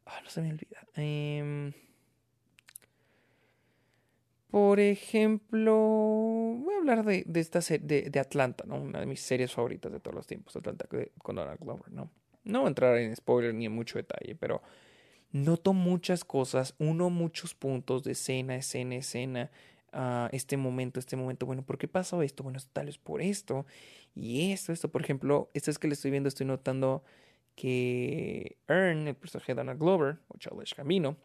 ah, 0.05 0.21
no 0.23 0.29
se 0.29 0.43
me 0.43 0.51
olvida. 0.51 0.87
Eh, 0.97 1.73
por 4.51 4.79
ejemplo, 4.79 5.75
voy 5.75 6.75
a 6.75 6.79
hablar 6.79 7.05
de, 7.05 7.25
de 7.27 7.41
esta 7.41 7.63
serie 7.63 8.09
de, 8.11 8.21
Atlanta, 8.21 8.65
¿no? 8.67 8.77
Una 8.77 9.01
de 9.01 9.07
mis 9.07 9.21
series 9.21 9.53
favoritas 9.53 9.91
de 9.91 10.01
todos 10.01 10.15
los 10.15 10.27
tiempos, 10.27 10.55
Atlanta 10.57 10.87
con 11.19 11.37
Donald 11.37 11.59
Glover, 11.61 11.91
¿no? 11.91 12.11
No 12.45 12.61
voy 12.61 12.67
a 12.67 12.69
entrar 12.69 12.99
en 12.99 13.17
spoiler 13.17 13.55
ni 13.55 13.67
en 13.67 13.73
mucho 13.73 13.99
detalle, 13.99 14.37
pero 14.37 14.63
noto 15.35 15.73
muchas 15.73 16.25
cosas, 16.25 16.75
uno 16.79 17.11
muchos 17.11 17.55
puntos 17.55 18.05
de 18.05 18.12
escena, 18.12 18.55
escena, 18.55 18.94
escena, 18.94 19.51
uh, 19.92 20.29
este 20.31 20.57
momento, 20.57 21.01
este 21.01 21.16
momento, 21.16 21.44
bueno, 21.44 21.62
¿por 21.62 21.77
qué 21.77 21.88
pasó 21.88 22.23
esto? 22.23 22.44
Bueno, 22.44 22.61
tal 22.73 22.87
vez 22.87 22.99
por 22.99 23.20
esto, 23.20 23.66
y 24.14 24.53
esto, 24.53 24.73
esto, 24.73 24.90
por 24.90 25.03
ejemplo, 25.03 25.51
esto 25.53 25.73
es 25.73 25.79
que 25.81 25.88
le 25.88 25.94
estoy 25.94 26.12
viendo, 26.12 26.29
estoy 26.29 26.47
notando 26.47 27.03
que 27.57 28.57
Earn, 28.68 29.09
el 29.09 29.16
personaje 29.16 29.53
de 29.53 29.57
Donald 29.57 29.81
Glover, 29.81 30.18
o 30.29 30.38
Charles 30.38 30.73
Camino, 30.73 31.16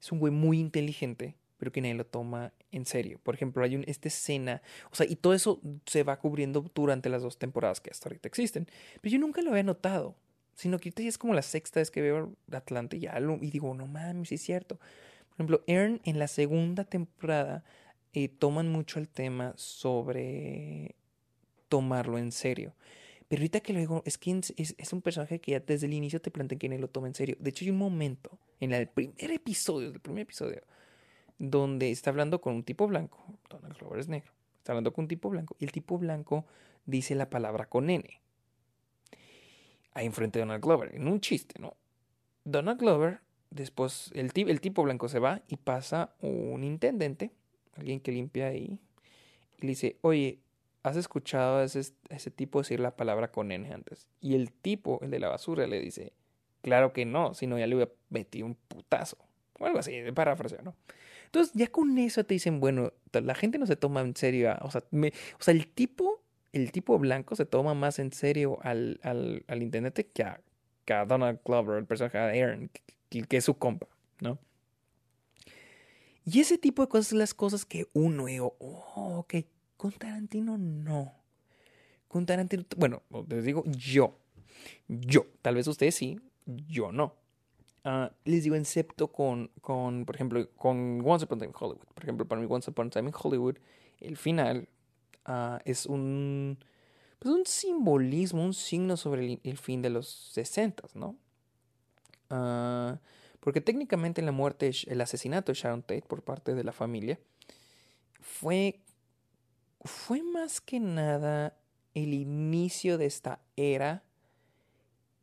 es 0.00 0.10
un 0.10 0.18
güey 0.18 0.32
muy 0.32 0.58
inteligente 0.58 1.36
pero 1.58 1.72
que 1.72 1.82
nadie 1.82 1.94
lo 1.94 2.06
toma 2.06 2.54
en 2.72 2.86
serio. 2.86 3.20
Por 3.22 3.34
ejemplo, 3.34 3.62
hay 3.62 3.76
un, 3.76 3.84
esta 3.86 4.08
escena, 4.08 4.62
o 4.90 4.94
sea, 4.94 5.04
y 5.06 5.14
todo 5.14 5.34
eso 5.34 5.60
se 5.84 6.04
va 6.04 6.18
cubriendo 6.18 6.64
durante 6.74 7.10
las 7.10 7.20
dos 7.20 7.36
temporadas 7.36 7.82
que 7.82 7.90
hasta 7.90 8.08
ahorita 8.08 8.28
existen, 8.28 8.66
pero 9.02 9.12
yo 9.12 9.18
nunca 9.18 9.42
lo 9.42 9.50
había 9.50 9.62
notado, 9.62 10.16
sino 10.60 10.78
que 10.78 10.90
ahorita 10.90 11.02
ya 11.02 11.08
es 11.08 11.16
como 11.16 11.32
la 11.32 11.40
sexta 11.40 11.80
vez 11.80 11.90
que 11.90 12.02
veo 12.02 12.34
Atlante 12.52 12.98
y 12.98 13.00
ya 13.00 13.18
y 13.18 13.50
digo, 13.50 13.72
no 13.74 13.86
mames, 13.86 14.30
es 14.30 14.42
cierto. 14.42 14.76
Por 14.76 15.36
ejemplo, 15.36 15.64
Ern 15.66 16.02
en 16.04 16.18
la 16.18 16.28
segunda 16.28 16.84
temporada 16.84 17.64
eh, 18.12 18.28
toman 18.28 18.68
mucho 18.68 18.98
el 18.98 19.08
tema 19.08 19.54
sobre 19.56 20.96
tomarlo 21.70 22.18
en 22.18 22.30
serio. 22.30 22.74
Pero 23.28 23.40
ahorita 23.40 23.60
que 23.60 23.72
lo 23.72 23.78
digo, 23.78 24.02
es 24.04 24.18
que 24.18 24.32
es, 24.32 24.74
es, 24.76 24.92
un 24.92 25.00
personaje 25.00 25.40
que 25.40 25.52
ya 25.52 25.60
desde 25.60 25.86
el 25.86 25.94
inicio 25.94 26.20
te 26.20 26.30
plantea 26.30 26.58
que 26.58 26.68
nadie 26.68 26.82
lo 26.82 26.88
toma 26.88 27.06
en 27.06 27.14
serio. 27.14 27.36
De 27.40 27.48
hecho, 27.48 27.64
hay 27.64 27.70
un 27.70 27.78
momento 27.78 28.38
en 28.58 28.72
el 28.72 28.86
primer 28.86 29.30
episodio, 29.30 29.88
el 29.88 30.00
primer 30.00 30.24
episodio, 30.24 30.60
donde 31.38 31.90
está 31.90 32.10
hablando 32.10 32.42
con 32.42 32.54
un 32.54 32.64
tipo 32.64 32.86
blanco, 32.86 33.24
Donald 33.48 33.78
Glover 33.78 34.00
es 34.00 34.08
negro, 34.08 34.30
está 34.58 34.72
hablando 34.72 34.92
con 34.92 35.04
un 35.04 35.08
tipo 35.08 35.30
blanco 35.30 35.56
y 35.58 35.64
el 35.64 35.72
tipo 35.72 35.96
blanco 35.96 36.44
dice 36.84 37.14
la 37.14 37.30
palabra 37.30 37.64
con 37.64 37.88
N. 37.88 38.20
Ahí 40.00 40.06
enfrente 40.06 40.38
de 40.38 40.46
Donald 40.46 40.64
Glover, 40.64 40.94
en 40.94 41.06
un 41.06 41.20
chiste, 41.20 41.60
¿no? 41.60 41.76
Donald 42.44 42.80
Glover, 42.80 43.20
después 43.50 44.10
el, 44.14 44.30
el 44.34 44.60
tipo 44.62 44.82
blanco 44.82 45.10
se 45.10 45.18
va 45.18 45.42
y 45.46 45.56
pasa 45.56 46.14
un 46.22 46.64
intendente, 46.64 47.32
alguien 47.74 48.00
que 48.00 48.10
limpia 48.10 48.46
ahí, 48.46 48.78
y 49.58 49.62
le 49.62 49.68
dice, 49.68 49.98
oye, 50.00 50.38
¿has 50.82 50.96
escuchado 50.96 51.58
a 51.58 51.64
ese, 51.64 51.92
ese 52.08 52.30
tipo 52.30 52.60
decir 52.60 52.80
la 52.80 52.96
palabra 52.96 53.30
con 53.30 53.52
N 53.52 53.70
antes? 53.70 54.08
Y 54.22 54.36
el 54.36 54.52
tipo, 54.52 55.00
el 55.02 55.10
de 55.10 55.18
la 55.18 55.28
basura, 55.28 55.66
le 55.66 55.78
dice, 55.80 56.14
claro 56.62 56.94
que 56.94 57.04
no, 57.04 57.34
si 57.34 57.46
no 57.46 57.58
ya 57.58 57.66
le 57.66 57.74
hubiera 57.74 57.92
metido 58.08 58.46
un 58.46 58.54
putazo. 58.54 59.18
O 59.58 59.66
algo 59.66 59.80
así, 59.80 59.92
de 59.92 60.14
parafraseo, 60.14 60.62
¿no? 60.62 60.74
Entonces, 61.26 61.52
ya 61.54 61.66
con 61.66 61.98
eso 61.98 62.24
te 62.24 62.32
dicen, 62.32 62.58
bueno, 62.58 62.94
la 63.12 63.34
gente 63.34 63.58
no 63.58 63.66
se 63.66 63.76
toma 63.76 64.00
en 64.00 64.16
serio, 64.16 64.56
o 64.62 64.70
sea, 64.70 64.82
o 64.90 65.42
sea 65.42 65.52
el 65.52 65.66
tipo, 65.68 66.22
el 66.52 66.72
tipo 66.72 66.98
blanco 66.98 67.36
se 67.36 67.46
toma 67.46 67.74
más 67.74 67.98
en 67.98 68.12
serio 68.12 68.58
al, 68.62 69.00
al, 69.02 69.62
intendente 69.62 70.06
que 70.06 70.22
a, 70.22 70.40
que 70.84 70.94
Donald 71.06 71.40
Glover, 71.44 71.78
el 71.78 71.86
personaje 71.86 72.18
de 72.18 72.42
Aaron, 72.42 72.70
que, 73.08 73.36
es 73.36 73.44
su 73.44 73.54
compa, 73.54 73.86
¿no? 74.20 74.38
Y 76.24 76.40
ese 76.40 76.58
tipo 76.58 76.82
de 76.82 76.88
cosas 76.88 77.08
son 77.08 77.18
las 77.18 77.34
cosas 77.34 77.64
que 77.64 77.88
uno, 77.92 78.26
digo, 78.26 78.56
oh, 78.58 79.18
ok, 79.18 79.34
con 79.76 79.92
Tarantino 79.92 80.58
no. 80.58 81.14
Con 82.08 82.26
Tarantino, 82.26 82.64
bueno, 82.76 83.02
les 83.28 83.44
digo 83.44 83.64
yo, 83.66 84.18
yo, 84.88 85.26
tal 85.42 85.54
vez 85.54 85.66
ustedes 85.66 85.94
sí, 85.94 86.20
yo 86.46 86.92
no. 86.92 87.14
Uh, 87.82 88.12
les 88.24 88.44
digo, 88.44 88.56
excepto 88.56 89.10
con, 89.10 89.50
con, 89.62 90.04
por 90.04 90.14
ejemplo, 90.14 90.46
con 90.56 91.00
Once 91.02 91.24
Upon 91.24 91.38
a 91.38 91.40
Time 91.40 91.52
in 91.52 91.56
Hollywood. 91.58 91.86
Por 91.94 92.04
ejemplo, 92.04 92.28
para 92.28 92.40
mí 92.40 92.46
Once 92.50 92.70
Upon 92.70 92.88
a 92.88 92.90
Time 92.90 93.08
in 93.08 93.14
Hollywood, 93.18 93.56
el 94.00 94.18
final 94.18 94.68
uh, 95.26 95.58
es 95.64 95.86
un, 95.86 96.58
pues 97.18 97.34
un 97.34 97.46
simbolismo, 97.46 98.44
un 98.44 98.54
signo 98.54 98.96
sobre 98.96 99.40
el, 99.42 99.58
fin 99.58 99.82
de 99.82 99.90
los 99.90 100.08
60, 100.08 100.84
¿no? 100.94 101.16
Uh, 102.30 102.98
porque 103.40 103.60
técnicamente 103.60 104.22
la 104.22 104.32
muerte, 104.32 104.70
el 104.86 105.00
asesinato 105.00 105.52
de 105.52 105.58
Sharon 105.58 105.82
Tate 105.82 106.02
por 106.02 106.22
parte 106.22 106.54
de 106.54 106.64
la 106.64 106.72
familia 106.72 107.18
fue, 108.20 108.80
fue 109.82 110.22
más 110.22 110.60
que 110.60 110.78
nada 110.78 111.56
el 111.94 112.14
inicio 112.14 112.98
de 112.98 113.06
esta 113.06 113.40
era 113.56 114.04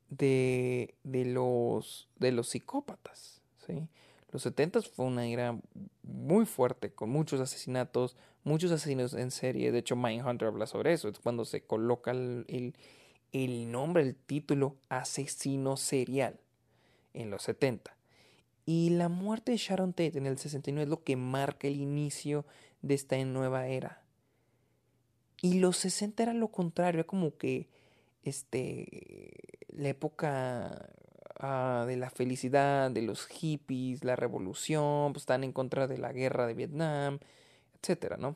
de, 0.10 0.96
de, 1.04 1.26
los, 1.26 2.10
de 2.18 2.32
los 2.32 2.50
psicópatas. 2.50 3.42
¿sí? 3.66 3.88
Los 4.32 4.42
70 4.44 4.82
fue 4.82 5.06
una 5.06 5.26
era 5.26 5.58
muy 6.04 6.46
fuerte, 6.46 6.92
con 6.92 7.10
muchos 7.10 7.40
asesinatos, 7.40 8.18
muchos 8.44 8.72
asesinos 8.72 9.14
en 9.14 9.32
serie. 9.32 9.72
De 9.72 9.80
hecho, 9.80 9.96
Mindhunter 9.96 10.50
habla 10.50 10.68
sobre 10.68 10.94
eso. 10.94 11.08
Es 11.08 11.20
cuando 11.20 11.46
se 11.46 11.62
coloca 11.62 12.12
el, 12.12 12.76
el, 13.32 13.72
nombre, 13.72 14.04
el 14.04 14.16
título 14.16 14.76
asesino 14.90 15.78
serial 15.78 16.40
en 17.14 17.30
los 17.30 17.44
70. 17.44 17.96
Y 18.66 18.90
la 18.92 19.08
muerte 19.08 19.54
de 19.54 19.58
Sharon 19.58 19.94
Tate 19.94 20.18
en 20.18 20.26
el 20.26 20.38
69 20.38 20.84
es 20.84 20.90
lo 20.90 21.04
que 21.04 21.16
marca 21.16 21.68
el 21.68 21.80
inicio 21.80 22.46
de 22.82 22.96
esta 22.96 23.18
nueva 23.24 23.68
era. 23.68 24.04
Y 25.42 25.60
los 25.60 25.78
60 25.78 26.24
era 26.24 26.34
lo 26.34 26.50
contrario, 26.50 27.00
era 27.00 27.08
como 27.08 27.38
que 27.38 27.70
este 28.24 29.58
la 29.70 29.90
época 29.90 30.90
ah, 31.40 31.86
de 31.88 31.98
la 31.98 32.10
felicidad, 32.10 32.92
de 32.92 33.02
los 33.02 33.28
hippies, 33.28 34.04
la 34.04 34.16
revolución, 34.16 35.14
pues 35.14 35.24
están 35.24 35.44
en 35.44 35.52
contra 35.54 35.88
de 35.88 35.98
la 35.98 36.14
guerra 36.14 36.48
de 36.48 36.54
Vietnam, 36.54 37.20
etcétera, 37.82 38.18
¿no? 38.18 38.36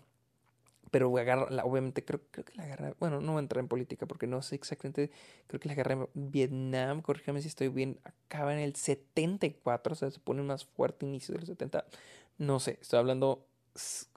Pero 0.92 1.10
obviamente 1.10 2.04
creo, 2.04 2.20
creo 2.32 2.44
que 2.44 2.54
la 2.56 2.66
guerra, 2.66 2.94
bueno, 3.00 3.22
no 3.22 3.32
voy 3.32 3.40
a 3.40 3.44
entrar 3.44 3.62
en 3.62 3.70
política 3.70 4.06
porque 4.06 4.28
no 4.28 4.42
sé 4.42 4.56
exactamente, 4.56 5.10
creo 5.48 5.60
que 5.60 5.70
la 5.70 5.76
guerra 5.76 5.96
de 5.96 6.08
Vietnam, 6.14 7.02
corrígeme 7.02 7.42
si 7.42 7.48
estoy 7.48 7.70
bien, 7.70 8.00
acaba 8.04 8.54
en 8.54 8.60
el 8.60 8.76
74, 8.76 9.94
o 9.94 9.96
sea, 9.96 10.12
se 10.12 10.20
pone 10.20 10.42
más 10.44 10.66
fuerte 10.66 11.06
inicio 11.06 11.34
de 11.34 11.40
los 11.40 11.48
70, 11.48 11.86
no 12.40 12.60
sé, 12.60 12.78
estoy 12.82 13.00
hablando 13.00 13.46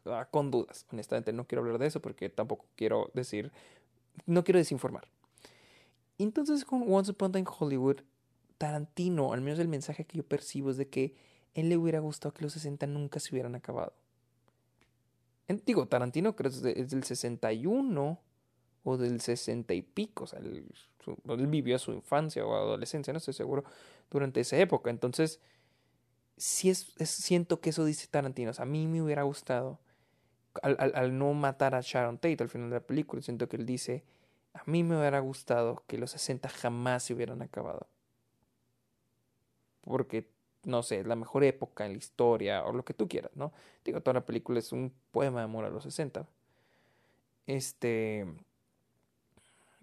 ah, 0.07 0.27
con 0.31 0.51
dudas, 0.51 0.87
honestamente 0.91 1.33
no 1.33 1.47
quiero 1.47 1.63
hablar 1.63 1.79
de 1.79 1.87
eso 1.87 2.03
porque 2.03 2.29
tampoco 2.29 2.67
quiero 2.75 3.11
decir, 3.15 3.53
no 4.27 4.43
quiero 4.43 4.59
desinformar. 4.59 5.07
Entonces 6.19 6.65
con 6.65 6.93
Once 6.93 7.11
Upon 7.11 7.37
a 7.37 7.45
Hollywood, 7.51 8.01
Tarantino, 8.59 9.33
al 9.33 9.41
menos 9.41 9.59
el 9.59 9.69
mensaje 9.69 10.05
que 10.05 10.19
yo 10.19 10.25
percibo 10.25 10.71
es 10.71 10.77
de 10.77 10.89
que 10.89 11.15
él 11.55 11.69
le 11.69 11.77
hubiera 11.77 12.01
gustado 12.01 12.35
que 12.35 12.43
los 12.43 12.53
60 12.55 12.87
nunca 12.87 13.21
se 13.21 13.33
hubieran 13.33 13.55
acabado. 13.55 13.95
digo, 15.65 15.87
Tarantino 15.87 16.35
creo 16.35 16.51
que 16.51 16.81
es 16.81 16.91
del 16.91 17.05
61 17.05 18.21
o 18.85 18.97
del 18.97 19.21
60 19.21 19.73
y 19.75 19.83
pico, 19.83 20.25
o 20.25 20.27
sea, 20.27 20.41
él, 20.41 20.67
vivió 21.47 21.79
su 21.79 21.93
infancia 21.93 22.45
o 22.45 22.55
adolescencia, 22.55 23.13
no 23.13 23.19
estoy 23.19 23.35
seguro, 23.35 23.65
durante 24.11 24.41
esa 24.41 24.59
época. 24.59 24.91
Entonces, 24.91 25.41
sí 26.37 26.71
es, 26.71 26.93
siento 27.05 27.61
que 27.61 27.71
eso 27.71 27.85
dice 27.85 28.07
Tarantino. 28.09 28.51
O 28.51 28.55
sea, 28.55 28.65
a 28.65 28.67
mí 28.67 28.87
me 28.87 29.03
hubiera 29.03 29.23
gustado, 29.23 29.81
al, 30.63 30.77
al, 30.79 31.19
no 31.19 31.33
matar 31.33 31.75
a 31.75 31.81
Sharon 31.81 32.19
Tate 32.19 32.43
al 32.43 32.49
final 32.49 32.71
de 32.71 32.77
la 32.77 32.87
película, 32.87 33.23
siento 33.23 33.49
que 33.49 33.57
él 33.57 33.67
dice, 33.67 34.05
a 34.53 34.63
mí 34.67 34.85
me 34.85 34.99
hubiera 34.99 35.19
gustado 35.21 35.83
que 35.87 35.99
los 35.99 36.11
60 36.13 36.49
jamás 36.49 37.05
se 37.05 37.15
hubieran 37.15 37.43
acabado. 37.43 37.89
Porque, 39.85 40.29
no 40.65 40.83
sé, 40.83 41.01
es 41.01 41.07
la 41.07 41.17
mejor 41.17 41.45
época 41.45 41.87
en 41.87 41.93
la 41.93 41.99
historia 41.99 42.65
o 42.65 42.73
lo 42.73 42.85
que 42.85 42.95
tú 42.95 43.09
quieras, 43.09 43.33
¿no? 43.35 43.53
Digo, 43.85 44.01
toda 44.01 44.15
la 44.15 44.27
película 44.27 44.59
es 44.59 44.73
un 44.73 44.93
poema 45.11 45.41
de 45.41 45.45
amor 45.45 45.65
a 45.65 45.71
los 45.71 45.85
60. 45.85 46.27
Este... 47.47 48.27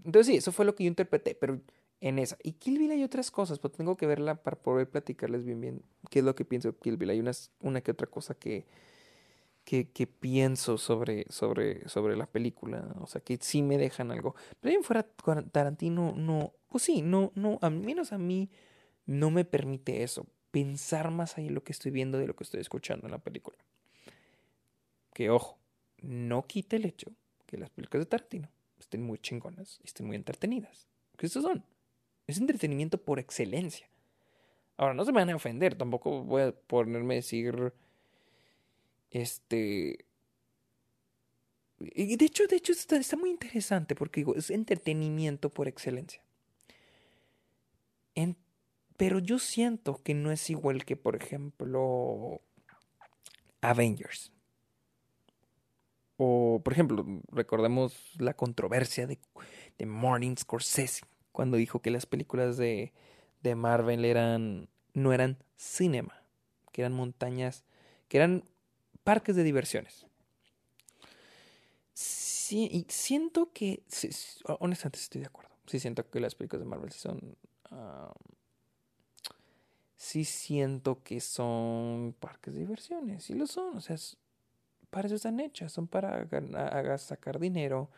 Entonces 0.04 0.28
sí, 0.28 0.38
eso 0.38 0.52
fue 0.52 0.66
lo 0.66 0.74
que 0.74 0.84
yo 0.84 0.88
interpreté, 0.88 1.36
pero 1.36 1.60
en 2.02 2.18
esa. 2.18 2.38
Y 2.44 2.54
Kill 2.54 2.80
Bill 2.80 2.92
hay 2.92 3.04
otras 3.04 3.32
cosas, 3.32 3.60
pero 3.60 3.72
tengo 3.72 3.96
que 3.96 4.08
verla 4.08 4.36
para 4.36 4.58
poder 4.58 4.90
platicarles 4.90 5.46
bien 5.46 5.62
bien 5.62 5.84
qué 6.10 6.20
es 6.20 6.26
lo 6.26 6.36
que 6.36 6.44
pienso 6.44 6.72
de 6.72 6.78
Kill 6.78 6.98
Bill. 6.98 7.12
Hay 7.12 7.20
unas, 7.20 7.52
una 7.62 7.82
que 7.82 7.92
otra 7.92 8.08
cosa 8.08 8.34
que, 8.34 8.66
que, 9.64 9.90
que, 9.92 10.08
pienso 10.08 10.80
sobre, 10.80 11.26
sobre, 11.30 11.88
sobre 11.88 12.18
la 12.18 12.26
película. 12.26 12.84
O 13.00 13.08
sea, 13.08 13.22
que 13.22 13.38
sí 13.40 13.62
me 13.62 13.78
dejan 13.78 14.12
algo. 14.12 14.36
Pero 14.60 14.72
bien 14.72 14.84
fuera 14.84 15.04
Tarantino, 15.52 16.14
no, 16.18 16.54
pues 16.70 16.84
sí, 16.84 17.04
no, 17.04 17.32
no, 17.36 17.60
al 17.62 17.80
menos 17.80 18.12
a 18.12 18.18
mí 18.18 18.50
no 19.12 19.32
me 19.32 19.46
permite 19.46 20.04
eso. 20.04 20.26
Pensar 20.52 21.12
más 21.12 21.38
ahí 21.38 21.48
en 21.48 21.56
lo 21.56 21.64
que 21.64 21.72
estoy 21.72 21.92
viendo 21.92 22.18
de 22.18 22.28
lo 22.28 22.36
que 22.36 22.44
estoy 22.44 22.60
escuchando 22.60 23.08
en 23.08 23.12
la 23.12 23.20
película. 23.20 23.58
Que 25.14 25.30
ojo, 25.30 25.58
no 26.02 26.46
quita 26.48 26.76
el 26.76 26.86
hecho 26.86 27.12
que 27.46 27.58
las 27.58 27.70
películas 27.70 28.06
de 28.06 28.10
Tarantino 28.10 28.50
estén 28.80 29.04
muy 29.04 29.20
chingonas 29.20 29.80
y 29.84 29.88
estén 29.88 30.08
muy 30.08 30.16
entretenidas. 30.16 30.88
Que 31.18 31.28
estos 31.28 31.44
son. 31.44 31.64
Es 32.28 32.38
entretenimiento 32.38 32.98
por 32.98 33.20
excelencia. 33.20 33.88
Ahora, 34.78 34.94
no 34.94 35.06
se 35.06 35.12
me 35.12 35.20
van 35.20 35.30
a 35.30 35.36
ofender, 35.36 35.76
tampoco 35.76 36.24
voy 36.24 36.42
a 36.44 36.52
ponerme 36.52 37.16
a 37.16 37.18
decir. 37.18 37.74
Este. 39.12 40.06
Y 41.80 42.16
de 42.16 42.26
hecho, 42.26 42.46
de 42.48 42.56
hecho, 42.56 42.74
está, 42.74 43.18
muy 43.18 43.32
interesante 43.32 43.96
porque 43.96 44.22
digo, 44.22 44.36
es 44.36 44.50
entretenimiento 44.50 45.50
por 45.50 45.68
excelencia. 45.68 46.22
En, 48.14 48.36
pero 49.02 49.18
yo 49.18 49.40
siento 49.40 50.00
que 50.04 50.14
no 50.14 50.32
es 50.32 50.52
igual 50.52 50.86
que, 50.86 50.96
por 50.96 51.16
ejemplo, 51.16 52.40
Avengers. 53.60 54.32
O, 56.18 56.62
por 56.64 56.72
ejemplo, 56.72 57.04
recordemos 57.30 57.96
la 58.20 58.36
controversia 58.36 59.08
de, 59.08 59.18
de 59.80 59.86
Martin 59.88 60.38
Scorsese 60.38 61.02
cuando 61.32 61.58
dijo 61.58 61.82
que 61.82 61.90
las 61.90 62.06
películas 62.06 62.58
de, 62.58 62.94
de 63.42 63.56
Marvel 63.56 64.06
eran 64.06 64.70
no 64.94 65.14
eran 65.14 65.40
cinema, 65.56 66.22
que 66.72 66.84
eran 66.84 66.94
montañas, 66.94 67.64
que 68.08 68.18
eran 68.18 68.44
parques 69.04 69.36
de 69.36 69.42
diversiones. 69.42 70.06
Sí, 71.96 72.70
y 72.72 72.86
siento 72.88 73.52
que, 73.52 73.82
honestamente 74.60 75.00
estoy 75.00 75.22
de 75.22 75.28
acuerdo. 75.28 75.56
Sí 75.66 75.80
siento 75.80 76.08
que 76.08 76.20
las 76.20 76.36
películas 76.36 76.62
de 76.62 76.70
Marvel 76.70 76.92
son... 76.92 77.36
sí 80.02 80.26
siento 80.26 81.04
que 81.04 81.20
son 81.20 82.16
parques 82.20 82.56
de 82.56 82.62
diversiones, 82.62 83.24
sí 83.26 83.36
lo 83.36 83.46
son, 83.46 83.78
o 83.78 83.82
sea, 83.82 83.96
para 84.90 85.06
eso 85.06 85.16
están 85.16 85.40
hechas, 85.40 85.72
son 85.72 85.88
para 85.88 86.28
sacar 86.98 87.40
dinero, 87.40 87.92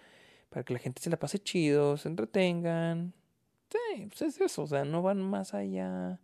para 0.49 0.66
que 0.66 0.74
la 0.74 0.80
gente 0.80 1.01
se 1.01 1.10
la 1.10 1.18
pase 1.18 1.39
chido, 1.39 1.95
se 1.95 2.10
entretengan, 2.10 3.14
Sí, 3.74 4.06
pues 4.06 4.22
es 4.22 4.41
eso, 4.41 4.64
o 4.64 4.68
sea, 4.68 4.86
no 4.86 5.01
van 5.01 5.22
más 5.22 5.54
allá. 5.54 6.20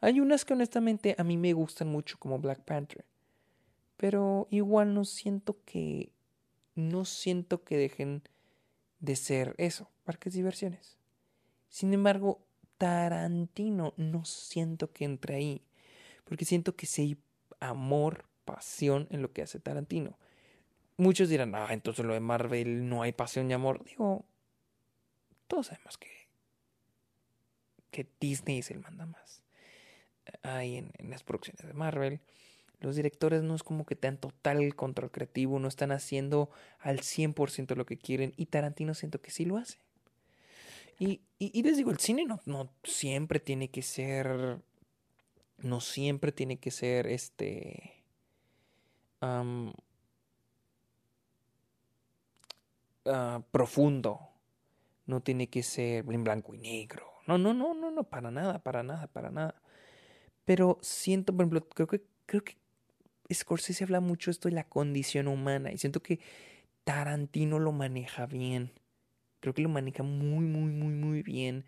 Hay 0.00 0.20
unas 0.20 0.44
que 0.44 0.52
honestamente 0.52 1.16
a 1.18 1.24
mí 1.24 1.36
me 1.36 1.54
gustan 1.54 1.88
mucho 1.88 2.18
como 2.18 2.38
Black 2.38 2.60
Panther. 2.60 3.04
Pero 3.96 4.46
igual 4.50 4.94
no 4.94 5.04
siento 5.04 5.56
que. 5.64 6.12
No 6.74 7.04
siento 7.04 7.64
que 7.64 7.76
dejen 7.76 8.22
de 9.00 9.16
ser 9.16 9.54
eso, 9.58 9.90
parques 10.04 10.32
de 10.32 10.38
diversiones. 10.38 10.96
Sin 11.68 11.92
embargo, 11.92 12.40
Tarantino 12.82 13.94
no 13.96 14.24
siento 14.24 14.90
que 14.92 15.04
entre 15.04 15.36
ahí. 15.36 15.62
Porque 16.24 16.44
siento 16.44 16.74
que 16.74 16.86
sí 16.86 17.02
hay 17.02 17.16
amor, 17.60 18.24
pasión 18.44 19.06
en 19.10 19.22
lo 19.22 19.32
que 19.32 19.42
hace 19.42 19.60
Tarantino. 19.60 20.18
Muchos 20.96 21.28
dirán, 21.28 21.54
ah, 21.54 21.68
entonces 21.70 22.04
lo 22.04 22.12
de 22.12 22.18
Marvel 22.18 22.88
no 22.88 23.02
hay 23.02 23.12
pasión 23.12 23.48
y 23.48 23.54
amor. 23.54 23.84
Digo, 23.84 24.24
todos 25.46 25.68
sabemos 25.68 25.96
que 25.96 26.08
que 27.92 28.08
Disney 28.18 28.58
es 28.58 28.72
el 28.72 28.80
manda 28.80 29.06
más. 29.06 29.44
Hay 30.42 30.78
en, 30.78 30.90
las 31.08 31.22
producciones 31.22 31.64
de 31.64 31.74
Marvel. 31.74 32.20
Los 32.80 32.96
directores 32.96 33.44
no 33.44 33.54
es 33.54 33.62
como 33.62 33.86
que 33.86 33.94
tengan 33.94 34.18
total 34.18 34.74
control 34.74 35.12
creativo, 35.12 35.60
no 35.60 35.68
están 35.68 35.92
haciendo 35.92 36.50
al 36.80 36.98
100% 36.98 37.76
lo 37.76 37.86
que 37.86 37.96
quieren 37.96 38.32
y 38.36 38.46
Tarantino 38.46 38.94
siento 38.94 39.20
que 39.20 39.30
sí 39.30 39.44
lo 39.44 39.56
hace. 39.56 39.78
Y, 40.98 41.20
les 41.62 41.76
digo, 41.76 41.90
el 41.90 41.98
cine 41.98 42.24
no, 42.24 42.40
no 42.46 42.70
siempre 42.84 43.40
tiene 43.40 43.70
que 43.70 43.82
ser, 43.82 44.62
no 45.58 45.80
siempre 45.80 46.32
tiene 46.32 46.58
que 46.58 46.70
ser 46.70 47.06
este... 47.06 48.04
Ah, 49.20 49.72
profundo, 53.50 54.20
no 55.06 55.22
tiene 55.22 55.48
que 55.48 55.62
ser 55.62 56.04
en 56.08 56.24
blanco 56.24 56.54
y 56.54 56.58
negro 56.58 57.12
no, 57.26 57.38
no, 57.38 57.54
no, 57.54 57.74
no, 57.74 57.90
no, 57.90 58.04
para 58.04 58.30
nada, 58.30 58.58
para 58.58 58.82
nada, 58.82 59.06
para 59.06 59.30
nada. 59.30 59.54
Pero 60.44 60.78
siento, 60.82 61.32
por 61.32 61.44
ejemplo, 61.44 61.68
creo 61.68 61.86
que, 61.86 62.02
creo 62.26 62.44
que 62.44 62.56
Scorsese 63.32 63.84
habla 63.84 64.00
mucho 64.00 64.30
esto 64.30 64.48
de 64.48 64.54
la 64.54 64.64
condición 64.64 65.28
humana 65.28 65.72
y 65.72 65.78
siento 65.78 66.02
que 66.02 66.20
Tarantino 66.84 67.58
lo 67.58 67.72
maneja 67.72 68.26
bien. 68.26 68.72
Creo 69.42 69.52
que 69.52 69.60
lo 69.60 69.68
maneja 69.68 70.02
muy, 70.02 70.46
muy, 70.46 70.70
muy, 70.70 70.94
muy 70.94 71.22
bien 71.22 71.66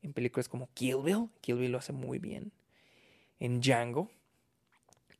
en 0.00 0.14
películas 0.14 0.48
como 0.48 0.70
Kill 0.72 1.02
Bill. 1.04 1.28
Kill 1.42 1.56
Bill 1.56 1.72
lo 1.72 1.78
hace 1.78 1.92
muy 1.92 2.18
bien. 2.18 2.52
En 3.38 3.60
Django. 3.60 4.10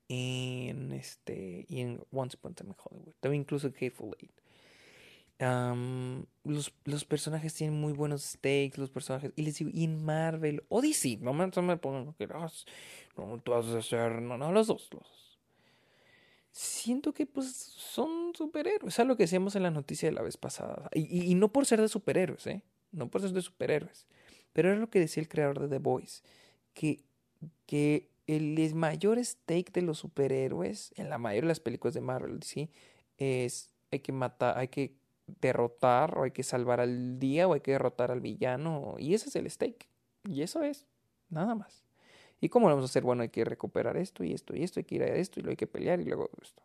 En 0.09 0.93
este. 0.93 1.67
Y 1.69 1.81
en 1.81 2.01
Once 2.11 2.39
Upon 2.39 2.53
a 2.53 2.55
Time 2.55 2.71
in 2.71 2.77
Hollywood. 2.83 3.15
También 3.21 3.43
incluso 3.43 3.69
Hateful 3.69 4.17
Eight 4.21 4.41
los, 5.39 6.73
los, 6.85 7.05
personajes 7.05 7.55
tienen 7.55 7.79
muy 7.79 7.93
buenos 7.93 8.23
stakes, 8.23 8.79
los 8.79 8.91
personajes. 8.91 9.33
Y 9.37 9.43
les 9.43 9.59
digo, 9.59 9.71
y 9.73 9.85
en 9.85 10.05
Marvel, 10.05 10.65
o 10.69 10.81
DC, 10.81 11.19
no 11.21 11.35
me, 11.35 11.49
pongan 11.77 12.15
que 12.15 12.27
no, 12.27 13.41
tú 13.43 13.53
vas 13.53 13.67
a 13.67 13.79
hacer. 13.79 14.23
No, 14.23 14.39
no, 14.39 14.53
los 14.53 14.67
dos, 14.67 14.89
los 14.93 15.26
Siento 16.57 17.13
que 17.13 17.27
pues 17.27 17.53
son 17.55 18.33
superhéroes. 18.35 18.99
Es 18.99 19.07
lo 19.07 19.15
que 19.15 19.25
decíamos 19.25 19.57
en 19.57 19.63
la 19.63 19.71
noticia 19.71 20.09
de 20.09 20.15
la 20.15 20.23
vez 20.23 20.39
pasada. 20.39 20.89
Y, 20.95 21.31
y, 21.31 21.35
no 21.35 21.53
por 21.53 21.67
ser 21.67 21.83
de 21.83 21.89
superhéroes, 21.89 22.47
¿eh? 22.47 22.63
No 22.93 23.11
por 23.11 23.21
ser 23.21 23.33
de 23.33 23.43
superhéroes. 23.43 24.07
Pero 24.55 24.71
era 24.71 24.81
lo 24.81 24.89
que 24.89 24.99
decía 24.99 25.21
el 25.21 25.29
creador 25.29 25.61
de 25.61 25.69
The 25.69 25.79
Voice. 25.79 26.23
Que, 26.73 27.05
que 27.67 28.09
el 28.27 28.75
mayor 28.75 29.23
stake 29.23 29.71
de 29.71 29.83
los 29.83 29.99
superhéroes, 29.99 30.95
en 30.97 31.11
la 31.11 31.19
mayoría 31.19 31.43
de 31.43 31.49
las 31.49 31.61
películas 31.61 31.93
de 31.93 32.01
Marvel, 32.01 32.43
¿sí? 32.43 32.71
Es 33.19 33.71
hay 33.93 34.01
que 34.01 34.13
matar, 34.13 34.57
hay 34.57 34.69
que 34.69 34.97
derrotar 35.27 36.17
o 36.17 36.23
hay 36.23 36.31
que 36.31 36.43
salvar 36.43 36.81
al 36.81 37.19
día 37.19 37.47
o 37.49 37.53
hay 37.53 37.61
que 37.61 37.73
derrotar 37.73 38.11
al 38.11 38.23
villano 38.23 38.95
y 38.97 39.13
ese 39.13 39.29
es 39.29 39.37
el 39.37 39.51
stake 39.51 39.89
y 40.25 40.41
eso 40.41 40.63
es 40.63 40.87
nada 41.29 41.55
más 41.55 41.86
y 42.41 42.49
cómo 42.49 42.69
lo 42.69 42.75
vamos 42.75 42.89
a 42.89 42.91
hacer 42.91 43.03
bueno 43.03 43.23
hay 43.23 43.29
que 43.29 43.45
recuperar 43.45 43.97
esto 43.97 44.25
y 44.25 44.33
esto 44.33 44.55
y 44.55 44.63
esto 44.63 44.81
hay 44.81 44.85
que 44.85 44.95
ir 44.97 45.03
a 45.03 45.07
esto 45.07 45.41
y 45.41 45.43
luego 45.43 45.53
hay 45.53 45.57
que 45.57 45.67
pelear 45.67 46.01
y 46.01 46.05
luego 46.05 46.31
esto. 46.43 46.63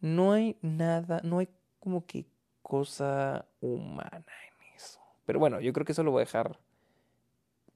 No 0.00 0.32
hay 0.32 0.56
nada 0.62 1.20
no 1.24 1.38
hay 1.38 1.48
como 1.78 2.06
que 2.06 2.26
cosa 2.62 3.46
humana 3.60 4.10
en 4.18 4.76
eso. 4.76 5.00
Pero 5.26 5.38
bueno 5.38 5.60
yo 5.60 5.72
creo 5.72 5.84
que 5.84 5.92
eso 5.92 6.02
lo 6.02 6.10
voy 6.10 6.22
a 6.22 6.24
dejar 6.24 6.58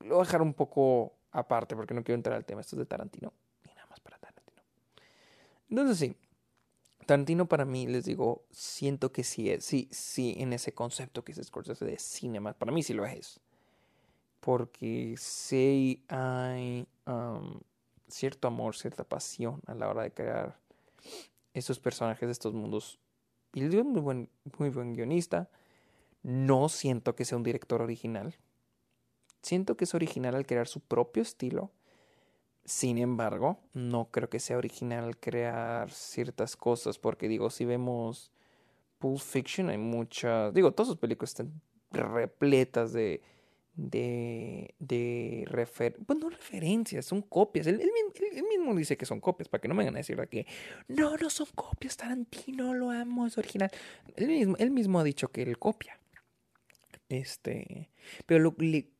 lo 0.00 0.16
voy 0.16 0.22
a 0.22 0.26
dejar 0.26 0.42
un 0.42 0.54
poco 0.54 1.14
aparte 1.32 1.76
porque 1.76 1.94
no 1.94 2.04
quiero 2.04 2.16
entrar 2.16 2.36
al 2.36 2.44
tema 2.44 2.60
esto 2.60 2.76
es 2.76 2.80
de 2.80 2.86
Tarantino 2.86 3.32
y 3.64 3.68
nada 3.74 3.86
más 3.88 4.00
para 4.00 4.18
Tarantino. 4.18 4.62
Entonces 5.68 5.98
sí 5.98 6.16
Tarantino 7.04 7.46
para 7.46 7.64
mí, 7.64 7.86
les 7.86 8.04
digo, 8.04 8.44
siento 8.50 9.12
que 9.12 9.24
sí 9.24 9.50
es, 9.50 9.64
sí, 9.64 9.88
sí, 9.90 10.34
en 10.38 10.52
ese 10.52 10.72
concepto 10.72 11.24
que 11.24 11.32
es 11.32 11.40
Scorsese 11.42 11.84
de 11.84 11.98
cinema, 11.98 12.54
para 12.54 12.72
mí 12.72 12.82
sí 12.82 12.94
lo 12.94 13.04
es. 13.04 13.40
Porque 14.40 15.14
sí 15.18 16.04
hay 16.08 16.86
cierto 18.08 18.48
amor, 18.48 18.76
cierta 18.76 19.04
pasión 19.04 19.60
a 19.66 19.74
la 19.74 19.88
hora 19.88 20.02
de 20.02 20.12
crear 20.12 20.58
esos 21.52 21.78
personajes 21.78 22.26
de 22.26 22.32
estos 22.32 22.54
mundos. 22.54 22.98
Y 23.52 23.62
digo, 23.62 23.84
muy 23.84 24.00
buen, 24.00 24.30
muy 24.58 24.70
buen 24.70 24.94
guionista. 24.94 25.48
No 26.22 26.68
siento 26.68 27.14
que 27.14 27.24
sea 27.24 27.38
un 27.38 27.44
director 27.44 27.82
original. 27.82 28.34
Siento 29.42 29.76
que 29.76 29.84
es 29.84 29.94
original 29.94 30.34
al 30.34 30.46
crear 30.46 30.66
su 30.66 30.80
propio 30.80 31.22
estilo 31.22 31.70
sin 32.64 32.96
embargo, 32.96 33.58
no 33.74 34.08
creo 34.10 34.30
que 34.30 34.40
sea 34.40 34.56
original 34.56 35.18
crear 35.18 35.90
ciertas 35.90 36.56
cosas, 36.56 36.98
porque 36.98 37.28
digo, 37.28 37.50
si 37.50 37.66
vemos 37.66 38.32
Pulp 38.98 39.20
Fiction, 39.20 39.68
hay 39.68 39.76
muchas, 39.76 40.54
digo, 40.54 40.72
todas 40.72 40.88
sus 40.88 40.96
películas 40.96 41.30
están 41.30 41.60
repletas 41.90 42.92
de, 42.94 43.20
de, 43.76 44.74
de 44.78 45.44
refer, 45.46 45.96
pues 46.06 46.18
no 46.18 46.30
referencias, 46.30 47.04
son 47.04 47.22
copias. 47.22 47.66
Él, 47.66 47.80
mismo 48.48 48.74
dice 48.74 48.96
que 48.96 49.06
son 49.06 49.20
copias, 49.20 49.48
para 49.48 49.60
que 49.60 49.68
no 49.68 49.74
me 49.74 49.80
vengan 49.80 49.96
a 49.96 49.98
decir 49.98 50.16
que 50.28 50.46
no, 50.88 51.16
no 51.16 51.30
son 51.30 51.48
copias, 51.54 51.96
Tarantino 51.96 52.74
lo 52.74 52.90
amo, 52.90 53.26
es 53.26 53.36
original. 53.38 53.70
Él 54.16 54.28
mismo, 54.28 54.56
él 54.58 54.70
mismo 54.70 55.00
ha 55.00 55.04
dicho 55.04 55.28
que 55.28 55.42
él 55.42 55.58
copia. 55.58 55.98
Este, 57.08 57.90
pero 58.26 58.54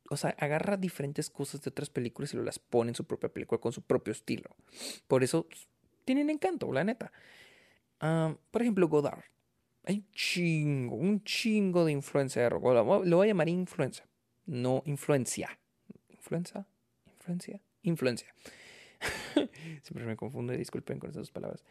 o 0.09 0.17
sea, 0.17 0.35
agarra 0.37 0.77
diferentes 0.77 1.29
cosas 1.29 1.61
de 1.61 1.69
otras 1.69 1.89
películas 1.89 2.33
y 2.33 2.37
lo 2.37 2.43
las 2.43 2.59
pone 2.59 2.91
en 2.91 2.95
su 2.95 3.05
propia 3.05 3.29
película 3.29 3.59
con 3.59 3.71
su 3.71 3.81
propio 3.81 4.11
estilo. 4.11 4.55
Por 5.07 5.23
eso 5.23 5.47
tienen 6.03 6.29
encanto, 6.29 6.71
la 6.71 6.83
neta. 6.83 7.11
Ah, 7.99 8.35
por 8.51 8.61
ejemplo, 8.61 8.87
Godard. 8.87 9.23
Hay 9.87 9.97
un 9.97 10.11
chingo, 10.11 10.95
un 10.95 11.23
chingo 11.23 11.85
de 11.85 11.91
influencia 11.91 12.41
de 12.41 12.49
Lo 12.49 12.83
voy 12.83 13.27
a 13.27 13.27
llamar 13.27 13.49
influencia 13.49 14.05
no 14.45 14.83
influencia. 14.85 15.57
¿Influenza? 16.09 16.65
¿Influencia? 17.05 17.61
Influencia. 17.83 18.33
Siempre 19.83 20.05
me 20.05 20.15
confundo 20.15 20.53
disculpen 20.53 20.99
con 20.99 21.09
esas 21.09 21.31
palabras. 21.31 21.63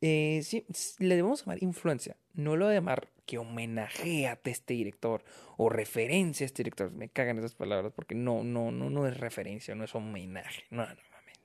Eh, 0.00 0.40
sí, 0.42 0.64
le 0.98 1.16
debemos 1.16 1.40
llamar 1.40 1.62
influencia. 1.62 2.16
No 2.34 2.56
lo 2.56 2.68
a 2.68 2.74
llamar 2.74 3.08
que 3.26 3.38
homenajea 3.38 4.32
a 4.32 4.50
este 4.50 4.74
director 4.74 5.24
o 5.56 5.68
referencia 5.68 6.44
a 6.44 6.46
este 6.46 6.62
director. 6.62 6.90
Me 6.90 7.08
cagan 7.08 7.38
esas 7.38 7.54
palabras 7.54 7.92
porque 7.94 8.14
no, 8.14 8.44
no, 8.44 8.70
no, 8.70 8.90
no 8.90 9.06
es 9.06 9.16
referencia, 9.18 9.74
no 9.74 9.84
es 9.84 9.94
homenaje. 9.94 10.64
No, 10.70 10.82
no, 10.82 10.88
mames. 10.88 11.40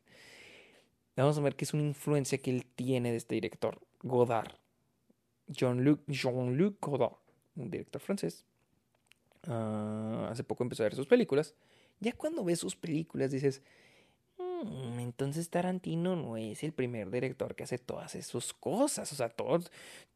Vamos 1.16 1.38
a 1.38 1.42
ver 1.42 1.56
que 1.56 1.66
es 1.66 1.74
una 1.74 1.84
influencia 1.84 2.38
que 2.38 2.52
él 2.52 2.66
tiene 2.66 3.12
de 3.12 3.18
este 3.18 3.36
director, 3.36 3.80
Godard. 4.02 4.56
Jean-Luc 5.48 6.02
Jean 6.08 6.78
Godard, 6.80 7.18
un 7.56 7.70
director 7.70 8.02
francés 8.02 8.46
Ah, 9.48 10.28
hace 10.30 10.44
poco 10.44 10.64
empezó 10.64 10.84
a 10.84 10.86
ver 10.86 10.96
sus 10.96 11.08
películas. 11.08 11.56
Ya 12.00 12.14
cuando 12.14 12.44
ves 12.44 12.60
sus 12.60 12.76
películas 12.76 13.32
dices, 13.32 13.62
mm, 14.38 15.00
entonces 15.00 15.50
Tarantino 15.50 16.16
no 16.16 16.38
es 16.38 16.64
el 16.64 16.74
primer 16.74 17.12
director 17.12 17.56
que 17.56 17.64
hace 17.64 17.78
todas 17.78 18.16
esas 18.16 18.54
cosas. 18.54 19.12
O 19.12 19.16
sea, 19.16 19.30
todo, 19.30 19.64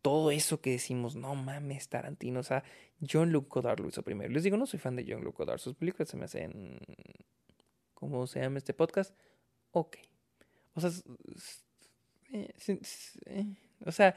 todo 0.01 0.31
eso 0.31 0.61
que 0.61 0.71
decimos, 0.71 1.15
no 1.15 1.35
mames, 1.35 1.89
Tarantino. 1.89 2.39
O 2.39 2.43
sea, 2.43 2.63
John 3.07 3.31
Luke 3.31 3.49
Godard 3.49 3.79
lo 3.79 3.89
hizo 3.89 4.03
primero. 4.03 4.31
Les 4.31 4.43
digo, 4.43 4.57
no 4.57 4.65
soy 4.65 4.79
fan 4.79 4.95
de 4.95 5.05
John 5.07 5.23
Luke 5.23 5.37
Godard. 5.37 5.59
Sus 5.59 5.75
películas 5.75 6.09
se 6.09 6.17
me 6.17 6.25
hacen... 6.25 6.79
¿Cómo 7.93 8.27
se 8.27 8.41
llama 8.41 8.57
este 8.57 8.73
podcast? 8.73 9.15
Ok. 9.71 9.97
O 10.73 10.81
sea... 10.81 10.91
Eh, 12.31 12.53
eh, 13.27 13.55
o 13.85 13.91
sea 13.91 14.15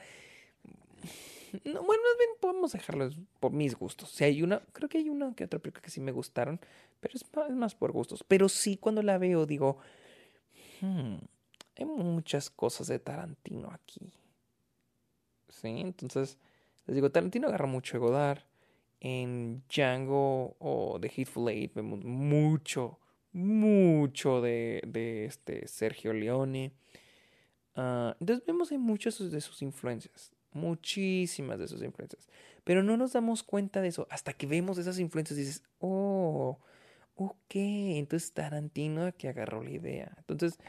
no, 1.65 1.83
bueno, 1.83 2.03
más 2.03 2.17
bien 2.17 2.29
podemos 2.39 2.71
dejarlo 2.71 3.09
por 3.39 3.51
mis 3.51 3.75
gustos. 3.75 4.09
Si 4.11 4.23
hay 4.23 4.43
una, 4.43 4.61
creo 4.73 4.89
que 4.89 4.97
hay 4.97 5.09
una 5.09 5.33
que 5.33 5.45
otra 5.45 5.59
película 5.59 5.81
que 5.81 5.91
sí 5.91 6.01
me 6.01 6.11
gustaron, 6.11 6.59
pero 6.99 7.15
es 7.15 7.55
más, 7.55 7.75
por 7.75 7.91
gustos. 7.91 8.23
Pero 8.27 8.49
sí, 8.49 8.77
cuando 8.77 9.01
la 9.01 9.17
veo, 9.17 9.45
digo, 9.45 9.77
hmm, 10.81 11.15
hay 11.77 11.85
muchas 11.85 12.49
cosas 12.49 12.87
de 12.87 12.99
Tarantino 12.99 13.71
aquí. 13.71 14.11
Sí, 15.49 15.67
entonces, 15.67 16.37
les 16.85 16.95
digo, 16.95 17.11
Tarantino 17.11 17.47
agarra 17.47 17.67
mucho 17.67 17.93
de 17.93 17.99
Godard. 17.99 18.39
En 19.01 19.63
Django 19.69 20.57
o 20.59 20.99
The 20.99 21.07
Hateful 21.07 21.47
Eight 21.49 21.73
vemos 21.73 22.03
mucho, 22.03 22.99
mucho 23.31 24.41
de, 24.41 24.81
de 24.85 25.23
este 25.23 25.69
Sergio 25.69 26.11
Leone. 26.11 26.73
Ah, 27.75 28.13
entonces 28.19 28.45
vemos 28.45 28.71
hay 28.73 28.77
muchas 28.77 29.31
de 29.31 29.39
sus 29.39 29.61
influencias 29.61 30.33
muchísimas 30.53 31.59
de 31.59 31.67
sus 31.67 31.81
influencias. 31.83 32.27
Pero 32.63 32.83
no 32.83 32.97
nos 32.97 33.13
damos 33.13 33.43
cuenta 33.43 33.81
de 33.81 33.89
eso 33.89 34.07
hasta 34.09 34.33
que 34.33 34.47
vemos 34.47 34.77
esas 34.77 34.99
influencias 34.99 35.37
y 35.37 35.41
dices, 35.41 35.63
oh, 35.79 36.59
ok, 37.15 37.55
entonces 37.55 38.31
Tarantino 38.31 39.11
que 39.17 39.29
agarró 39.29 39.63
la 39.63 39.71
idea. 39.71 40.13
Entonces, 40.17 40.59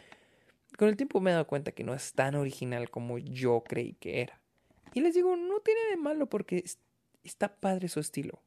con 0.76 0.89
el 0.89 0.97
tiempo 0.97 1.20
me 1.20 1.31
he 1.31 1.35
dado 1.35 1.47
cuenta 1.47 1.72
que 1.72 1.85
no 1.85 1.95
es 1.95 2.12
tan 2.12 2.35
original 2.35 2.91
como 2.91 3.18
yo 3.18 3.62
creí 3.66 3.95
que 3.95 4.22
era. 4.22 4.41
Y 4.95 5.01
les 5.01 5.14
digo, 5.14 5.37
no 5.37 5.61
tiene 5.61 5.81
de 5.91 5.97
malo 5.97 6.26
porque 6.26 6.64
está 7.22 7.55
padre 7.55 7.89
su 7.89 8.01
estilo. 8.01 8.43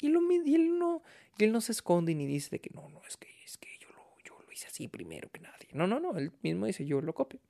Y, 0.00 0.08
lo, 0.08 0.20
y 0.30 0.54
él, 0.54 0.78
no, 0.78 1.02
no 1.38 1.60
se 1.60 1.72
esconde 1.72 2.14
ni 2.14 2.26
dice 2.26 2.50
de 2.50 2.60
que 2.60 2.70
no, 2.74 2.88
no, 2.88 3.00
es 3.08 3.16
que, 3.16 3.28
es 3.44 3.56
que 3.56 3.68
yo, 3.80 3.88
lo, 3.90 4.02
yo 4.24 4.34
lo 4.44 4.52
hice 4.52 4.66
así 4.66 4.88
primero 4.88 5.30
que 5.30 5.40
nadie. 5.40 5.68
No, 5.72 5.86
no, 5.86 6.00
no, 6.00 6.18
él 6.18 6.32
mismo 6.42 6.66
dice, 6.66 6.84
yo 6.84 7.00
lo 7.00 7.14
copio 7.14 7.40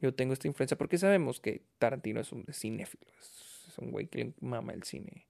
yo 0.00 0.14
tengo 0.14 0.32
esta 0.32 0.48
influencia 0.48 0.76
porque 0.76 0.98
sabemos 0.98 1.40
que 1.40 1.62
Tarantino 1.78 2.20
es 2.20 2.32
un 2.32 2.44
cinéfilo, 2.52 3.06
es, 3.20 3.78
un 3.78 3.90
güey 3.90 4.06
que 4.06 4.32
mama 4.40 4.72
el 4.72 4.84
cine. 4.84 5.26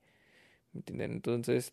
¿Me 0.73 0.79
entienden? 0.79 1.13
Entonces, 1.13 1.73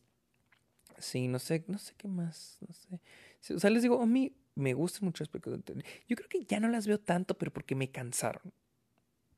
sí, 0.98 1.28
no 1.28 1.38
sé, 1.40 1.64
no 1.68 1.78
sé 1.78 1.94
qué 1.98 2.08
más, 2.08 2.58
no 2.68 2.74
sé. 2.74 3.54
O 3.54 3.60
sea, 3.60 3.70
les 3.70 3.84
digo, 3.84 4.02
a 4.02 4.06
mí 4.06 4.36
me 4.56 4.74
gustan 4.74 5.06
mucho 5.06 5.24
las 5.24 5.30
películas 5.30 5.60
Yo 6.08 6.16
creo 6.16 6.30
que 6.30 6.46
ya 6.46 6.60
no 6.60 6.68
las 6.68 6.88
veo 6.88 7.00
tanto, 7.00 7.38
pero 7.38 7.52
porque 7.52 7.76
me 7.76 7.92
cansaron. 7.92 8.54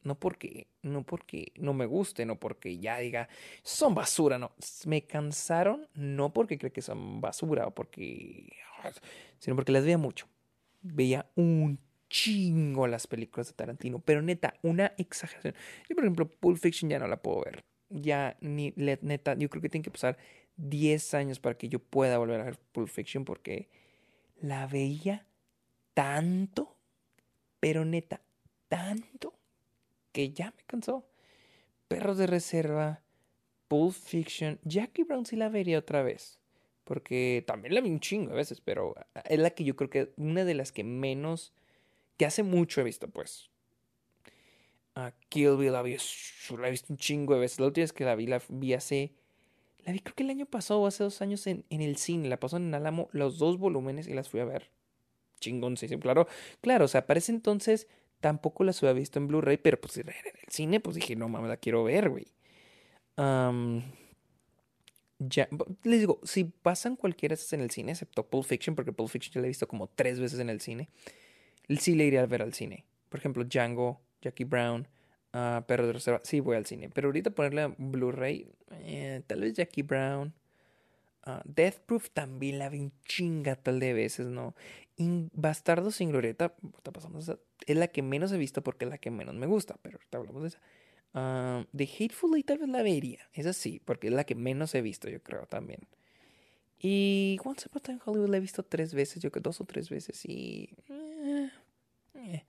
No 0.04 0.20
porque, 0.20 0.68
no 0.84 1.04
porque 1.04 1.52
no 1.56 1.74
me 1.74 1.88
guste, 1.88 2.26
no 2.28 2.40
porque 2.40 2.78
ya 2.78 3.00
diga, 3.00 3.28
son 3.64 3.96
basura, 3.96 4.38
no. 4.38 4.52
Me 4.86 5.06
cansaron, 5.08 5.90
no 5.96 6.32
porque 6.32 6.60
creo 6.60 6.72
que 6.72 6.84
son 6.84 7.22
basura 7.22 7.66
o 7.66 7.74
porque, 7.74 8.54
sino 9.40 9.56
porque 9.56 9.72
las 9.72 9.84
veía 9.84 9.98
mucho. 9.98 10.28
Veía 10.84 11.28
un 11.36 11.80
chingo 12.10 12.88
las 12.88 13.08
películas 13.08 13.48
de 13.48 13.54
Tarantino, 13.54 14.00
pero 14.00 14.22
neta, 14.22 14.56
una 14.62 14.94
exageración. 14.98 15.56
Yo, 15.90 15.96
por 15.96 16.06
ejemplo, 16.06 16.30
Pulp 16.30 16.58
Fiction 16.58 16.90
ya 16.90 17.00
no 17.00 17.08
la 17.08 17.22
puedo 17.22 17.44
ver. 17.44 17.64
Ya, 17.90 18.38
ni 18.42 18.74
neta, 18.76 19.36
yo 19.36 19.50
creo 19.50 19.62
que 19.62 19.70
tiene 19.70 19.84
que 19.84 19.92
pasar 19.92 20.18
10 20.58 21.14
años 21.14 21.40
para 21.40 21.58
que 21.58 21.70
yo 21.70 21.80
pueda 21.80 22.18
volver 22.18 22.42
a 22.42 22.46
ver 22.46 22.60
Pulp 22.72 22.90
Fiction 22.90 23.26
porque 23.26 23.70
la 24.42 24.68
veía 24.68 25.26
tanto, 25.94 26.78
pero 27.60 27.86
neta, 27.86 28.22
tanto, 28.68 29.34
que 30.12 30.32
ya 30.32 30.54
me 30.58 30.64
cansó. 30.66 31.08
Perros 31.88 32.18
de 32.18 32.28
Reserva, 32.28 33.02
Pulp 33.68 33.94
Fiction, 33.94 34.60
Jackie 34.64 35.04
Brown 35.04 35.26
sí 35.26 35.36
la 35.36 35.50
vería 35.50 35.80
otra 35.80 36.04
vez. 36.04 36.40
Porque 36.84 37.44
también 37.48 37.74
la 37.74 37.82
vi 37.82 37.90
un 37.90 38.00
chingo 38.00 38.32
a 38.32 38.36
veces, 38.36 38.62
pero 38.62 38.94
es 39.26 39.40
la 39.40 39.50
que 39.50 39.64
yo 39.64 39.76
creo 39.76 39.90
que 39.90 40.14
una 40.18 40.46
de 40.46 40.54
las 40.54 40.72
que 40.72 40.84
menos 40.84 41.52
que 42.18 42.26
hace 42.26 42.44
mucho 42.44 42.82
he 42.82 42.84
visto, 42.84 43.08
pues. 43.10 43.50
A 44.96 45.12
Kill 45.30 45.58
Bill 45.58 45.74
la, 45.74 45.82
vi, 45.82 45.98
la 46.58 46.68
he 46.68 46.72
visto 46.72 46.94
un 46.94 46.98
chingo 46.98 47.34
de 47.34 47.42
veces. 47.42 47.60
La 47.60 47.68
última 47.68 47.84
vez 47.84 47.94
que 47.94 48.06
la 48.06 48.16
vi, 48.16 48.28
la 48.28 48.42
vi 48.48 48.74
hace. 48.74 49.14
La 49.84 49.92
vi 49.92 50.00
creo 50.00 50.16
que 50.16 50.24
el 50.24 50.30
año 50.30 50.46
pasado 50.46 50.82
o 50.82 50.88
hace 50.88 51.04
dos 51.04 51.22
años 51.22 51.46
en, 51.48 51.66
en 51.70 51.82
el 51.82 51.98
cine. 51.98 52.30
La 52.30 52.40
pasó 52.40 52.58
en 52.58 52.74
Alamo 52.74 53.10
los 53.12 53.38
dos 53.38 53.58
volúmenes 53.58 54.08
y 54.08 54.14
las 54.14 54.30
fui 54.30 54.40
a 54.40 54.46
ver. 54.46 54.72
Chingón, 55.42 55.76
sí, 55.76 55.88
claro. 56.00 56.28
Claro, 56.62 56.86
o 56.86 56.88
sea, 56.88 57.06
para 57.06 57.18
ese 57.18 57.34
entonces 57.34 57.88
tampoco 58.22 58.64
las 58.64 58.82
había 58.82 58.94
visto 58.94 59.20
en 59.20 59.28
Blu-ray, 59.28 59.58
pero 59.58 59.80
pues 59.80 59.98
en 59.98 60.08
el 60.10 60.16
cine, 60.50 60.80
pues 60.80 60.96
dije, 60.96 61.16
no 61.16 61.28
mames, 61.30 61.50
la 61.50 61.58
quiero 61.58 61.84
ver, 61.84 62.10
güey. 62.10 62.26
ya, 65.20 65.50
les 65.84 66.00
digo, 66.00 66.20
si 66.24 66.46
pasan 66.46 66.96
cualquiera 66.96 67.36
en 67.52 67.62
el 67.62 67.70
cine, 67.70 67.92
excepto 67.92 68.26
Pulp 68.28 68.46
Fiction, 68.46 68.76
porque 68.76 68.94
Pulp 68.94 69.10
Fiction 69.10 69.34
ya 69.34 69.42
la 69.42 69.48
he 69.48 69.50
visto 69.50 69.68
como 69.68 69.88
tres 69.88 70.20
veces 70.20 70.40
en 70.40 70.50
el 70.50 70.62
cine 70.62 70.90
sí 71.80 71.96
le 71.96 72.06
iría 72.06 72.22
a 72.22 72.26
ver 72.26 72.42
al 72.42 72.54
cine. 72.54 72.86
Por 73.10 73.20
ejemplo, 73.20 73.44
Django, 73.44 74.02
Jackie 74.22 74.44
Brown, 74.44 74.88
uh, 75.34 75.64
Perro 75.66 75.88
de 75.88 75.94
Reserva. 75.94 76.20
Sí, 76.24 76.40
voy 76.40 76.58
al 76.58 76.66
cine. 76.66 76.90
Pero 76.90 77.08
ahorita 77.08 77.32
ponerle 77.32 77.74
Blu-ray, 77.78 78.48
eh, 78.72 79.22
tal 79.28 79.42
vez 79.42 79.54
Jackie 79.54 79.84
Brown. 79.84 80.34
Uh, 81.28 81.42
Death 81.44 81.80
Proof 81.88 82.12
también 82.12 82.60
la 82.60 82.70
vi 82.70 82.80
un 82.80 82.94
chinga 83.04 83.56
tal 83.56 83.80
de 83.80 83.94
veces, 83.94 84.28
¿no? 84.28 84.54
Bastardo 85.34 85.90
sin 85.92 86.12
Glorieta, 86.12 86.54
es 87.66 87.76
la 87.76 87.88
que 87.88 88.02
menos 88.02 88.32
he 88.32 88.38
visto 88.38 88.64
porque 88.64 88.86
es 88.86 88.92
la 88.92 89.00
que 89.00 89.10
menos 89.10 89.34
me 89.36 89.48
gusta, 89.48 89.76
pero 89.82 89.98
ahorita 89.98 90.18
hablamos 90.20 90.44
de 90.44 90.48
esa. 90.50 90.60
Uh, 91.16 91.66
The 91.76 91.86
Hateful 91.86 92.36
Eight 92.36 92.46
tal 92.46 92.60
vez 92.60 92.70
la 92.70 92.84
vería, 92.84 93.28
esa 93.34 93.54
sí, 93.54 93.82
porque 93.84 94.08
es 94.08 94.14
la 94.14 94.24
que 94.24 94.36
menos 94.36 94.76
he 94.76 94.82
visto, 94.82 95.10
yo 95.10 95.22
creo 95.24 95.48
también. 95.48 95.80
Y 96.80 97.40
Once 97.44 97.68
Upon 97.68 97.80
a 97.80 97.84
Time 97.84 98.00
Hollywood 98.06 98.30
la 98.30 98.38
he 98.38 98.42
visto 98.42 98.64
tres 98.64 98.94
veces, 98.94 99.24
yo 99.24 99.32
creo 99.32 99.42
dos 99.42 99.60
o 99.62 99.66
tres 99.66 99.90
veces, 99.90 100.24
y 100.26 100.70
eh, 101.26 102.46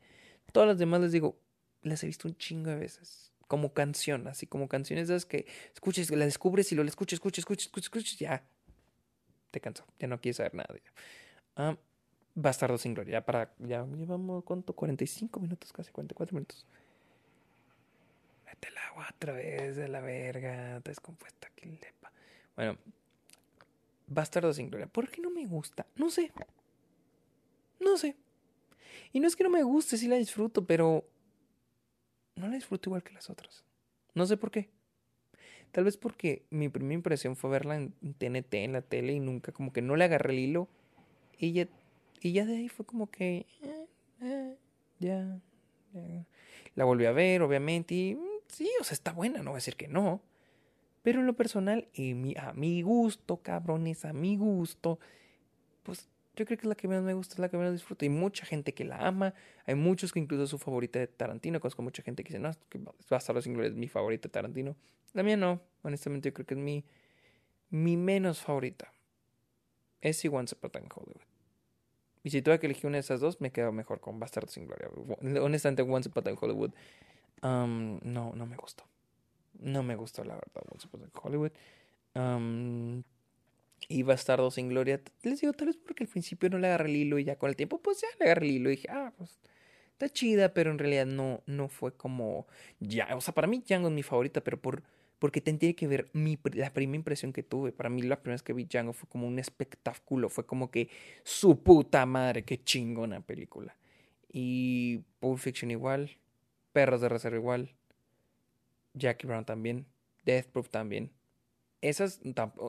todas 0.52 0.68
las 0.68 0.78
demás 0.78 1.00
les 1.00 1.12
digo, 1.12 1.38
las 1.82 2.02
he 2.02 2.06
visto 2.06 2.28
un 2.28 2.36
chingo 2.36 2.70
de 2.70 2.76
veces. 2.76 3.32
Como 3.48 3.72
canción, 3.72 4.26
así 4.26 4.46
como 4.46 4.68
canciones 4.68 5.04
esas 5.04 5.24
que 5.24 5.46
escuches, 5.72 6.10
la 6.10 6.24
descubres 6.24 6.72
y 6.72 6.74
lo 6.74 6.82
escuchas, 6.82 7.14
escuchas, 7.18 7.40
escuchas, 7.40 7.66
escuchas, 7.66 7.84
escuchas, 7.86 8.18
ya 8.18 8.42
te 9.52 9.60
canso, 9.60 9.86
ya 9.98 10.08
no 10.08 10.20
quieres 10.20 10.38
saber 10.38 10.54
nada 10.54 10.74
de 10.74 10.80
ella. 10.80 11.78
Bastardo 12.34 12.76
sin 12.76 12.92
gloria, 12.92 13.12
ya 13.12 13.24
para, 13.24 13.54
ya 13.58 13.86
llevamos, 13.86 14.44
¿cuánto? 14.44 14.74
45 14.74 15.40
minutos, 15.40 15.72
casi 15.72 15.90
44 15.90 16.34
minutos. 16.34 16.66
Mete 18.44 18.68
el 18.68 18.76
agua 18.78 19.08
otra 19.14 19.32
vez 19.32 19.76
de 19.76 19.88
la 19.88 20.00
verga, 20.00 20.80
descompuesta, 20.80 21.48
que 21.54 21.66
lepa. 21.66 22.12
Bueno, 22.56 22.76
Bastardo 24.08 24.52
sin 24.52 24.68
gloria, 24.68 24.86
¿por 24.86 25.08
qué 25.08 25.20
no 25.20 25.30
me 25.30 25.46
gusta? 25.46 25.86
No 25.96 26.10
sé. 26.10 26.30
No 27.80 27.96
sé. 27.96 28.16
Y 29.16 29.20
no 29.20 29.28
es 29.28 29.34
que 29.34 29.44
no 29.44 29.48
me 29.48 29.62
guste, 29.62 29.96
sí 29.96 30.08
la 30.08 30.16
disfruto, 30.16 30.66
pero 30.66 31.08
no 32.34 32.48
la 32.48 32.54
disfruto 32.54 32.90
igual 32.90 33.02
que 33.02 33.14
las 33.14 33.30
otras. 33.30 33.64
No 34.12 34.26
sé 34.26 34.36
por 34.36 34.50
qué. 34.50 34.68
Tal 35.72 35.84
vez 35.84 35.96
porque 35.96 36.44
mi 36.50 36.68
primera 36.68 36.92
impresión 36.92 37.34
fue 37.34 37.48
verla 37.48 37.76
en 37.76 37.92
TNT, 38.18 38.52
en 38.56 38.72
la 38.74 38.82
tele, 38.82 39.14
y 39.14 39.20
nunca 39.20 39.52
como 39.52 39.72
que 39.72 39.80
no 39.80 39.96
le 39.96 40.04
agarré 40.04 40.34
el 40.34 40.40
hilo. 40.40 40.68
Y 41.38 41.52
ya, 41.52 41.66
y 42.20 42.32
ya 42.32 42.44
de 42.44 42.58
ahí 42.58 42.68
fue 42.68 42.84
como 42.84 43.10
que... 43.10 43.46
Eh, 43.62 43.86
eh, 44.20 44.56
ya, 44.98 45.40
La 46.74 46.84
volví 46.84 47.06
a 47.06 47.12
ver, 47.12 47.40
obviamente, 47.40 47.94
y 47.94 48.16
mm, 48.16 48.20
sí, 48.48 48.68
o 48.82 48.84
sea, 48.84 48.92
está 48.92 49.14
buena, 49.14 49.38
no 49.38 49.52
voy 49.52 49.56
a 49.56 49.62
decir 49.64 49.76
que 49.76 49.88
no. 49.88 50.20
Pero 51.02 51.20
en 51.20 51.26
lo 51.26 51.36
personal, 51.36 51.88
y 51.94 52.12
mi, 52.12 52.34
a 52.36 52.52
mi 52.52 52.82
gusto, 52.82 53.38
cabrones, 53.38 54.04
a 54.04 54.12
mi 54.12 54.36
gusto, 54.36 54.98
pues 55.84 56.06
yo 56.36 56.44
creo 56.44 56.58
que 56.58 56.62
es 56.62 56.68
la 56.68 56.74
que 56.74 56.86
menos 56.86 57.04
me 57.04 57.14
gusta, 57.14 57.34
es 57.34 57.38
la 57.38 57.48
que 57.48 57.56
menos 57.56 57.72
disfruto. 57.72 58.04
Hay 58.04 58.10
mucha 58.10 58.44
gente 58.44 58.74
que 58.74 58.84
la 58.84 58.98
ama. 58.98 59.34
Hay 59.64 59.74
muchos 59.74 60.12
que 60.12 60.20
incluso 60.20 60.44
es 60.44 60.50
su 60.50 60.58
favorita 60.58 60.98
de 60.98 61.06
Tarantino. 61.06 61.58
Conozco 61.60 61.82
mucha 61.82 62.02
gente 62.02 62.22
que 62.22 62.28
dice, 62.28 62.38
no, 62.38 62.52
que 62.68 62.78
Bastardos 63.08 63.44
sin 63.44 63.54
Gloria 63.54 63.70
es 63.70 63.74
mi 63.74 63.88
favorita 63.88 64.28
de 64.28 64.32
Tarantino. 64.32 64.76
La 65.14 65.22
mía 65.22 65.36
no. 65.36 65.60
Honestamente, 65.82 66.28
yo 66.28 66.34
creo 66.34 66.46
que 66.46 66.54
es 66.54 66.60
mi, 66.60 66.84
mi 67.70 67.96
menos 67.96 68.40
favorita. 68.40 68.92
Es 70.02 70.24
igual 70.24 70.42
Once 70.42 70.54
Upon 70.54 70.84
a 70.84 70.94
Hollywood. 70.94 71.22
Y 72.22 72.30
si 72.30 72.42
tuve 72.42 72.58
que 72.58 72.66
elegir 72.66 72.86
una 72.86 72.96
de 72.96 73.00
esas 73.00 73.20
dos, 73.20 73.40
me 73.40 73.50
quedo 73.50 73.72
mejor 73.72 74.00
con 74.00 74.20
Bastardos 74.20 74.52
sin 74.52 74.66
Gloria. 74.66 74.90
Honestamente, 75.40 75.82
Once 75.82 76.08
Upon 76.08 76.28
a 76.28 76.32
Hollywood 76.38 76.72
um, 77.42 77.98
no, 78.02 78.34
no 78.34 78.46
me 78.46 78.56
gustó. 78.56 78.84
No 79.58 79.82
me 79.82 79.96
gustó, 79.96 80.22
la 80.22 80.34
verdad, 80.34 80.62
Once 80.70 80.86
Upon 80.86 81.04
a 81.04 81.18
Hollywood. 81.18 81.52
Um, 82.14 83.02
y 83.88 84.02
Bastardo 84.02 84.50
sin 84.50 84.68
Gloria, 84.68 85.00
les 85.22 85.40
digo, 85.40 85.52
tal 85.52 85.68
vez 85.68 85.76
porque 85.76 86.04
al 86.04 86.08
principio 86.08 86.50
no 86.50 86.58
le 86.58 86.68
agarré 86.68 86.90
el 86.90 86.96
hilo 86.96 87.18
y 87.18 87.24
ya 87.24 87.36
con 87.36 87.50
el 87.50 87.56
tiempo, 87.56 87.80
pues 87.80 88.00
ya 88.00 88.08
le 88.18 88.26
agarré 88.26 88.46
el 88.46 88.52
hilo 88.52 88.70
y 88.70 88.76
dije, 88.76 88.88
ah, 88.90 89.12
pues 89.16 89.38
está 89.92 90.08
chida, 90.10 90.52
pero 90.52 90.70
en 90.70 90.78
realidad 90.78 91.06
no, 91.06 91.42
no 91.46 91.68
fue 91.68 91.96
como, 91.96 92.46
ya, 92.80 93.08
o 93.16 93.20
sea, 93.20 93.32
para 93.32 93.46
mí 93.46 93.62
Django 93.66 93.88
es 93.88 93.94
mi 93.94 94.02
favorita, 94.02 94.42
pero 94.42 94.60
por, 94.60 94.82
porque 95.18 95.40
tiene 95.40 95.74
que 95.74 95.86
ver 95.86 96.08
mi, 96.12 96.38
la 96.52 96.72
primera 96.72 96.96
impresión 96.96 97.32
que 97.32 97.42
tuve. 97.42 97.72
Para 97.72 97.88
mí 97.88 98.02
la 98.02 98.20
primera 98.20 98.34
vez 98.34 98.42
que 98.42 98.52
vi 98.52 98.64
Django 98.64 98.92
fue 98.92 99.08
como 99.08 99.26
un 99.26 99.38
espectáculo, 99.38 100.28
fue 100.28 100.44
como 100.44 100.70
que 100.70 100.90
su 101.24 101.62
puta 101.62 102.04
madre, 102.04 102.44
qué 102.44 102.62
chingona 102.62 103.20
película. 103.20 103.76
Y 104.30 104.98
Pulp 105.20 105.38
Fiction 105.38 105.70
igual, 105.70 106.18
Perros 106.72 107.00
de 107.00 107.08
Reserva 107.08 107.38
igual, 107.38 107.74
Jackie 108.92 109.26
Brown 109.26 109.44
también, 109.46 109.86
Death 110.24 110.46
Proof 110.46 110.68
también. 110.68 111.10
Esas, 111.80 112.20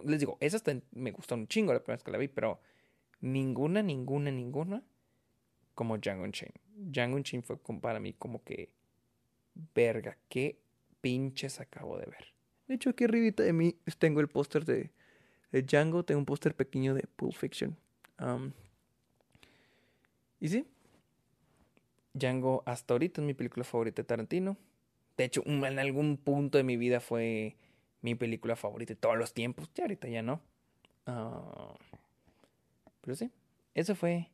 les 0.05 0.19
digo, 0.19 0.37
esas 0.41 0.63
me 0.91 1.11
gustaron 1.11 1.41
un 1.41 1.47
chingo 1.47 1.73
la 1.73 1.79
primera 1.79 1.97
vez 1.97 2.03
que 2.03 2.11
la 2.11 2.17
vi, 2.17 2.27
pero 2.27 2.59
ninguna, 3.21 3.81
ninguna, 3.81 4.31
ninguna 4.31 4.83
como 5.75 5.97
Django 5.97 6.23
Unchained. 6.23 6.59
Django 6.75 7.15
Unchained 7.17 7.45
fue 7.45 7.57
para 7.79 7.99
mí 7.99 8.13
como 8.13 8.43
que, 8.43 8.69
verga, 9.73 10.17
qué 10.29 10.59
pinches 11.01 11.59
acabo 11.59 11.97
de 11.97 12.05
ver. 12.05 12.33
De 12.67 12.75
hecho, 12.75 12.89
aquí 12.89 13.05
arribita 13.05 13.43
de 13.43 13.53
mí 13.53 13.75
tengo 13.97 14.19
el 14.19 14.27
póster 14.27 14.65
de, 14.65 14.91
de, 15.51 15.61
Django, 15.61 16.03
tengo 16.03 16.19
un 16.19 16.25
póster 16.25 16.55
pequeño 16.55 16.93
de 16.93 17.03
Pulp 17.15 17.33
Fiction. 17.33 17.77
y 20.39 20.47
sí, 20.49 20.65
Django 22.13 22.63
hasta 22.65 22.93
ahorita 22.93 23.21
es 23.21 23.27
mi 23.27 23.33
película 23.33 23.63
favorita 23.63 24.01
de 24.01 24.07
Tarantino. 24.07 24.57
De 25.15 25.23
hecho, 25.23 25.41
en 25.45 25.79
algún 25.79 26.17
punto 26.17 26.57
de 26.57 26.63
mi 26.63 26.77
vida 26.77 26.99
fue 26.99 27.55
mi 28.01 28.15
película 28.15 28.55
favorita 28.55 28.93
de 28.93 28.99
todos 28.99 29.17
los 29.17 29.33
tiempos. 29.33 29.69
Ya 29.73 29.83
ahorita 29.83 30.07
ya 30.07 30.21
no. 30.21 30.41
Ah, 31.05 31.75
pero 33.01 33.15
sí, 33.15 33.31
esa 33.73 33.95
fue 33.95 34.29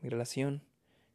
mi 0.00 0.08
relación 0.08 0.62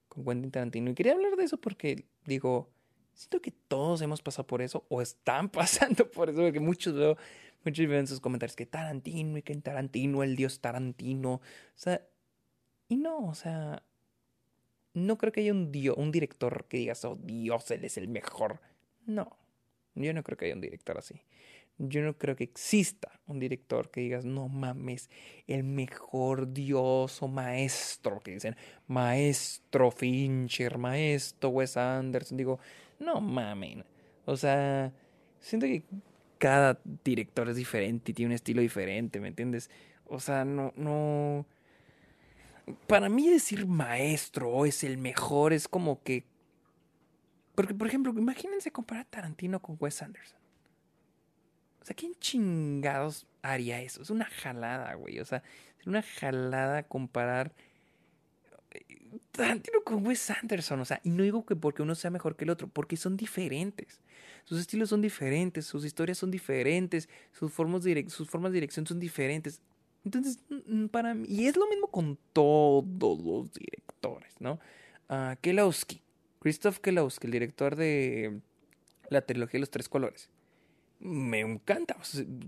con 0.08 0.26
Quentin 0.26 0.52
Tarantino. 0.52 0.92
Y 0.92 0.96
quería 0.96 1.14
hablar 1.14 1.36
de 1.36 1.44
eso 1.44 1.58
porque, 1.58 2.06
digo, 2.26 2.70
siento 3.14 3.42
que 3.42 3.52
todos 3.52 4.02
hemos 4.02 4.22
pasado 4.22 4.48
por 4.48 4.62
eso 4.62 4.86
o 4.90 5.02
están 5.02 5.50
pasando 5.50 6.10
por 6.10 6.30
eso. 6.30 6.40
Porque 6.40 6.60
muchos 6.60 6.94
veo, 6.94 7.18
muchos 7.64 7.88
veo 7.88 8.00
en 8.00 8.08
sus 8.08 8.20
comentarios 8.20 8.56
que 8.56 8.66
Tarantino 8.66 9.38
y 9.38 9.42
que 9.42 9.56
Tarantino, 9.56 10.24
el 10.24 10.36
dios 10.36 10.60
Tarantino. 10.60 11.34
O 11.34 11.42
sea, 11.76 12.06
y 12.90 12.96
no, 12.98 13.28
o 13.28 13.36
sea, 13.36 13.84
no 14.94 15.18
creo 15.18 15.32
que 15.32 15.42
haya 15.42 15.52
un, 15.52 15.72
dios, 15.72 15.96
un 15.98 16.12
director 16.12 16.66
que 16.68 16.78
digas, 16.78 17.04
oh 17.06 17.18
Dios, 17.22 17.70
él 17.72 17.86
es 17.86 17.98
el 17.98 18.08
mejor. 18.08 18.62
No, 19.06 19.38
yo 19.96 20.14
no 20.14 20.24
creo 20.24 20.38
que 20.38 20.46
haya 20.46 20.56
un 20.56 20.62
director 20.62 20.98
así. 20.98 21.22
Yo 21.80 22.02
no 22.02 22.18
creo 22.18 22.36
que 22.36 22.44
exista 22.44 23.12
un 23.28 23.40
director 23.40 23.92
que 23.92 24.02
digas, 24.02 24.26
no 24.26 24.48
mames, 24.48 25.10
el 25.46 25.64
mejor 25.64 26.52
dios 26.52 27.22
o 27.22 27.28
maestro, 27.28 28.20
que 28.20 28.32
dicen, 28.32 28.56
maestro 28.88 29.92
Fincher, 29.92 30.78
maestro 30.78 31.50
Wes 31.50 31.78
Anderson. 31.78 32.38
Digo, 32.38 32.60
no 33.00 33.22
mames. 33.22 33.84
O 34.26 34.36
sea, 34.36 34.92
siento 35.40 35.68
que 35.68 35.84
cada 36.38 36.80
director 37.04 37.48
es 37.50 37.56
diferente 37.56 38.12
y 38.12 38.14
tiene 38.14 38.32
un 38.32 38.36
estilo 38.36 38.62
diferente, 38.62 39.20
¿me 39.20 39.28
entiendes? 39.28 39.70
O 40.06 40.20
sea, 40.20 40.46
no, 40.46 40.74
no. 40.76 41.46
Para 42.88 43.10
mí 43.10 43.30
decir 43.30 43.68
maestro 43.68 44.66
es 44.66 44.84
el 44.84 44.98
mejor 44.98 45.54
es 45.54 45.68
como 45.68 46.02
que. 46.02 46.26
Porque, 47.56 47.74
por 47.74 47.88
ejemplo, 47.88 48.14
imagínense 48.16 48.72
comparar 48.72 49.06
a 49.06 49.10
Tarantino 49.10 49.62
con 49.62 49.78
Wes 49.80 50.02
Anderson. 50.02 50.40
Sea, 51.88 51.96
¿quién 51.96 52.16
chingados 52.20 53.26
haría 53.42 53.82
eso? 53.82 54.02
Es 54.02 54.10
una 54.10 54.26
jalada, 54.26 54.94
güey. 54.96 55.22
O 55.22 55.26
sea, 55.26 55.42
es 55.80 55.88
una 55.88 56.02
jalada 56.02 56.84
comparar 56.84 57.54
eh, 58.72 58.84
Tarantino 59.32 59.82
con 59.86 60.06
Wes 60.06 60.30
Anderson. 60.30 60.82
O 60.82 60.86
sea, 60.86 61.00
y 61.06 61.12
no 61.12 61.24
digo 61.24 61.46
que 61.46 61.56
porque 61.56 61.84
uno 61.84 61.96
sea 61.96 62.12
mejor 62.12 62.36
que 62.36 62.44
el 62.44 62.50
otro, 62.50 62.68
porque 62.68 62.98
son 62.98 63.16
diferentes. 63.16 64.02
Sus 64.44 64.60
estilos 64.60 64.90
son 64.90 65.02
diferentes, 65.02 65.66
sus 65.66 65.86
historias 65.86 66.18
son 66.18 66.30
diferentes, 66.30 67.08
sus 67.32 67.54
formas 67.54 67.84
de, 67.84 68.10
sus 68.10 68.30
formas 68.30 68.52
de 68.52 68.58
dirección 68.58 68.86
son 68.86 69.00
diferentes. 69.00 69.62
Entonces, 70.04 70.40
para 70.92 71.14
mí, 71.14 71.26
y 71.30 71.48
es 71.48 71.56
lo 71.56 71.70
mismo 71.70 71.88
con 71.88 72.18
todos 72.34 72.84
los 73.22 73.54
directores, 73.54 74.34
¿no? 74.42 74.60
Uh, 75.10 75.38
Kelowski, 75.40 76.02
Christoph 76.40 76.80
Kelowski, 76.80 77.28
el 77.28 77.32
director 77.32 77.78
de 77.78 78.42
la 79.10 79.22
trilogía 79.22 79.54
de 79.54 79.60
los 79.60 79.72
tres 79.72 79.88
colores 79.88 80.30
me 81.00 81.40
encanta. 81.40 81.98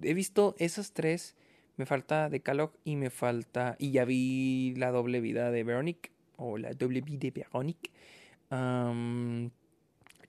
he 0.01 0.13
visto 0.13 0.55
esas 0.57 0.93
tres. 0.93 1.35
Me 1.77 1.85
falta 1.85 2.29
Decalog 2.29 2.71
y 2.83 2.95
me 2.95 3.09
falta. 3.09 3.75
Y 3.79 3.91
ya 3.91 4.05
vi 4.05 4.73
la 4.75 4.91
doble 4.91 5.21
vida 5.21 5.51
de 5.51 5.63
Veronique. 5.63 6.11
O 6.37 6.57
la 6.57 6.73
doble 6.73 7.01
vida 7.01 7.19
de 7.19 7.31
Veronique. 7.31 7.91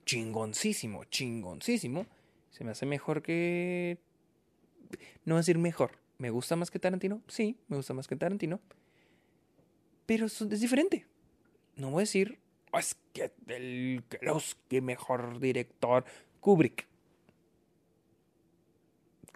chingoncísimo, 0.05 1.03
chingoncísimo. 1.05 2.05
Se 2.51 2.63
me 2.63 2.71
hace 2.71 2.85
mejor 2.85 3.21
que. 3.21 3.97
No 5.25 5.37
decir 5.37 5.57
mejor. 5.57 5.99
¿Me 6.17 6.29
gusta 6.29 6.55
más 6.55 6.69
que 6.69 6.79
Tarantino? 6.79 7.21
Sí, 7.27 7.57
me 7.67 7.77
gusta 7.77 7.93
más 7.93 8.07
que 8.07 8.15
Tarantino. 8.15 8.59
Pero 10.05 10.27
es 10.27 10.59
diferente. 10.59 11.05
No 11.75 11.89
voy 11.89 12.01
a 12.01 12.03
decir. 12.03 12.39
Oh, 12.71 12.79
es 12.79 12.95
que 13.13 13.31
el 13.47 14.03
que 14.69 14.81
mejor 14.81 15.39
director. 15.39 16.05
Kubrick. 16.39 16.90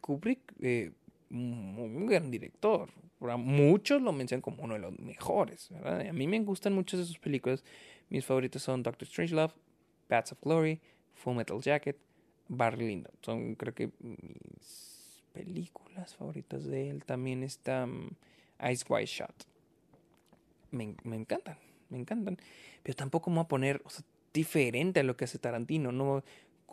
Kubrick, 0.06 0.54
eh, 0.62 0.92
un 1.32 2.06
gran 2.06 2.30
director. 2.30 2.90
Muchos 3.20 4.02
lo 4.02 4.12
mencionan 4.12 4.42
como 4.42 4.64
uno 4.64 4.76
de 4.76 4.80
los 4.80 5.00
mejores. 5.00 5.72
A 5.84 6.14
mí 6.14 6.28
me 6.28 6.40
gustan 6.42 6.74
muchas 6.74 7.00
de 7.00 7.06
sus 7.06 7.18
películas. 7.18 7.64
Mis 8.10 8.24
favoritos 8.24 8.62
son 8.62 8.84
Doctor 8.84 9.08
Strangelove, 9.08 9.54
Bats 10.08 10.34
of 10.34 10.40
Glory, 10.42 10.80
Full 11.16 11.36
Metal 11.36 11.60
Jacket, 11.60 11.98
Barry 12.48 12.88
Lyndon. 12.88 13.14
Son 13.22 13.56
creo 13.56 13.74
que 13.74 13.90
mis 14.00 15.24
películas 15.34 16.16
favoritas 16.16 16.66
de 16.66 16.90
él. 16.92 17.04
También 17.04 17.42
está 17.42 17.88
mm, 17.88 18.10
Ice 18.72 18.86
White 18.88 19.08
Shot. 19.08 19.48
Me, 20.72 20.84
encantan, 21.16 21.58
me 21.90 21.98
encantan. 21.98 22.38
Pero 22.84 22.96
tampoco 22.96 23.32
me 23.32 23.38
voy 23.38 23.46
a 23.46 23.48
poner 23.48 23.82
diferente 24.34 25.00
a 25.00 25.04
lo 25.04 25.18
que 25.18 25.26
hace 25.26 25.40
Tarantino. 25.40 25.92
No, 25.92 26.24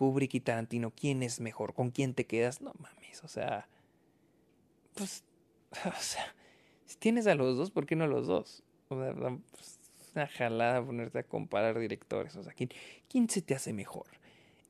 Kubrick 0.02 0.34
y 0.34 0.40
Tarantino, 0.40 0.90
¿quién 0.90 1.22
es 1.22 1.38
mejor? 1.38 1.74
¿Con 1.74 1.92
quién 1.92 2.12
te 2.12 2.26
quedas? 2.26 2.60
No 2.60 2.72
mames, 2.80 3.22
o 3.22 3.28
sea, 3.28 3.68
pues, 4.94 5.22
o 5.86 6.00
sea, 6.00 6.34
si 6.86 6.96
tienes 6.96 7.28
a 7.28 7.36
los 7.36 7.56
dos, 7.56 7.70
¿por 7.70 7.86
qué 7.86 7.94
no 7.94 8.08
los 8.08 8.26
dos? 8.26 8.64
O 8.88 9.00
sea, 9.00 9.14
pues, 9.14 9.78
una 10.12 10.26
jalada 10.26 10.84
ponerte 10.84 11.20
a 11.20 11.22
comparar 11.22 11.78
directores, 11.78 12.34
o 12.34 12.42
sea, 12.42 12.52
¿quién, 12.52 12.70
quién 13.08 13.28
se 13.28 13.42
te 13.42 13.54
hace 13.54 13.72
mejor? 13.72 14.06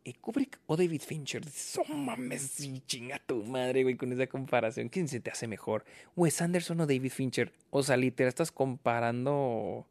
¿Eh, 0.04 0.12
¿Kubrick 0.20 0.60
o 0.66 0.76
David 0.76 1.00
Fincher? 1.00 1.42
Oh, 1.78 1.94
mames, 1.94 2.42
sí, 2.42 2.82
chinga 2.86 3.18
tu 3.18 3.42
madre, 3.42 3.84
güey, 3.84 3.96
con 3.96 4.12
esa 4.12 4.26
comparación. 4.26 4.90
¿Quién 4.90 5.08
se 5.08 5.20
te 5.20 5.30
hace 5.30 5.46
mejor? 5.46 5.86
¿Wes 6.14 6.42
Anderson 6.42 6.78
o 6.80 6.86
David 6.86 7.10
Fincher? 7.10 7.54
O 7.70 7.82
sea, 7.82 7.96
literal, 7.96 8.28
estás 8.28 8.52
comparando 8.52 9.86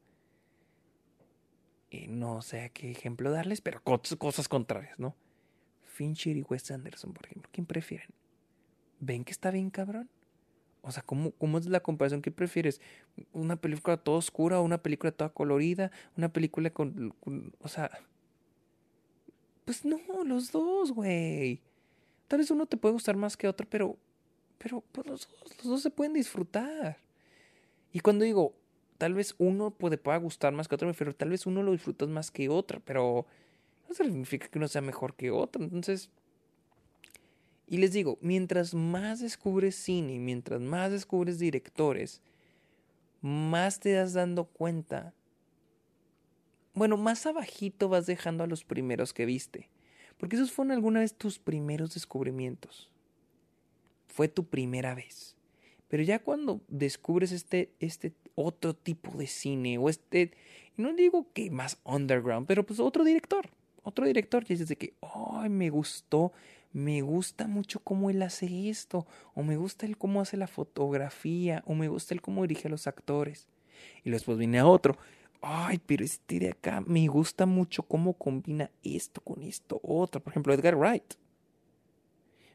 no 2.08 2.42
sé 2.42 2.62
a 2.62 2.70
qué 2.70 2.92
ejemplo 2.92 3.32
darles, 3.32 3.62
pero 3.62 3.82
cosas 3.84 4.48
contrarias, 4.48 5.00
¿no? 5.00 5.16
Fincher 5.92 6.38
y 6.38 6.42
Wes 6.44 6.72
Anderson, 6.72 7.14
por 7.14 7.26
ejemplo, 7.26 7.50
¿quién 7.52 7.66
prefieren? 7.66 8.10
¿Ven 9.00 9.24
que 9.24 9.32
está 9.32 9.52
bien 9.52 9.70
cabrón? 9.70 10.10
O 10.82 10.92
sea, 10.92 11.04
¿cómo, 11.04 11.32
¿cómo, 11.32 11.58
es 11.58 11.68
la 11.68 11.82
comparación? 11.82 12.22
¿Qué 12.22 12.32
prefieres? 12.32 12.82
¿Una 13.34 13.56
película 13.56 13.98
toda 13.98 14.18
oscura 14.18 14.60
o 14.60 14.64
una 14.64 14.82
película 14.82 15.12
toda 15.12 15.30
colorida? 15.30 15.92
¿Una 16.18 16.32
película 16.32 16.70
con... 16.72 17.14
o 17.60 17.68
sea... 17.68 17.92
Pues 19.66 19.86
no, 19.86 20.00
los 20.26 20.52
dos, 20.52 20.92
güey. 20.92 21.62
Tal 22.28 22.40
vez 22.40 22.50
uno 22.50 22.66
te 22.66 22.78
puede 22.78 22.94
gustar 22.94 23.16
más 23.16 23.38
que 23.38 23.48
otro, 23.48 23.68
pero, 23.70 23.96
pero 24.58 24.82
pues, 24.92 25.06
los, 25.06 25.30
dos, 25.30 25.58
los 25.58 25.68
dos 25.68 25.82
se 25.84 25.92
pueden 25.92 26.14
disfrutar. 26.14 26.98
Y 27.94 28.00
cuando 28.00 28.26
digo, 28.26 28.56
tal 28.98 29.14
vez 29.14 29.36
uno 29.38 29.72
puede, 29.72 29.98
pueda 29.98 30.18
gustar 30.18 30.54
más 30.54 30.68
que 30.68 30.76
otro, 30.76 30.92
pero 30.98 31.14
tal 31.14 31.30
vez 31.30 31.46
uno 31.46 31.62
lo 31.62 31.74
disfrutas 31.74 32.10
más 32.10 32.32
que 32.32 32.50
otro, 32.50 32.82
pero 32.84 33.28
significa 33.94 34.48
que 34.48 34.58
uno 34.58 34.68
sea 34.68 34.82
mejor 34.82 35.16
que 35.16 35.32
otro. 35.32 35.64
Entonces, 35.64 36.10
y 37.68 37.78
les 37.78 37.94
digo, 37.94 38.18
mientras 38.22 38.74
más 38.74 39.22
descubres 39.22 39.76
cine, 39.76 40.20
mientras 40.20 40.60
más 40.60 40.92
descubres 40.92 41.40
directores, 41.40 42.22
más 43.22 43.80
te 43.80 43.94
das 43.94 44.14
dando 44.14 44.46
cuenta. 44.46 45.14
Bueno, 46.74 46.98
más 46.98 47.26
abajito 47.26 47.88
vas 47.88 48.06
dejando 48.08 48.44
a 48.44 48.48
los 48.48 48.66
primeros 48.66 49.14
que 49.14 49.26
viste. 49.26 49.70
Porque 50.18 50.36
esos 50.36 50.52
fueron 50.52 50.72
alguna 50.72 51.00
vez 51.00 51.16
tus 51.16 51.40
primeros 51.40 51.94
descubrimientos. 51.94 52.92
Fue 54.08 54.28
tu 54.28 54.46
primera 54.46 54.94
vez. 54.94 55.38
Pero 55.88 56.04
ya 56.04 56.20
cuando 56.20 56.62
descubres 56.68 57.32
este, 57.32 57.74
este 57.80 58.14
otro 58.36 58.76
tipo 58.76 59.18
de 59.18 59.28
cine, 59.28 59.78
o 59.78 59.90
este, 59.90 60.32
no 60.78 60.94
digo 60.94 61.28
que 61.34 61.52
más 61.52 61.80
underground, 61.84 62.48
pero 62.48 62.66
pues 62.66 62.80
otro 62.80 63.04
director, 63.04 63.50
otro 63.84 64.06
director, 64.06 64.44
y 64.44 64.56
dices 64.56 64.78
que, 64.78 64.94
ay, 65.02 65.50
me 65.50 65.70
gustó, 65.70 66.32
me 66.74 67.02
gusta 67.02 67.48
mucho 67.48 67.80
cómo 67.80 68.10
él 68.10 68.22
hace 68.22 68.70
esto, 68.70 69.06
o 69.34 69.44
me 69.44 69.58
gusta 69.58 69.86
él 69.86 69.98
cómo 69.98 70.22
hace 70.22 70.38
la 70.38 70.48
fotografía, 70.48 71.64
o 71.66 71.74
me 71.74 71.88
gusta 71.88 72.14
él 72.14 72.22
cómo 72.22 72.44
dirige 72.44 72.68
a 72.68 72.72
los 72.72 72.88
actores. 72.88 73.48
Y 74.04 74.12
después 74.12 74.38
viene 74.38 74.60
a 74.60 74.68
otro, 74.68 74.98
ay, 75.42 75.80
pero 75.86 76.06
este 76.06 76.40
de 76.40 76.50
acá 76.52 76.82
me 76.82 77.08
gusta 77.08 77.46
mucho 77.46 77.84
cómo 77.84 78.14
combina 78.14 78.70
esto 78.84 79.22
con 79.22 79.42
esto 79.44 79.80
otro. 79.84 80.22
Por 80.22 80.32
ejemplo, 80.32 80.54
Edgar 80.54 80.76
Wright. 80.76 81.16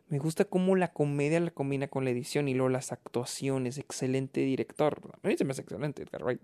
Me 0.08 0.18
gusta 0.18 0.44
cómo 0.44 0.76
la 0.76 0.92
comedia 0.92 1.40
la 1.40 1.50
combina 1.50 1.88
con 1.88 2.04
la 2.04 2.10
edición 2.10 2.46
y 2.46 2.54
luego 2.54 2.68
las 2.68 2.92
actuaciones. 2.92 3.76
Excelente 3.76 4.40
director. 4.40 5.18
A 5.20 5.26
mí 5.26 5.36
se 5.36 5.44
me 5.44 5.50
hace 5.50 5.62
excelente 5.62 6.02
Edgar 6.04 6.22
Wright. 6.22 6.40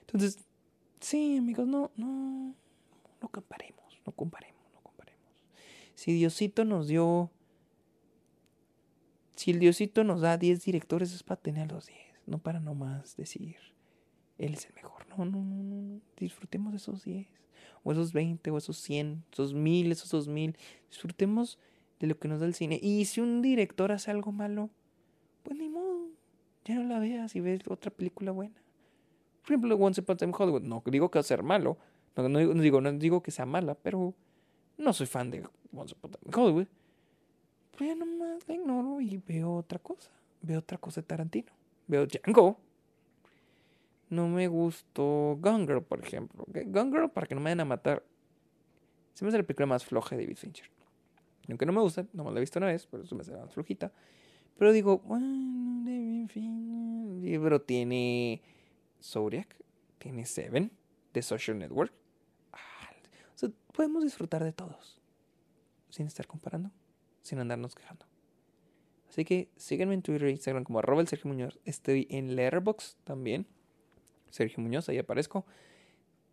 Entonces, 0.00 0.38
sí, 1.00 1.38
amigos, 1.38 1.66
no, 1.66 1.90
no, 1.96 2.54
no 3.22 3.28
comparemos, 3.28 3.81
no 4.06 4.12
comparemos, 4.12 4.62
no 4.74 4.80
comparemos. 4.80 5.20
Si 5.94 6.12
Diosito 6.12 6.64
nos 6.64 6.88
dio, 6.88 7.30
si 9.36 9.50
el 9.50 9.58
Diosito 9.58 10.04
nos 10.04 10.20
da 10.20 10.36
10 10.36 10.64
directores 10.64 11.12
es 11.12 11.22
para 11.22 11.40
tener 11.40 11.70
los 11.70 11.86
10, 11.86 11.98
no 12.26 12.38
para 12.38 12.60
nomás 12.60 13.16
decir, 13.16 13.56
él 14.38 14.54
es 14.54 14.66
el 14.66 14.74
mejor. 14.74 15.06
No, 15.08 15.24
no, 15.24 15.42
no, 15.42 15.62
no, 15.62 16.00
disfrutemos 16.16 16.72
de 16.72 16.78
esos 16.78 17.04
10, 17.04 17.26
o 17.84 17.92
esos 17.92 18.12
20, 18.12 18.50
o 18.50 18.58
esos 18.58 18.76
100, 18.78 19.24
esos 19.32 19.54
1000, 19.54 19.92
esos 19.92 20.10
2000. 20.10 20.56
Disfrutemos 20.88 21.58
de 22.00 22.06
lo 22.06 22.18
que 22.18 22.28
nos 22.28 22.40
da 22.40 22.46
el 22.46 22.54
cine. 22.54 22.78
Y 22.82 23.04
si 23.04 23.20
un 23.20 23.42
director 23.42 23.92
hace 23.92 24.10
algo 24.10 24.32
malo, 24.32 24.70
pues 25.42 25.56
ni 25.56 25.68
modo, 25.68 26.08
ya 26.64 26.74
no 26.76 26.84
la 26.84 26.98
veas 26.98 27.34
y 27.36 27.40
ves 27.40 27.60
otra 27.68 27.90
película 27.90 28.32
buena. 28.32 28.62
Por 29.42 29.52
ejemplo, 29.52 29.76
Once 29.76 30.00
Upon 30.00 30.14
a 30.14 30.18
Time 30.18 30.60
no 30.62 30.82
digo 30.86 31.10
que 31.10 31.18
va 31.18 31.20
a 31.20 31.24
ser 31.24 31.42
malo, 31.42 31.76
no, 32.16 32.38
digo, 32.60 32.80
no 32.80 32.92
digo 32.92 33.22
que 33.22 33.30
sea 33.30 33.46
mala, 33.46 33.74
pero 33.74 34.14
no 34.78 34.92
soy 34.92 35.06
fan 35.06 35.30
de 35.30 35.46
Once 35.74 35.94
Upon 35.94 36.12
a 36.12 36.40
Hollywood. 36.40 36.66
Pues 37.76 37.90
ya 37.90 37.94
nomás 37.94 38.46
la 38.46 38.54
ignoro 38.54 39.00
y 39.00 39.16
veo 39.16 39.54
otra 39.54 39.78
cosa. 39.78 40.10
Veo 40.42 40.58
otra 40.58 40.78
cosa 40.78 41.00
de 41.00 41.06
Tarantino. 41.06 41.52
Veo 41.86 42.06
Django. 42.06 42.58
No 44.10 44.28
me 44.28 44.46
gustó 44.46 45.38
Gone 45.40 45.66
Girl, 45.66 45.82
por 45.82 46.04
ejemplo. 46.04 46.44
Gone 46.46 46.90
Girl, 46.90 47.10
para 47.10 47.26
que 47.26 47.34
no 47.34 47.40
me 47.40 47.44
vayan 47.44 47.60
a 47.60 47.64
matar, 47.64 48.04
se 49.14 49.24
me 49.24 49.28
hace 49.28 49.38
la 49.38 49.44
película 49.44 49.66
más 49.66 49.84
floja 49.84 50.16
de 50.16 50.22
David 50.22 50.36
Fincher. 50.36 50.66
Aunque 51.48 51.64
no 51.64 51.72
me 51.72 51.80
gusta, 51.80 52.06
no 52.12 52.24
me 52.24 52.30
la 52.30 52.36
he 52.36 52.40
visto 52.40 52.58
una 52.58 52.66
vez, 52.66 52.86
pero 52.86 53.04
eso 53.04 53.14
me 53.14 53.22
hace 53.22 53.32
más 53.32 53.52
flojita. 53.52 53.90
Pero 54.58 54.72
digo, 54.72 54.98
bueno, 54.98 55.26
en 55.88 56.28
fin. 56.28 57.16
El 57.16 57.22
libro 57.22 57.62
tiene 57.62 58.42
Zodiac, 59.02 59.56
tiene 59.98 60.24
Seven, 60.26 60.70
The 61.12 61.22
Social 61.22 61.58
Network. 61.58 61.92
Podemos 63.72 64.04
disfrutar 64.04 64.44
de 64.44 64.52
todos. 64.52 65.00
Sin 65.90 66.06
estar 66.06 66.26
comparando, 66.26 66.70
sin 67.22 67.38
andarnos 67.38 67.74
quejando. 67.74 68.06
Así 69.08 69.24
que 69.24 69.50
síganme 69.56 69.94
en 69.94 70.02
Twitter 70.02 70.28
e 70.28 70.30
Instagram 70.30 70.64
como 70.64 70.78
arroba 70.78 71.02
el 71.02 71.08
Sergio 71.08 71.28
Muñoz. 71.28 71.58
Estoy 71.64 72.06
en 72.10 72.34
Letterboxd 72.34 72.96
también. 73.04 73.46
Sergio 74.30 74.62
Muñoz, 74.62 74.88
ahí 74.88 74.98
aparezco 74.98 75.44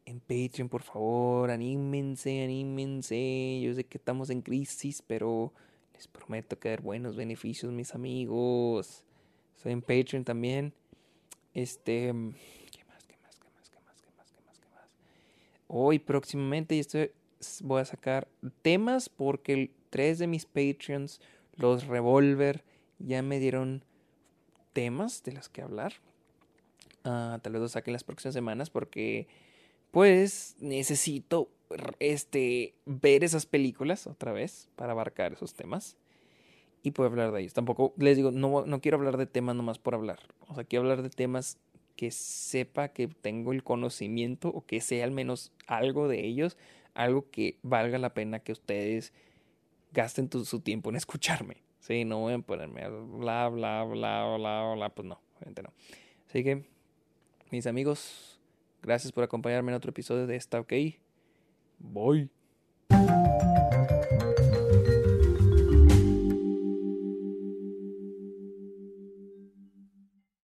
en 0.09 0.19
Patreon, 0.19 0.69
por 0.69 0.81
favor, 0.81 1.51
anímense, 1.51 2.43
anímense. 2.43 3.61
Yo 3.61 3.73
sé 3.75 3.83
que 3.83 3.99
estamos 3.99 4.31
en 4.31 4.41
crisis, 4.41 5.03
pero 5.05 5.53
les 5.93 6.07
prometo 6.07 6.57
que 6.57 6.69
hay 6.69 6.77
buenos 6.77 7.15
beneficios, 7.15 7.71
mis 7.71 7.93
amigos. 7.93 9.03
Soy 9.55 9.71
en 9.71 9.81
Patreon 9.81 10.23
también. 10.23 10.73
Este, 11.53 12.07
¿qué 12.71 12.83
más? 12.85 13.05
¿Qué 13.05 13.17
más? 13.21 13.39
¿Qué 13.39 13.49
más? 13.51 13.69
¿Qué 13.69 13.79
más? 13.81 14.01
¿Qué 14.01 14.11
más? 14.17 14.31
¿Qué 14.31 14.41
más? 14.41 14.59
¿Qué 14.59 14.69
más? 14.69 14.89
Hoy 15.71 15.99
próximamente 15.99 16.79
estoy, 16.79 17.11
voy 17.61 17.81
a 17.81 17.85
sacar 17.85 18.27
temas 18.63 19.07
porque 19.07 19.69
tres 19.91 20.17
de 20.17 20.25
mis 20.25 20.47
Patreons, 20.47 21.21
los 21.57 21.85
Revolver, 21.85 22.63
ya 22.97 23.21
me 23.21 23.39
dieron 23.39 23.83
temas 24.73 25.21
de 25.21 25.33
los 25.33 25.47
que 25.47 25.61
hablar. 25.61 25.93
Uh, 27.05 27.37
tal 27.43 27.53
vez 27.53 27.61
los 27.61 27.73
saque 27.73 27.91
en 27.91 27.93
las 27.93 28.03
próximas 28.03 28.33
semanas 28.33 28.71
porque 28.71 29.27
pues 29.91 30.55
necesito 30.59 31.49
este, 31.99 32.73
ver 32.87 33.23
esas 33.23 33.45
películas 33.45 34.07
otra 34.07 34.31
vez 34.31 34.69
para 34.75 34.93
abarcar 34.93 35.33
esos 35.33 35.53
temas 35.53 35.97
y 36.81 36.91
poder 36.91 37.11
hablar 37.11 37.31
de 37.31 37.41
ellos. 37.41 37.53
Tampoco 37.53 37.93
les 37.97 38.17
digo, 38.17 38.31
no, 38.31 38.65
no 38.65 38.81
quiero 38.81 38.97
hablar 38.97 39.17
de 39.17 39.27
temas 39.27 39.55
nomás 39.55 39.77
por 39.77 39.93
hablar. 39.93 40.19
O 40.47 40.55
sea, 40.55 40.63
quiero 40.63 40.81
hablar 40.81 41.03
de 41.03 41.11
temas 41.11 41.59
que 41.99 42.11
sepa 42.11 42.87
que 42.87 43.09
tengo 43.09 43.51
el 43.51 43.61
conocimiento 43.61 44.47
o 44.47 44.65
que 44.65 44.79
sea 44.79 45.03
al 45.03 45.11
menos 45.11 45.51
algo 45.67 46.07
de 46.07 46.25
ellos, 46.25 46.57
algo 46.93 47.29
que 47.29 47.57
valga 47.61 47.97
la 47.97 48.13
pena 48.13 48.39
que 48.39 48.53
ustedes 48.53 49.11
gasten 49.91 50.29
su 50.31 50.61
tiempo 50.61 50.89
en 50.89 50.95
escucharme. 50.95 51.57
Sí, 51.81 52.05
no 52.05 52.19
voy 52.19 52.35
a 52.35 52.39
ponerme 52.39 52.87
bla, 52.87 53.49
bla, 53.49 53.83
bla, 53.83 54.37
bla, 54.37 54.73
bla, 54.75 54.89
pues 54.95 55.09
no, 55.09 55.19
obviamente 55.35 55.61
no. 55.61 55.73
Así 56.25 56.41
que, 56.41 56.63
mis 57.51 57.67
amigos, 57.67 58.39
Gracias 58.81 59.11
por 59.11 59.25
acompañarme 59.25 59.71
en 59.71 59.75
otro 59.75 59.89
episodio 59.89 60.25
de 60.25 60.37
Está 60.37 60.61
OK. 60.61 60.73
Voy. 61.79 62.29